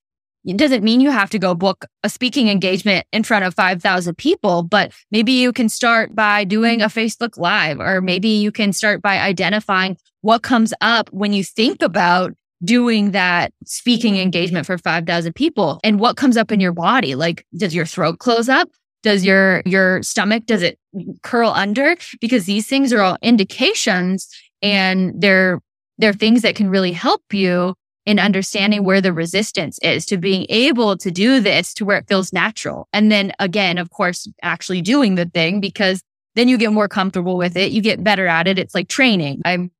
it 0.49 0.57
doesn't 0.57 0.83
mean 0.83 1.03
you 1.03 1.11
have 1.11 1.29
to 1.31 1.39
go 1.39 1.55
book 1.55 1.85
a 2.03 2.09
speaking 2.09 2.49
engagement 2.49 3.07
in 3.13 3.23
front 3.23 3.45
of 3.45 3.55
5,000 3.55 4.17
people, 4.17 4.63
but 4.63 4.93
maybe 5.11 5.33
you 5.33 5.53
can 5.53 5.69
start 5.69 6.15
by 6.15 6.45
doing 6.45 6.81
a 6.81 6.87
Facebook 6.87 7.37
Live, 7.37 7.81
or 7.81 8.01
maybe 8.01 8.29
you 8.29 8.51
can 8.51 8.73
start 8.73 9.03
by 9.03 9.19
identifying 9.19 9.99
what 10.23 10.43
comes 10.43 10.73
up 10.81 11.11
when 11.13 11.35
you 11.35 11.45
think 11.45 11.83
about 11.83 12.33
doing 12.65 13.11
that 13.11 13.53
speaking 13.67 14.17
engagement 14.17 14.67
for 14.67 14.79
5,000 14.79 15.35
people 15.35 15.81
and 15.85 16.01
what 16.01 16.17
comes 16.17 16.39
up 16.39 16.51
in 16.51 16.61
your 16.61 16.73
body. 16.73 17.15
Like, 17.15 17.45
does 17.55 17.75
your 17.75 17.87
throat 17.87 18.19
close 18.19 18.49
up? 18.49 18.71
Does 19.03 19.25
your, 19.25 19.63
your 19.67 20.03
stomach, 20.03 20.47
does 20.47 20.63
it 20.63 20.79
curl 21.23 21.51
under? 21.51 21.95
Because 22.23 22.47
these 22.47 22.67
things 22.67 22.91
are 22.93 23.03
all 23.03 23.19
indications 23.21 24.29
and 24.63 25.13
they're, 25.21 25.61
they're 25.99 26.15
things 26.15 26.41
that 26.43 26.57
can 26.57 26.71
really 26.71 26.93
help 26.93 27.23
you 27.33 27.75
in 28.09 28.19
understanding 28.19 28.85
where 28.85 29.03
the 29.03 29.13
resistance 29.13 29.79
is 29.83 30.07
to 30.07 30.17
being 30.17 30.47
able 30.49 30.97
to 30.97 31.11
do 31.11 31.41
this 31.41 31.75
to 31.75 31.85
where 31.85 31.99
it 31.99 32.09
feels 32.09 32.33
natural. 32.33 32.89
And 32.95 33.13
then 33.13 33.33
again, 33.39 33.77
of 33.77 33.91
course, 33.91 34.27
actually 34.43 34.81
doing 34.81 35.15
the 35.17 35.27
thing 35.27 35.61
because 35.61 36.03
then 36.35 36.49
you 36.49 36.57
get 36.57 36.73
more 36.73 36.89
comfortable 36.89 37.37
with 37.37 37.55
it. 37.55 37.71
You 37.71 37.83
get 37.83 38.03
better 38.03 38.27
at 38.27 38.49
it. 38.49 38.59
It's 38.59 38.75
like 38.75 38.89
training. 38.89 39.43
I'm 39.45 39.71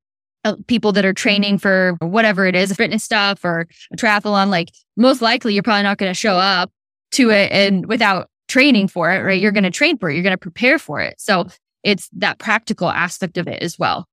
uh, 0.45 0.57
people 0.67 0.93
that 0.93 1.07
are 1.07 1.15
training 1.15 1.57
for 1.57 1.97
whatever 2.01 2.45
it 2.45 2.55
is, 2.55 2.71
fitness 2.75 3.03
stuff 3.03 3.43
or 3.47 3.67
a 3.95 3.97
triathlon, 3.97 4.51
like 4.51 4.69
most 4.99 5.23
likely 5.23 5.55
you're 5.55 5.63
probably 5.63 5.85
not 5.85 5.97
going 5.97 6.11
to 6.11 6.15
show 6.15 6.37
up 6.37 6.71
to 7.13 7.31
it 7.31 7.51
and 7.51 7.87
without 7.87 8.29
training 8.47 8.89
for 8.89 9.11
it, 9.11 9.21
right? 9.21 9.41
You're 9.41 9.53
going 9.53 9.65
to 9.65 9.71
train 9.71 9.97
for 9.97 10.11
it. 10.11 10.15
You're 10.15 10.23
going 10.23 10.35
to 10.35 10.37
prepare 10.37 10.79
for 10.79 11.01
it. 11.01 11.19
So 11.19 11.47
it's 11.83 12.11
that 12.13 12.39
practical 12.39 12.91
aspect 12.91 13.39
of 13.39 13.49
it 13.49 13.63
as 13.63 13.79
well. 13.79 14.07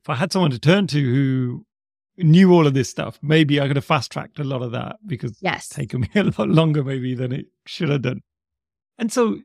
If 0.00 0.08
I 0.08 0.14
had 0.14 0.32
someone 0.32 0.52
to 0.52 0.58
turn 0.58 0.86
to 0.86 0.98
who 0.98 1.66
knew 2.18 2.52
all 2.52 2.66
of 2.66 2.74
this 2.74 2.90
stuff, 2.90 3.18
maybe 3.22 3.60
I 3.60 3.66
could 3.66 3.76
have 3.76 3.84
fast 3.84 4.10
tracked 4.12 4.38
a 4.38 4.44
lot 4.44 4.62
of 4.62 4.72
that 4.72 4.96
because 5.06 5.38
yes. 5.40 5.66
it's 5.66 5.74
taken 5.74 6.00
me 6.02 6.08
a 6.16 6.24
lot 6.24 6.48
longer 6.48 6.84
maybe 6.84 7.14
than 7.14 7.32
it 7.32 7.46
should 7.66 7.88
have 7.88 8.02
done. 8.02 8.22
And 8.98 9.12
so 9.12 9.38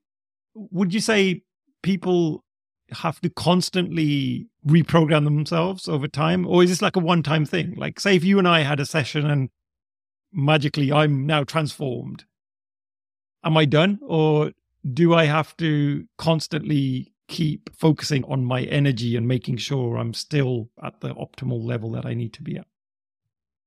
would 0.55 0.93
you 0.93 0.99
say 0.99 1.43
people 1.81 2.43
have 2.91 3.19
to 3.21 3.29
constantly 3.29 4.47
reprogram 4.67 5.23
themselves 5.23 5.87
over 5.87 6.07
time? 6.07 6.45
Or 6.47 6.63
is 6.63 6.69
this 6.69 6.81
like 6.81 6.95
a 6.95 6.99
one 6.99 7.23
time 7.23 7.45
thing? 7.45 7.75
Like, 7.75 7.99
say, 7.99 8.15
if 8.15 8.23
you 8.23 8.39
and 8.39 8.47
I 8.47 8.61
had 8.61 8.79
a 8.79 8.85
session 8.85 9.29
and 9.29 9.49
magically 10.31 10.91
I'm 10.91 11.25
now 11.25 11.43
transformed, 11.43 12.25
am 13.43 13.57
I 13.57 13.65
done? 13.65 13.99
Or 14.01 14.51
do 14.91 15.13
I 15.13 15.25
have 15.25 15.55
to 15.57 16.05
constantly 16.17 17.12
keep 17.33 17.75
focusing 17.75 18.23
on 18.25 18.45
my 18.45 18.61
energy 18.61 19.17
and 19.17 19.27
making 19.27 19.57
sure 19.57 19.97
I'm 19.97 20.13
still 20.13 20.69
at 20.83 21.01
the 21.01 21.15
optimal 21.15 21.65
level 21.65 21.91
that 21.93 22.05
I 22.05 22.13
need 22.13 22.31
to 22.33 22.43
be 22.43 22.57
at? 22.57 22.67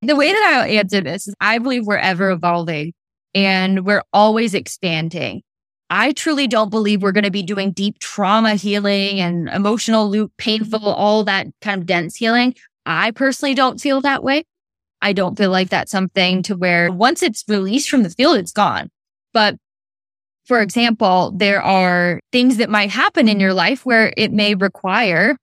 The 0.02 0.14
way 0.14 0.30
that 0.30 0.62
I 0.64 0.68
answer 0.68 1.00
this 1.00 1.26
is 1.26 1.34
I 1.40 1.58
believe 1.58 1.84
we're 1.84 1.96
ever 1.96 2.30
evolving 2.30 2.92
and 3.34 3.84
we're 3.84 4.04
always 4.12 4.54
expanding. 4.54 5.42
I 5.90 6.12
truly 6.12 6.46
don't 6.46 6.70
believe 6.70 7.02
we're 7.02 7.10
going 7.10 7.24
to 7.24 7.30
be 7.30 7.42
doing 7.42 7.72
deep 7.72 7.98
trauma 7.98 8.54
healing 8.54 9.20
and 9.20 9.48
emotional 9.48 10.08
loop, 10.08 10.32
painful, 10.38 10.88
all 10.88 11.24
that 11.24 11.48
kind 11.60 11.80
of 11.80 11.86
dense 11.86 12.14
healing. 12.14 12.54
I 12.86 13.10
personally 13.10 13.54
don't 13.54 13.80
feel 13.80 14.00
that 14.02 14.22
way. 14.22 14.44
I 15.02 15.12
don't 15.12 15.36
feel 15.36 15.50
like 15.50 15.70
that's 15.70 15.90
something 15.90 16.44
to 16.44 16.56
where 16.56 16.92
once 16.92 17.20
it's 17.20 17.44
released 17.48 17.90
from 17.90 18.04
the 18.04 18.10
field, 18.10 18.36
it's 18.36 18.52
gone. 18.52 18.90
But 19.32 19.56
for 20.46 20.60
example, 20.60 21.32
there 21.34 21.60
are 21.60 22.20
things 22.32 22.58
that 22.58 22.70
might 22.70 22.90
happen 22.90 23.28
in 23.28 23.40
your 23.40 23.52
life 23.52 23.84
where 23.84 24.12
it 24.16 24.32
may 24.32 24.54
require 24.54 25.36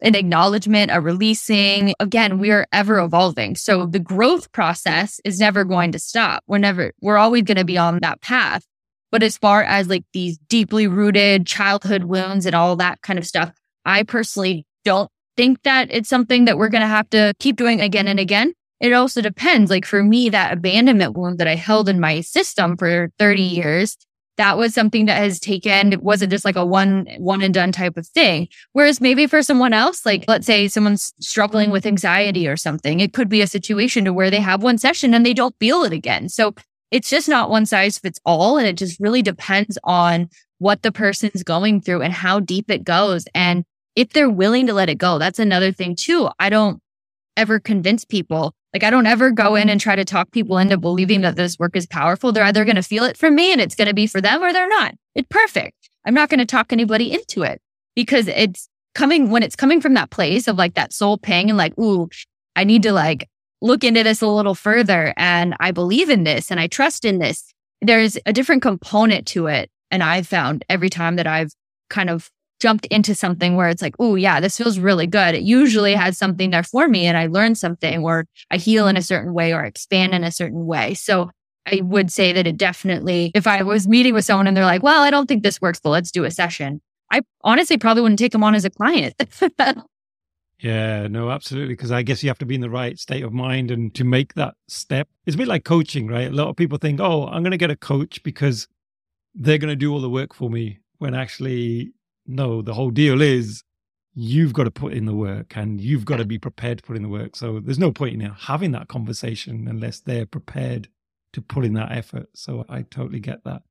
an 0.00 0.14
acknowledgement, 0.14 0.90
a 0.92 1.00
releasing. 1.00 1.94
Again, 1.98 2.38
we 2.38 2.50
are 2.50 2.66
ever 2.72 2.98
evolving. 2.98 3.56
So 3.56 3.86
the 3.86 3.98
growth 3.98 4.52
process 4.52 5.20
is 5.24 5.40
never 5.40 5.64
going 5.64 5.92
to 5.92 5.98
stop. 5.98 6.44
We're 6.46 6.58
never, 6.58 6.92
we're 7.00 7.16
always 7.16 7.42
going 7.42 7.56
to 7.56 7.64
be 7.64 7.78
on 7.78 7.98
that 8.02 8.20
path. 8.20 8.64
But 9.10 9.22
as 9.22 9.38
far 9.38 9.62
as 9.62 9.88
like 9.88 10.04
these 10.12 10.38
deeply 10.48 10.86
rooted 10.86 11.46
childhood 11.46 12.04
wounds 12.04 12.46
and 12.46 12.54
all 12.54 12.76
that 12.76 13.00
kind 13.02 13.18
of 13.18 13.26
stuff, 13.26 13.52
I 13.84 14.02
personally 14.02 14.66
don't 14.84 15.10
think 15.36 15.62
that 15.62 15.88
it's 15.90 16.08
something 16.08 16.44
that 16.44 16.58
we're 16.58 16.68
going 16.68 16.82
to 16.82 16.88
have 16.88 17.08
to 17.10 17.32
keep 17.38 17.56
doing 17.56 17.80
again 17.80 18.08
and 18.08 18.20
again. 18.20 18.52
It 18.80 18.92
also 18.92 19.22
depends. 19.22 19.70
Like 19.70 19.86
for 19.86 20.02
me, 20.02 20.28
that 20.28 20.52
abandonment 20.52 21.16
wound 21.16 21.38
that 21.38 21.48
I 21.48 21.54
held 21.54 21.88
in 21.88 21.98
my 21.98 22.20
system 22.20 22.76
for 22.76 23.10
30 23.18 23.42
years, 23.42 23.96
that 24.36 24.58
was 24.58 24.74
something 24.74 25.06
that 25.06 25.18
has 25.18 25.40
taken 25.40 25.92
it 25.92 26.02
wasn't 26.02 26.30
just 26.30 26.44
like 26.44 26.56
a 26.56 26.64
one 26.64 27.06
one 27.18 27.42
and 27.42 27.54
done 27.54 27.72
type 27.72 27.96
of 27.96 28.06
thing. 28.06 28.48
Whereas 28.72 29.00
maybe 29.00 29.26
for 29.26 29.42
someone 29.42 29.72
else 29.72 30.04
like 30.06 30.24
let's 30.28 30.46
say 30.46 30.68
someone's 30.68 31.12
struggling 31.20 31.70
with 31.70 31.86
anxiety 31.86 32.46
or 32.48 32.56
something 32.56 33.00
it 33.00 33.12
could 33.12 33.28
be 33.28 33.40
a 33.40 33.46
situation 33.46 34.04
to 34.04 34.12
where 34.12 34.30
they 34.30 34.40
have 34.40 34.62
one 34.62 34.78
session 34.78 35.14
and 35.14 35.24
they 35.24 35.34
don't 35.34 35.56
feel 35.58 35.82
it 35.82 35.92
again. 35.92 36.28
So 36.28 36.54
it's 36.90 37.10
just 37.10 37.28
not 37.28 37.50
one 37.50 37.66
size 37.66 37.98
fits 37.98 38.20
all 38.24 38.58
and 38.58 38.66
it 38.66 38.76
just 38.76 39.00
really 39.00 39.22
depends 39.22 39.78
on 39.84 40.28
what 40.58 40.82
the 40.82 40.92
person's 40.92 41.42
going 41.42 41.80
through 41.80 42.02
and 42.02 42.12
how 42.12 42.40
deep 42.40 42.70
it 42.70 42.84
goes. 42.84 43.26
And 43.34 43.64
if 43.94 44.10
they're 44.10 44.30
willing 44.30 44.66
to 44.66 44.74
let 44.74 44.88
it 44.88 44.98
go 44.98 45.18
that's 45.18 45.38
another 45.38 45.72
thing 45.72 45.96
too. 45.96 46.28
I 46.38 46.50
don't 46.50 46.80
ever 47.36 47.60
convince 47.60 48.04
people 48.04 48.54
Like 48.76 48.84
I 48.84 48.90
don't 48.90 49.06
ever 49.06 49.30
go 49.30 49.54
in 49.54 49.70
and 49.70 49.80
try 49.80 49.96
to 49.96 50.04
talk 50.04 50.32
people 50.32 50.58
into 50.58 50.76
believing 50.76 51.22
that 51.22 51.34
this 51.34 51.58
work 51.58 51.74
is 51.76 51.86
powerful. 51.86 52.30
They're 52.30 52.44
either 52.44 52.66
going 52.66 52.76
to 52.76 52.82
feel 52.82 53.04
it 53.04 53.16
from 53.16 53.34
me 53.34 53.50
and 53.50 53.58
it's 53.58 53.74
going 53.74 53.88
to 53.88 53.94
be 53.94 54.06
for 54.06 54.20
them 54.20 54.42
or 54.42 54.52
they're 54.52 54.68
not. 54.68 54.94
It's 55.14 55.28
perfect. 55.30 55.88
I'm 56.04 56.12
not 56.12 56.28
going 56.28 56.40
to 56.40 56.44
talk 56.44 56.74
anybody 56.74 57.10
into 57.10 57.42
it 57.42 57.62
because 57.94 58.28
it's 58.28 58.68
coming 58.94 59.30
when 59.30 59.42
it's 59.42 59.56
coming 59.56 59.80
from 59.80 59.94
that 59.94 60.10
place 60.10 60.46
of 60.46 60.58
like 60.58 60.74
that 60.74 60.92
soul 60.92 61.16
pang 61.16 61.48
and 61.48 61.56
like, 61.56 61.72
ooh, 61.78 62.10
I 62.54 62.64
need 62.64 62.82
to 62.82 62.92
like 62.92 63.30
look 63.62 63.82
into 63.82 64.02
this 64.02 64.20
a 64.20 64.26
little 64.26 64.54
further 64.54 65.14
and 65.16 65.56
I 65.58 65.70
believe 65.70 66.10
in 66.10 66.24
this 66.24 66.50
and 66.50 66.60
I 66.60 66.66
trust 66.66 67.06
in 67.06 67.18
this. 67.18 67.54
There's 67.80 68.18
a 68.26 68.32
different 68.34 68.60
component 68.60 69.26
to 69.28 69.46
it. 69.46 69.70
And 69.90 70.02
I've 70.02 70.26
found 70.26 70.66
every 70.68 70.90
time 70.90 71.16
that 71.16 71.26
I've 71.26 71.54
kind 71.88 72.10
of 72.10 72.30
jumped 72.60 72.86
into 72.86 73.14
something 73.14 73.56
where 73.56 73.68
it's 73.68 73.82
like, 73.82 73.94
oh, 73.98 74.14
yeah, 74.14 74.40
this 74.40 74.56
feels 74.56 74.78
really 74.78 75.06
good. 75.06 75.34
It 75.34 75.42
usually 75.42 75.94
has 75.94 76.16
something 76.16 76.50
there 76.50 76.62
for 76.62 76.88
me 76.88 77.06
and 77.06 77.16
I 77.16 77.26
learn 77.26 77.54
something 77.54 78.02
or 78.02 78.26
I 78.50 78.56
heal 78.56 78.88
in 78.88 78.96
a 78.96 79.02
certain 79.02 79.34
way 79.34 79.52
or 79.52 79.64
expand 79.64 80.14
in 80.14 80.24
a 80.24 80.32
certain 80.32 80.66
way. 80.66 80.94
So 80.94 81.30
I 81.66 81.80
would 81.82 82.10
say 82.10 82.32
that 82.32 82.46
it 82.46 82.56
definitely, 82.56 83.32
if 83.34 83.46
I 83.46 83.62
was 83.62 83.88
meeting 83.88 84.14
with 84.14 84.24
someone 84.24 84.46
and 84.46 84.56
they're 84.56 84.64
like, 84.64 84.82
well, 84.82 85.02
I 85.02 85.10
don't 85.10 85.26
think 85.26 85.42
this 85.42 85.60
works, 85.60 85.80
but 85.80 85.90
let's 85.90 86.10
do 86.10 86.24
a 86.24 86.30
session. 86.30 86.80
I 87.10 87.22
honestly 87.42 87.78
probably 87.78 88.02
wouldn't 88.02 88.18
take 88.18 88.32
them 88.32 88.44
on 88.44 88.54
as 88.54 88.64
a 88.64 88.70
client. 88.70 89.14
Yeah, 90.58 91.06
no, 91.08 91.30
absolutely. 91.30 91.74
Because 91.74 91.92
I 91.92 92.02
guess 92.02 92.22
you 92.22 92.30
have 92.30 92.38
to 92.38 92.46
be 92.46 92.54
in 92.54 92.60
the 92.60 92.70
right 92.70 92.98
state 92.98 93.22
of 93.22 93.32
mind 93.32 93.70
and 93.70 93.94
to 93.94 94.04
make 94.04 94.34
that 94.34 94.54
step. 94.68 95.08
It's 95.26 95.34
a 95.34 95.38
bit 95.38 95.48
like 95.48 95.64
coaching, 95.64 96.06
right? 96.06 96.28
A 96.28 96.34
lot 96.34 96.48
of 96.48 96.56
people 96.56 96.78
think, 96.78 97.00
oh, 97.00 97.26
I'm 97.26 97.42
going 97.42 97.50
to 97.50 97.58
get 97.58 97.70
a 97.70 97.76
coach 97.76 98.22
because 98.22 98.66
they're 99.34 99.58
going 99.58 99.72
to 99.72 99.76
do 99.76 99.92
all 99.92 100.00
the 100.00 100.08
work 100.10 100.34
for 100.34 100.48
me. 100.48 100.78
When 100.98 101.14
actually, 101.14 101.92
no, 102.26 102.62
the 102.62 102.74
whole 102.74 102.90
deal 102.90 103.20
is 103.22 103.62
you've 104.14 104.54
got 104.54 104.64
to 104.64 104.70
put 104.70 104.94
in 104.94 105.04
the 105.04 105.14
work 105.14 105.56
and 105.56 105.80
you've 105.80 106.04
got 106.04 106.16
to 106.16 106.24
be 106.24 106.38
prepared 106.38 106.78
to 106.78 106.84
put 106.84 106.96
in 106.96 107.02
the 107.02 107.08
work. 107.08 107.36
So 107.36 107.60
there's 107.60 107.78
no 107.78 107.92
point 107.92 108.20
in 108.20 108.30
having 108.30 108.72
that 108.72 108.88
conversation 108.88 109.68
unless 109.68 110.00
they're 110.00 110.26
prepared 110.26 110.88
to 111.34 111.42
put 111.42 111.64
in 111.66 111.74
that 111.74 111.92
effort. 111.92 112.28
So 112.34 112.64
I 112.68 112.82
totally 112.82 113.20
get 113.20 113.44
that. 113.44 113.62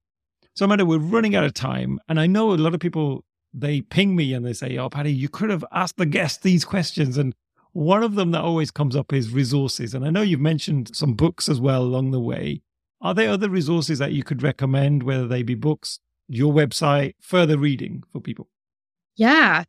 So 0.55 0.65
Amanda, 0.65 0.85
we're 0.85 0.99
running 0.99 1.35
out 1.35 1.43
of 1.43 1.53
time. 1.53 1.99
And 2.07 2.19
I 2.19 2.27
know 2.27 2.53
a 2.53 2.55
lot 2.55 2.75
of 2.75 2.79
people 2.79 3.25
they 3.53 3.81
ping 3.81 4.15
me 4.15 4.33
and 4.33 4.45
they 4.45 4.53
say, 4.53 4.77
Oh, 4.77 4.89
Paddy, 4.89 5.11
you 5.11 5.29
could 5.29 5.49
have 5.49 5.65
asked 5.71 5.97
the 5.97 6.05
guest 6.05 6.43
these 6.43 6.63
questions. 6.63 7.17
And 7.17 7.33
one 7.71 8.03
of 8.03 8.15
them 8.15 8.31
that 8.31 8.41
always 8.41 8.69
comes 8.69 8.95
up 8.95 9.11
is 9.13 9.31
resources. 9.31 9.93
And 9.93 10.05
I 10.05 10.09
know 10.09 10.21
you've 10.21 10.39
mentioned 10.39 10.95
some 10.95 11.13
books 11.13 11.49
as 11.49 11.59
well 11.59 11.81
along 11.81 12.11
the 12.11 12.19
way. 12.19 12.61
Are 13.01 13.13
there 13.13 13.29
other 13.29 13.49
resources 13.49 13.99
that 13.99 14.13
you 14.13 14.23
could 14.23 14.43
recommend, 14.43 15.03
whether 15.03 15.27
they 15.27 15.43
be 15.43 15.55
books, 15.55 15.99
your 16.27 16.53
website, 16.53 17.13
further 17.21 17.57
reading 17.57 18.03
for 18.11 18.19
people? 18.19 18.49
Yeah. 19.15 19.63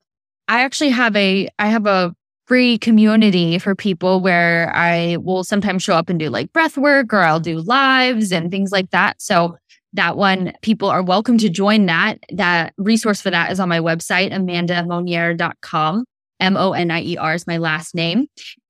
I 0.49 0.63
actually 0.63 0.91
have 0.91 1.17
a 1.17 1.49
I 1.59 1.67
have 1.69 1.87
a 1.87 2.15
free 2.47 2.79
community 2.79 3.59
for 3.59 3.75
people 3.75 4.21
where 4.21 4.73
I 4.75 5.17
will 5.17 5.43
sometimes 5.43 5.83
show 5.83 5.95
up 5.95 6.09
and 6.09 6.19
do 6.19 6.31
like 6.31 6.53
breath 6.53 6.79
work 6.79 7.13
or 7.13 7.21
I'll 7.21 7.41
do 7.41 7.61
lives 7.61 8.31
and 8.33 8.51
things 8.51 8.71
like 8.71 8.91
that. 8.91 9.21
So 9.21 9.57
that 9.95 10.17
one, 10.17 10.53
people 10.63 10.89
are 10.89 11.03
welcome 11.03 11.39
to 11.39 11.49
join 11.49 11.87
that. 11.87 12.19
That 12.31 12.73
resource 12.77 13.21
for 13.21 13.31
that 13.31 13.51
is 13.51 13.59
on 13.59 13.69
my 13.69 13.81
website, 13.81 14.33
amandamonnier.com. 14.33 16.05
M 16.39 16.57
O 16.57 16.73
N 16.73 16.91
I 16.91 17.03
E 17.03 17.17
R 17.17 17.35
is 17.35 17.47
my 17.47 17.57
last 17.57 17.95
name. 17.95 18.27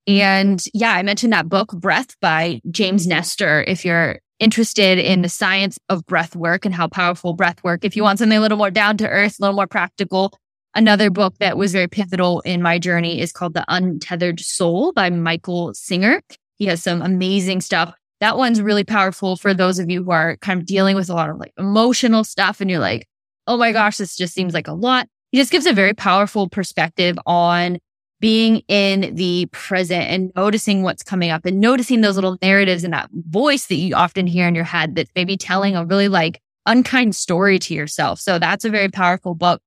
And 0.07 0.63
yeah, 0.73 0.93
I 0.93 1.03
mentioned 1.03 1.33
that 1.33 1.49
book, 1.49 1.71
Breath 1.73 2.17
by 2.21 2.61
James 2.71 3.05
Nestor. 3.05 3.63
If 3.67 3.83
you're 3.83 4.19
interested 4.39 4.99
in 4.99 5.21
the 5.21 5.29
science 5.29 5.79
of 5.89 6.05
breath 6.05 6.35
work 6.35 6.65
and 6.65 6.73
how 6.73 6.87
powerful 6.87 7.33
breath 7.33 7.63
work, 7.63 7.83
if 7.83 7.95
you 7.95 8.03
want 8.03 8.19
something 8.19 8.37
a 8.37 8.41
little 8.41 8.57
more 8.57 8.71
down 8.71 8.97
to 8.97 9.09
earth, 9.09 9.37
a 9.39 9.41
little 9.41 9.55
more 9.55 9.67
practical, 9.67 10.37
another 10.75 11.09
book 11.09 11.35
that 11.39 11.57
was 11.57 11.71
very 11.71 11.87
pivotal 11.87 12.41
in 12.41 12.61
my 12.61 12.77
journey 12.79 13.19
is 13.19 13.31
called 13.31 13.53
The 13.53 13.65
Untethered 13.67 14.39
Soul 14.39 14.93
by 14.93 15.09
Michael 15.09 15.73
Singer. 15.73 16.21
He 16.55 16.65
has 16.65 16.83
some 16.83 17.01
amazing 17.01 17.61
stuff 17.61 17.93
that 18.19 18.37
one's 18.37 18.61
really 18.61 18.83
powerful 18.83 19.35
for 19.35 19.53
those 19.53 19.79
of 19.79 19.89
you 19.89 20.03
who 20.03 20.11
are 20.11 20.37
kind 20.37 20.59
of 20.59 20.65
dealing 20.65 20.95
with 20.95 21.09
a 21.09 21.13
lot 21.13 21.29
of 21.29 21.37
like 21.37 21.53
emotional 21.57 22.23
stuff 22.23 22.61
and 22.61 22.69
you're 22.69 22.79
like, 22.79 23.07
oh 23.45 23.57
my 23.57 23.71
gosh, 23.71 23.97
this 23.97 24.15
just 24.15 24.33
seems 24.33 24.53
like 24.53 24.67
a 24.67 24.73
lot. 24.73 25.07
He 25.31 25.37
just 25.37 25.51
gives 25.51 25.65
a 25.65 25.73
very 25.73 25.93
powerful 25.93 26.49
perspective 26.49 27.17
on 27.25 27.77
being 28.19 28.57
in 28.67 29.15
the 29.15 29.47
present 29.51 30.03
and 30.05 30.31
noticing 30.35 30.83
what's 30.83 31.03
coming 31.03 31.29
up 31.29 31.45
and 31.45 31.59
noticing 31.59 32.01
those 32.01 32.15
little 32.15 32.37
narratives 32.41 32.83
and 32.83 32.93
that 32.93 33.09
voice 33.13 33.67
that 33.67 33.75
you 33.75 33.95
often 33.95 34.25
hear 34.25 34.47
in 34.47 34.55
your 34.55 34.63
head 34.63 34.95
that's 34.95 35.11
maybe 35.15 35.37
telling 35.37 35.75
a 35.75 35.85
really 35.85 36.07
like 36.07 36.41
unkind 36.65 37.15
story 37.15 37.59
to 37.59 37.73
yourself. 37.73 38.19
So 38.19 38.39
that's 38.39 38.65
a 38.65 38.69
very 38.69 38.89
powerful 38.89 39.35
book. 39.35 39.61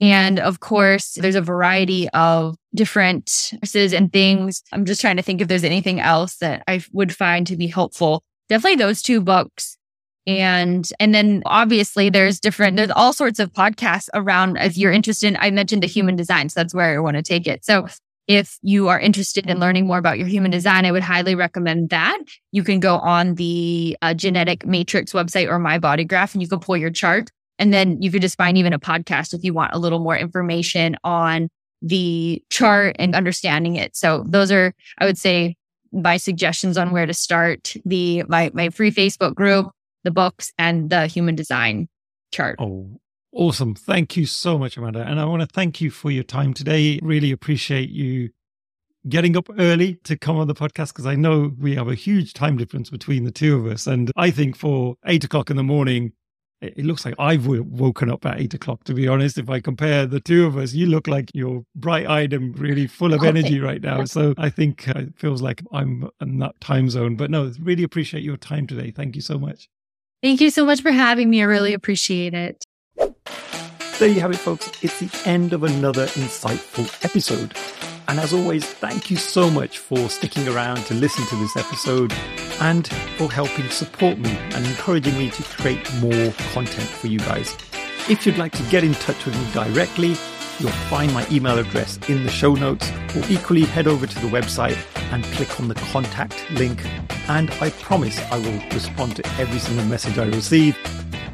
And 0.00 0.40
of 0.40 0.58
course, 0.60 1.14
there's 1.14 1.36
a 1.36 1.40
variety 1.40 2.08
of 2.10 2.56
different 2.74 3.28
sources 3.28 3.92
and 3.92 4.12
things. 4.12 4.62
I'm 4.72 4.84
just 4.84 5.00
trying 5.00 5.16
to 5.16 5.22
think 5.22 5.40
if 5.40 5.48
there's 5.48 5.62
anything 5.62 6.00
else 6.00 6.36
that 6.38 6.64
I 6.66 6.82
would 6.92 7.14
find 7.14 7.46
to 7.46 7.56
be 7.56 7.68
helpful. 7.68 8.24
Definitely 8.48 8.76
those 8.76 9.00
two 9.00 9.20
books. 9.20 9.78
And, 10.26 10.88
and 11.00 11.14
then 11.14 11.42
obviously 11.46 12.10
there's 12.10 12.38
different, 12.38 12.76
there's 12.76 12.90
all 12.90 13.12
sorts 13.12 13.38
of 13.38 13.52
podcasts 13.52 14.08
around 14.14 14.56
if 14.56 14.76
you're 14.76 14.92
interested 14.92 15.28
in, 15.28 15.36
I 15.40 15.50
mentioned 15.50 15.82
the 15.82 15.88
human 15.88 16.16
design. 16.16 16.48
So 16.48 16.60
that's 16.60 16.74
where 16.74 16.94
I 16.94 17.00
want 17.00 17.16
to 17.16 17.22
take 17.22 17.46
it. 17.46 17.64
So 17.64 17.88
if 18.28 18.58
you 18.62 18.88
are 18.88 19.00
interested 19.00 19.46
in 19.48 19.58
learning 19.58 19.86
more 19.86 19.98
about 19.98 20.18
your 20.18 20.28
human 20.28 20.50
design, 20.50 20.86
I 20.86 20.92
would 20.92 21.02
highly 21.02 21.34
recommend 21.34 21.90
that. 21.90 22.18
You 22.52 22.62
can 22.62 22.78
go 22.78 22.98
on 22.98 23.34
the 23.34 23.96
uh, 24.00 24.14
genetic 24.14 24.64
matrix 24.64 25.12
website 25.12 25.48
or 25.48 25.58
my 25.58 25.78
body 25.78 26.04
graph 26.04 26.34
and 26.34 26.42
you 26.42 26.48
can 26.48 26.60
pull 26.60 26.76
your 26.76 26.90
chart 26.90 27.30
and 27.58 27.72
then 27.72 28.00
you 28.00 28.10
could 28.10 28.22
just 28.22 28.36
find 28.36 28.56
even 28.58 28.72
a 28.72 28.78
podcast 28.78 29.34
if 29.34 29.44
you 29.44 29.52
want 29.52 29.74
a 29.74 29.78
little 29.78 29.98
more 29.98 30.16
information 30.16 30.96
on 31.04 31.48
the 31.80 32.42
chart 32.50 32.96
and 32.98 33.14
understanding 33.14 33.76
it. 33.76 33.96
So 33.96 34.24
those 34.26 34.50
are, 34.52 34.74
I 34.98 35.04
would 35.04 35.18
say, 35.18 35.56
my 35.92 36.16
suggestions 36.16 36.78
on 36.78 36.90
where 36.90 37.06
to 37.06 37.12
start 37.12 37.74
the 37.84 38.22
my 38.28 38.50
my 38.54 38.70
free 38.70 38.90
Facebook 38.90 39.34
group, 39.34 39.70
the 40.04 40.10
books, 40.10 40.52
and 40.58 40.90
the 40.90 41.06
human 41.06 41.34
design 41.34 41.88
chart. 42.32 42.56
Oh, 42.58 43.00
awesome. 43.32 43.74
Thank 43.74 44.16
you 44.16 44.26
so 44.26 44.58
much, 44.58 44.76
Amanda. 44.76 45.02
And 45.02 45.20
I 45.20 45.24
want 45.24 45.42
to 45.42 45.46
thank 45.46 45.80
you 45.80 45.90
for 45.90 46.10
your 46.10 46.24
time 46.24 46.54
today. 46.54 46.98
Really 47.02 47.30
appreciate 47.30 47.90
you 47.90 48.30
getting 49.08 49.36
up 49.36 49.48
early 49.58 49.94
to 50.04 50.16
come 50.16 50.36
on 50.36 50.46
the 50.46 50.54
podcast 50.54 50.88
because 50.88 51.06
I 51.06 51.16
know 51.16 51.52
we 51.58 51.74
have 51.74 51.88
a 51.88 51.94
huge 51.94 52.34
time 52.34 52.56
difference 52.56 52.88
between 52.90 53.24
the 53.24 53.32
two 53.32 53.56
of 53.56 53.66
us. 53.66 53.86
And 53.86 54.12
I 54.16 54.30
think 54.30 54.56
for 54.56 54.96
eight 55.06 55.24
o'clock 55.24 55.50
in 55.50 55.56
the 55.56 55.62
morning, 55.62 56.12
it 56.60 56.86
looks 56.86 57.04
like 57.04 57.14
I've 57.18 57.46
woken 57.46 58.08
up 58.08 58.24
at 58.24 58.40
eight 58.40 58.54
o'clock, 58.54 58.84
to 58.84 58.94
be 58.94 59.08
honest. 59.08 59.36
If 59.36 59.50
I 59.50 59.58
compare 59.58 60.06
the 60.06 60.20
two 60.20 60.46
of 60.46 60.56
us, 60.56 60.72
you 60.72 60.86
look 60.86 61.08
like 61.08 61.30
you're 61.34 61.64
bright 61.74 62.06
eyed 62.06 62.32
and 62.32 62.56
really 62.56 62.86
full 62.86 63.12
of 63.12 63.24
energy 63.24 63.58
right 63.58 63.82
now. 63.82 64.04
So 64.04 64.34
I 64.38 64.48
think 64.48 64.88
uh, 64.88 65.00
it 65.00 65.18
feels 65.18 65.42
like 65.42 65.62
I'm 65.72 66.08
in 66.20 66.38
that 66.38 66.60
time 66.60 66.88
zone. 66.88 67.16
But 67.16 67.30
no, 67.30 67.52
really 67.60 67.82
appreciate 67.82 68.22
your 68.22 68.36
time 68.36 68.68
today. 68.68 68.92
Thank 68.92 69.16
you 69.16 69.22
so 69.22 69.38
much. 69.38 69.68
Thank 70.22 70.40
you 70.40 70.50
so 70.50 70.64
much 70.64 70.82
for 70.82 70.92
having 70.92 71.28
me. 71.30 71.42
I 71.42 71.46
really 71.46 71.74
appreciate 71.74 72.32
it. 72.32 72.64
There 73.98 74.08
you 74.08 74.20
have 74.20 74.30
it, 74.30 74.36
folks. 74.36 74.70
It's 74.80 75.00
the 75.00 75.28
end 75.28 75.52
of 75.52 75.64
another 75.64 76.06
insightful 76.06 76.86
episode. 77.04 77.54
And 78.06 78.20
as 78.20 78.32
always, 78.32 78.64
thank 78.64 79.10
you 79.10 79.16
so 79.16 79.50
much 79.50 79.78
for 79.78 80.08
sticking 80.08 80.46
around 80.46 80.84
to 80.86 80.94
listen 80.94 81.26
to 81.26 81.36
this 81.36 81.56
episode 81.56 82.12
and 82.60 82.86
for 83.16 83.32
helping 83.32 83.68
support 83.70 84.18
me 84.18 84.30
and 84.30 84.64
encouraging 84.64 85.18
me 85.18 85.30
to 85.30 85.42
create 85.42 85.92
more 85.94 86.32
content 86.52 86.88
for 86.88 87.08
you 87.08 87.18
guys. 87.18 87.56
If 88.08 88.24
you'd 88.24 88.38
like 88.38 88.52
to 88.52 88.62
get 88.70 88.84
in 88.84 88.94
touch 88.94 89.24
with 89.24 89.34
me 89.34 89.52
directly, 89.52 90.14
you'll 90.62 90.70
find 90.88 91.12
my 91.12 91.26
email 91.30 91.58
address 91.58 91.98
in 92.08 92.22
the 92.22 92.30
show 92.30 92.54
notes, 92.54 92.90
or 93.16 93.22
equally 93.28 93.64
head 93.64 93.88
over 93.88 94.06
to 94.06 94.18
the 94.20 94.28
website 94.28 94.78
and 95.12 95.24
click 95.24 95.58
on 95.60 95.68
the 95.68 95.74
contact 95.74 96.48
link. 96.52 96.80
And 97.28 97.50
I 97.60 97.70
promise 97.70 98.18
I 98.30 98.38
will 98.38 98.62
respond 98.70 99.16
to 99.16 99.26
every 99.40 99.58
single 99.58 99.84
message 99.86 100.18
I 100.18 100.26
receive. 100.26 100.78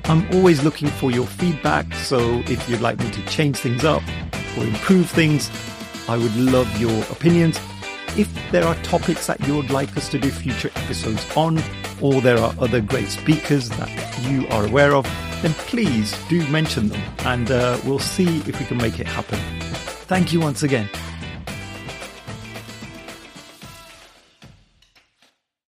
I'm 0.04 0.26
always 0.32 0.64
looking 0.64 0.88
for 0.88 1.10
your 1.10 1.26
feedback, 1.26 1.92
so 1.94 2.42
if 2.46 2.68
you'd 2.68 2.80
like 2.80 2.98
me 2.98 3.10
to 3.10 3.26
change 3.26 3.58
things 3.58 3.84
up 3.84 4.02
or 4.56 4.64
improve 4.64 5.10
things, 5.10 5.50
I 6.08 6.16
would 6.16 6.34
love 6.34 6.80
your 6.80 7.02
opinions. 7.12 7.60
If 8.16 8.32
there 8.50 8.64
are 8.64 8.74
topics 8.76 9.26
that 9.26 9.46
you 9.46 9.54
would 9.56 9.70
like 9.70 9.94
us 9.96 10.08
to 10.08 10.18
do 10.18 10.30
future 10.30 10.70
episodes 10.74 11.24
on, 11.36 11.62
or 12.00 12.22
there 12.22 12.38
are 12.38 12.54
other 12.58 12.80
great 12.80 13.08
speakers 13.08 13.68
that 13.68 14.18
you 14.22 14.48
are 14.48 14.66
aware 14.66 14.94
of, 14.94 15.06
then 15.42 15.54
please 15.54 16.16
do 16.28 16.46
mention 16.48 16.88
them 16.88 17.00
and 17.20 17.50
uh, 17.50 17.78
we'll 17.84 17.98
see 17.98 18.38
if 18.38 18.58
we 18.58 18.66
can 18.66 18.76
make 18.76 18.98
it 18.98 19.06
happen. 19.06 19.38
Thank 20.08 20.32
you 20.32 20.40
once 20.40 20.62
again. 20.62 20.88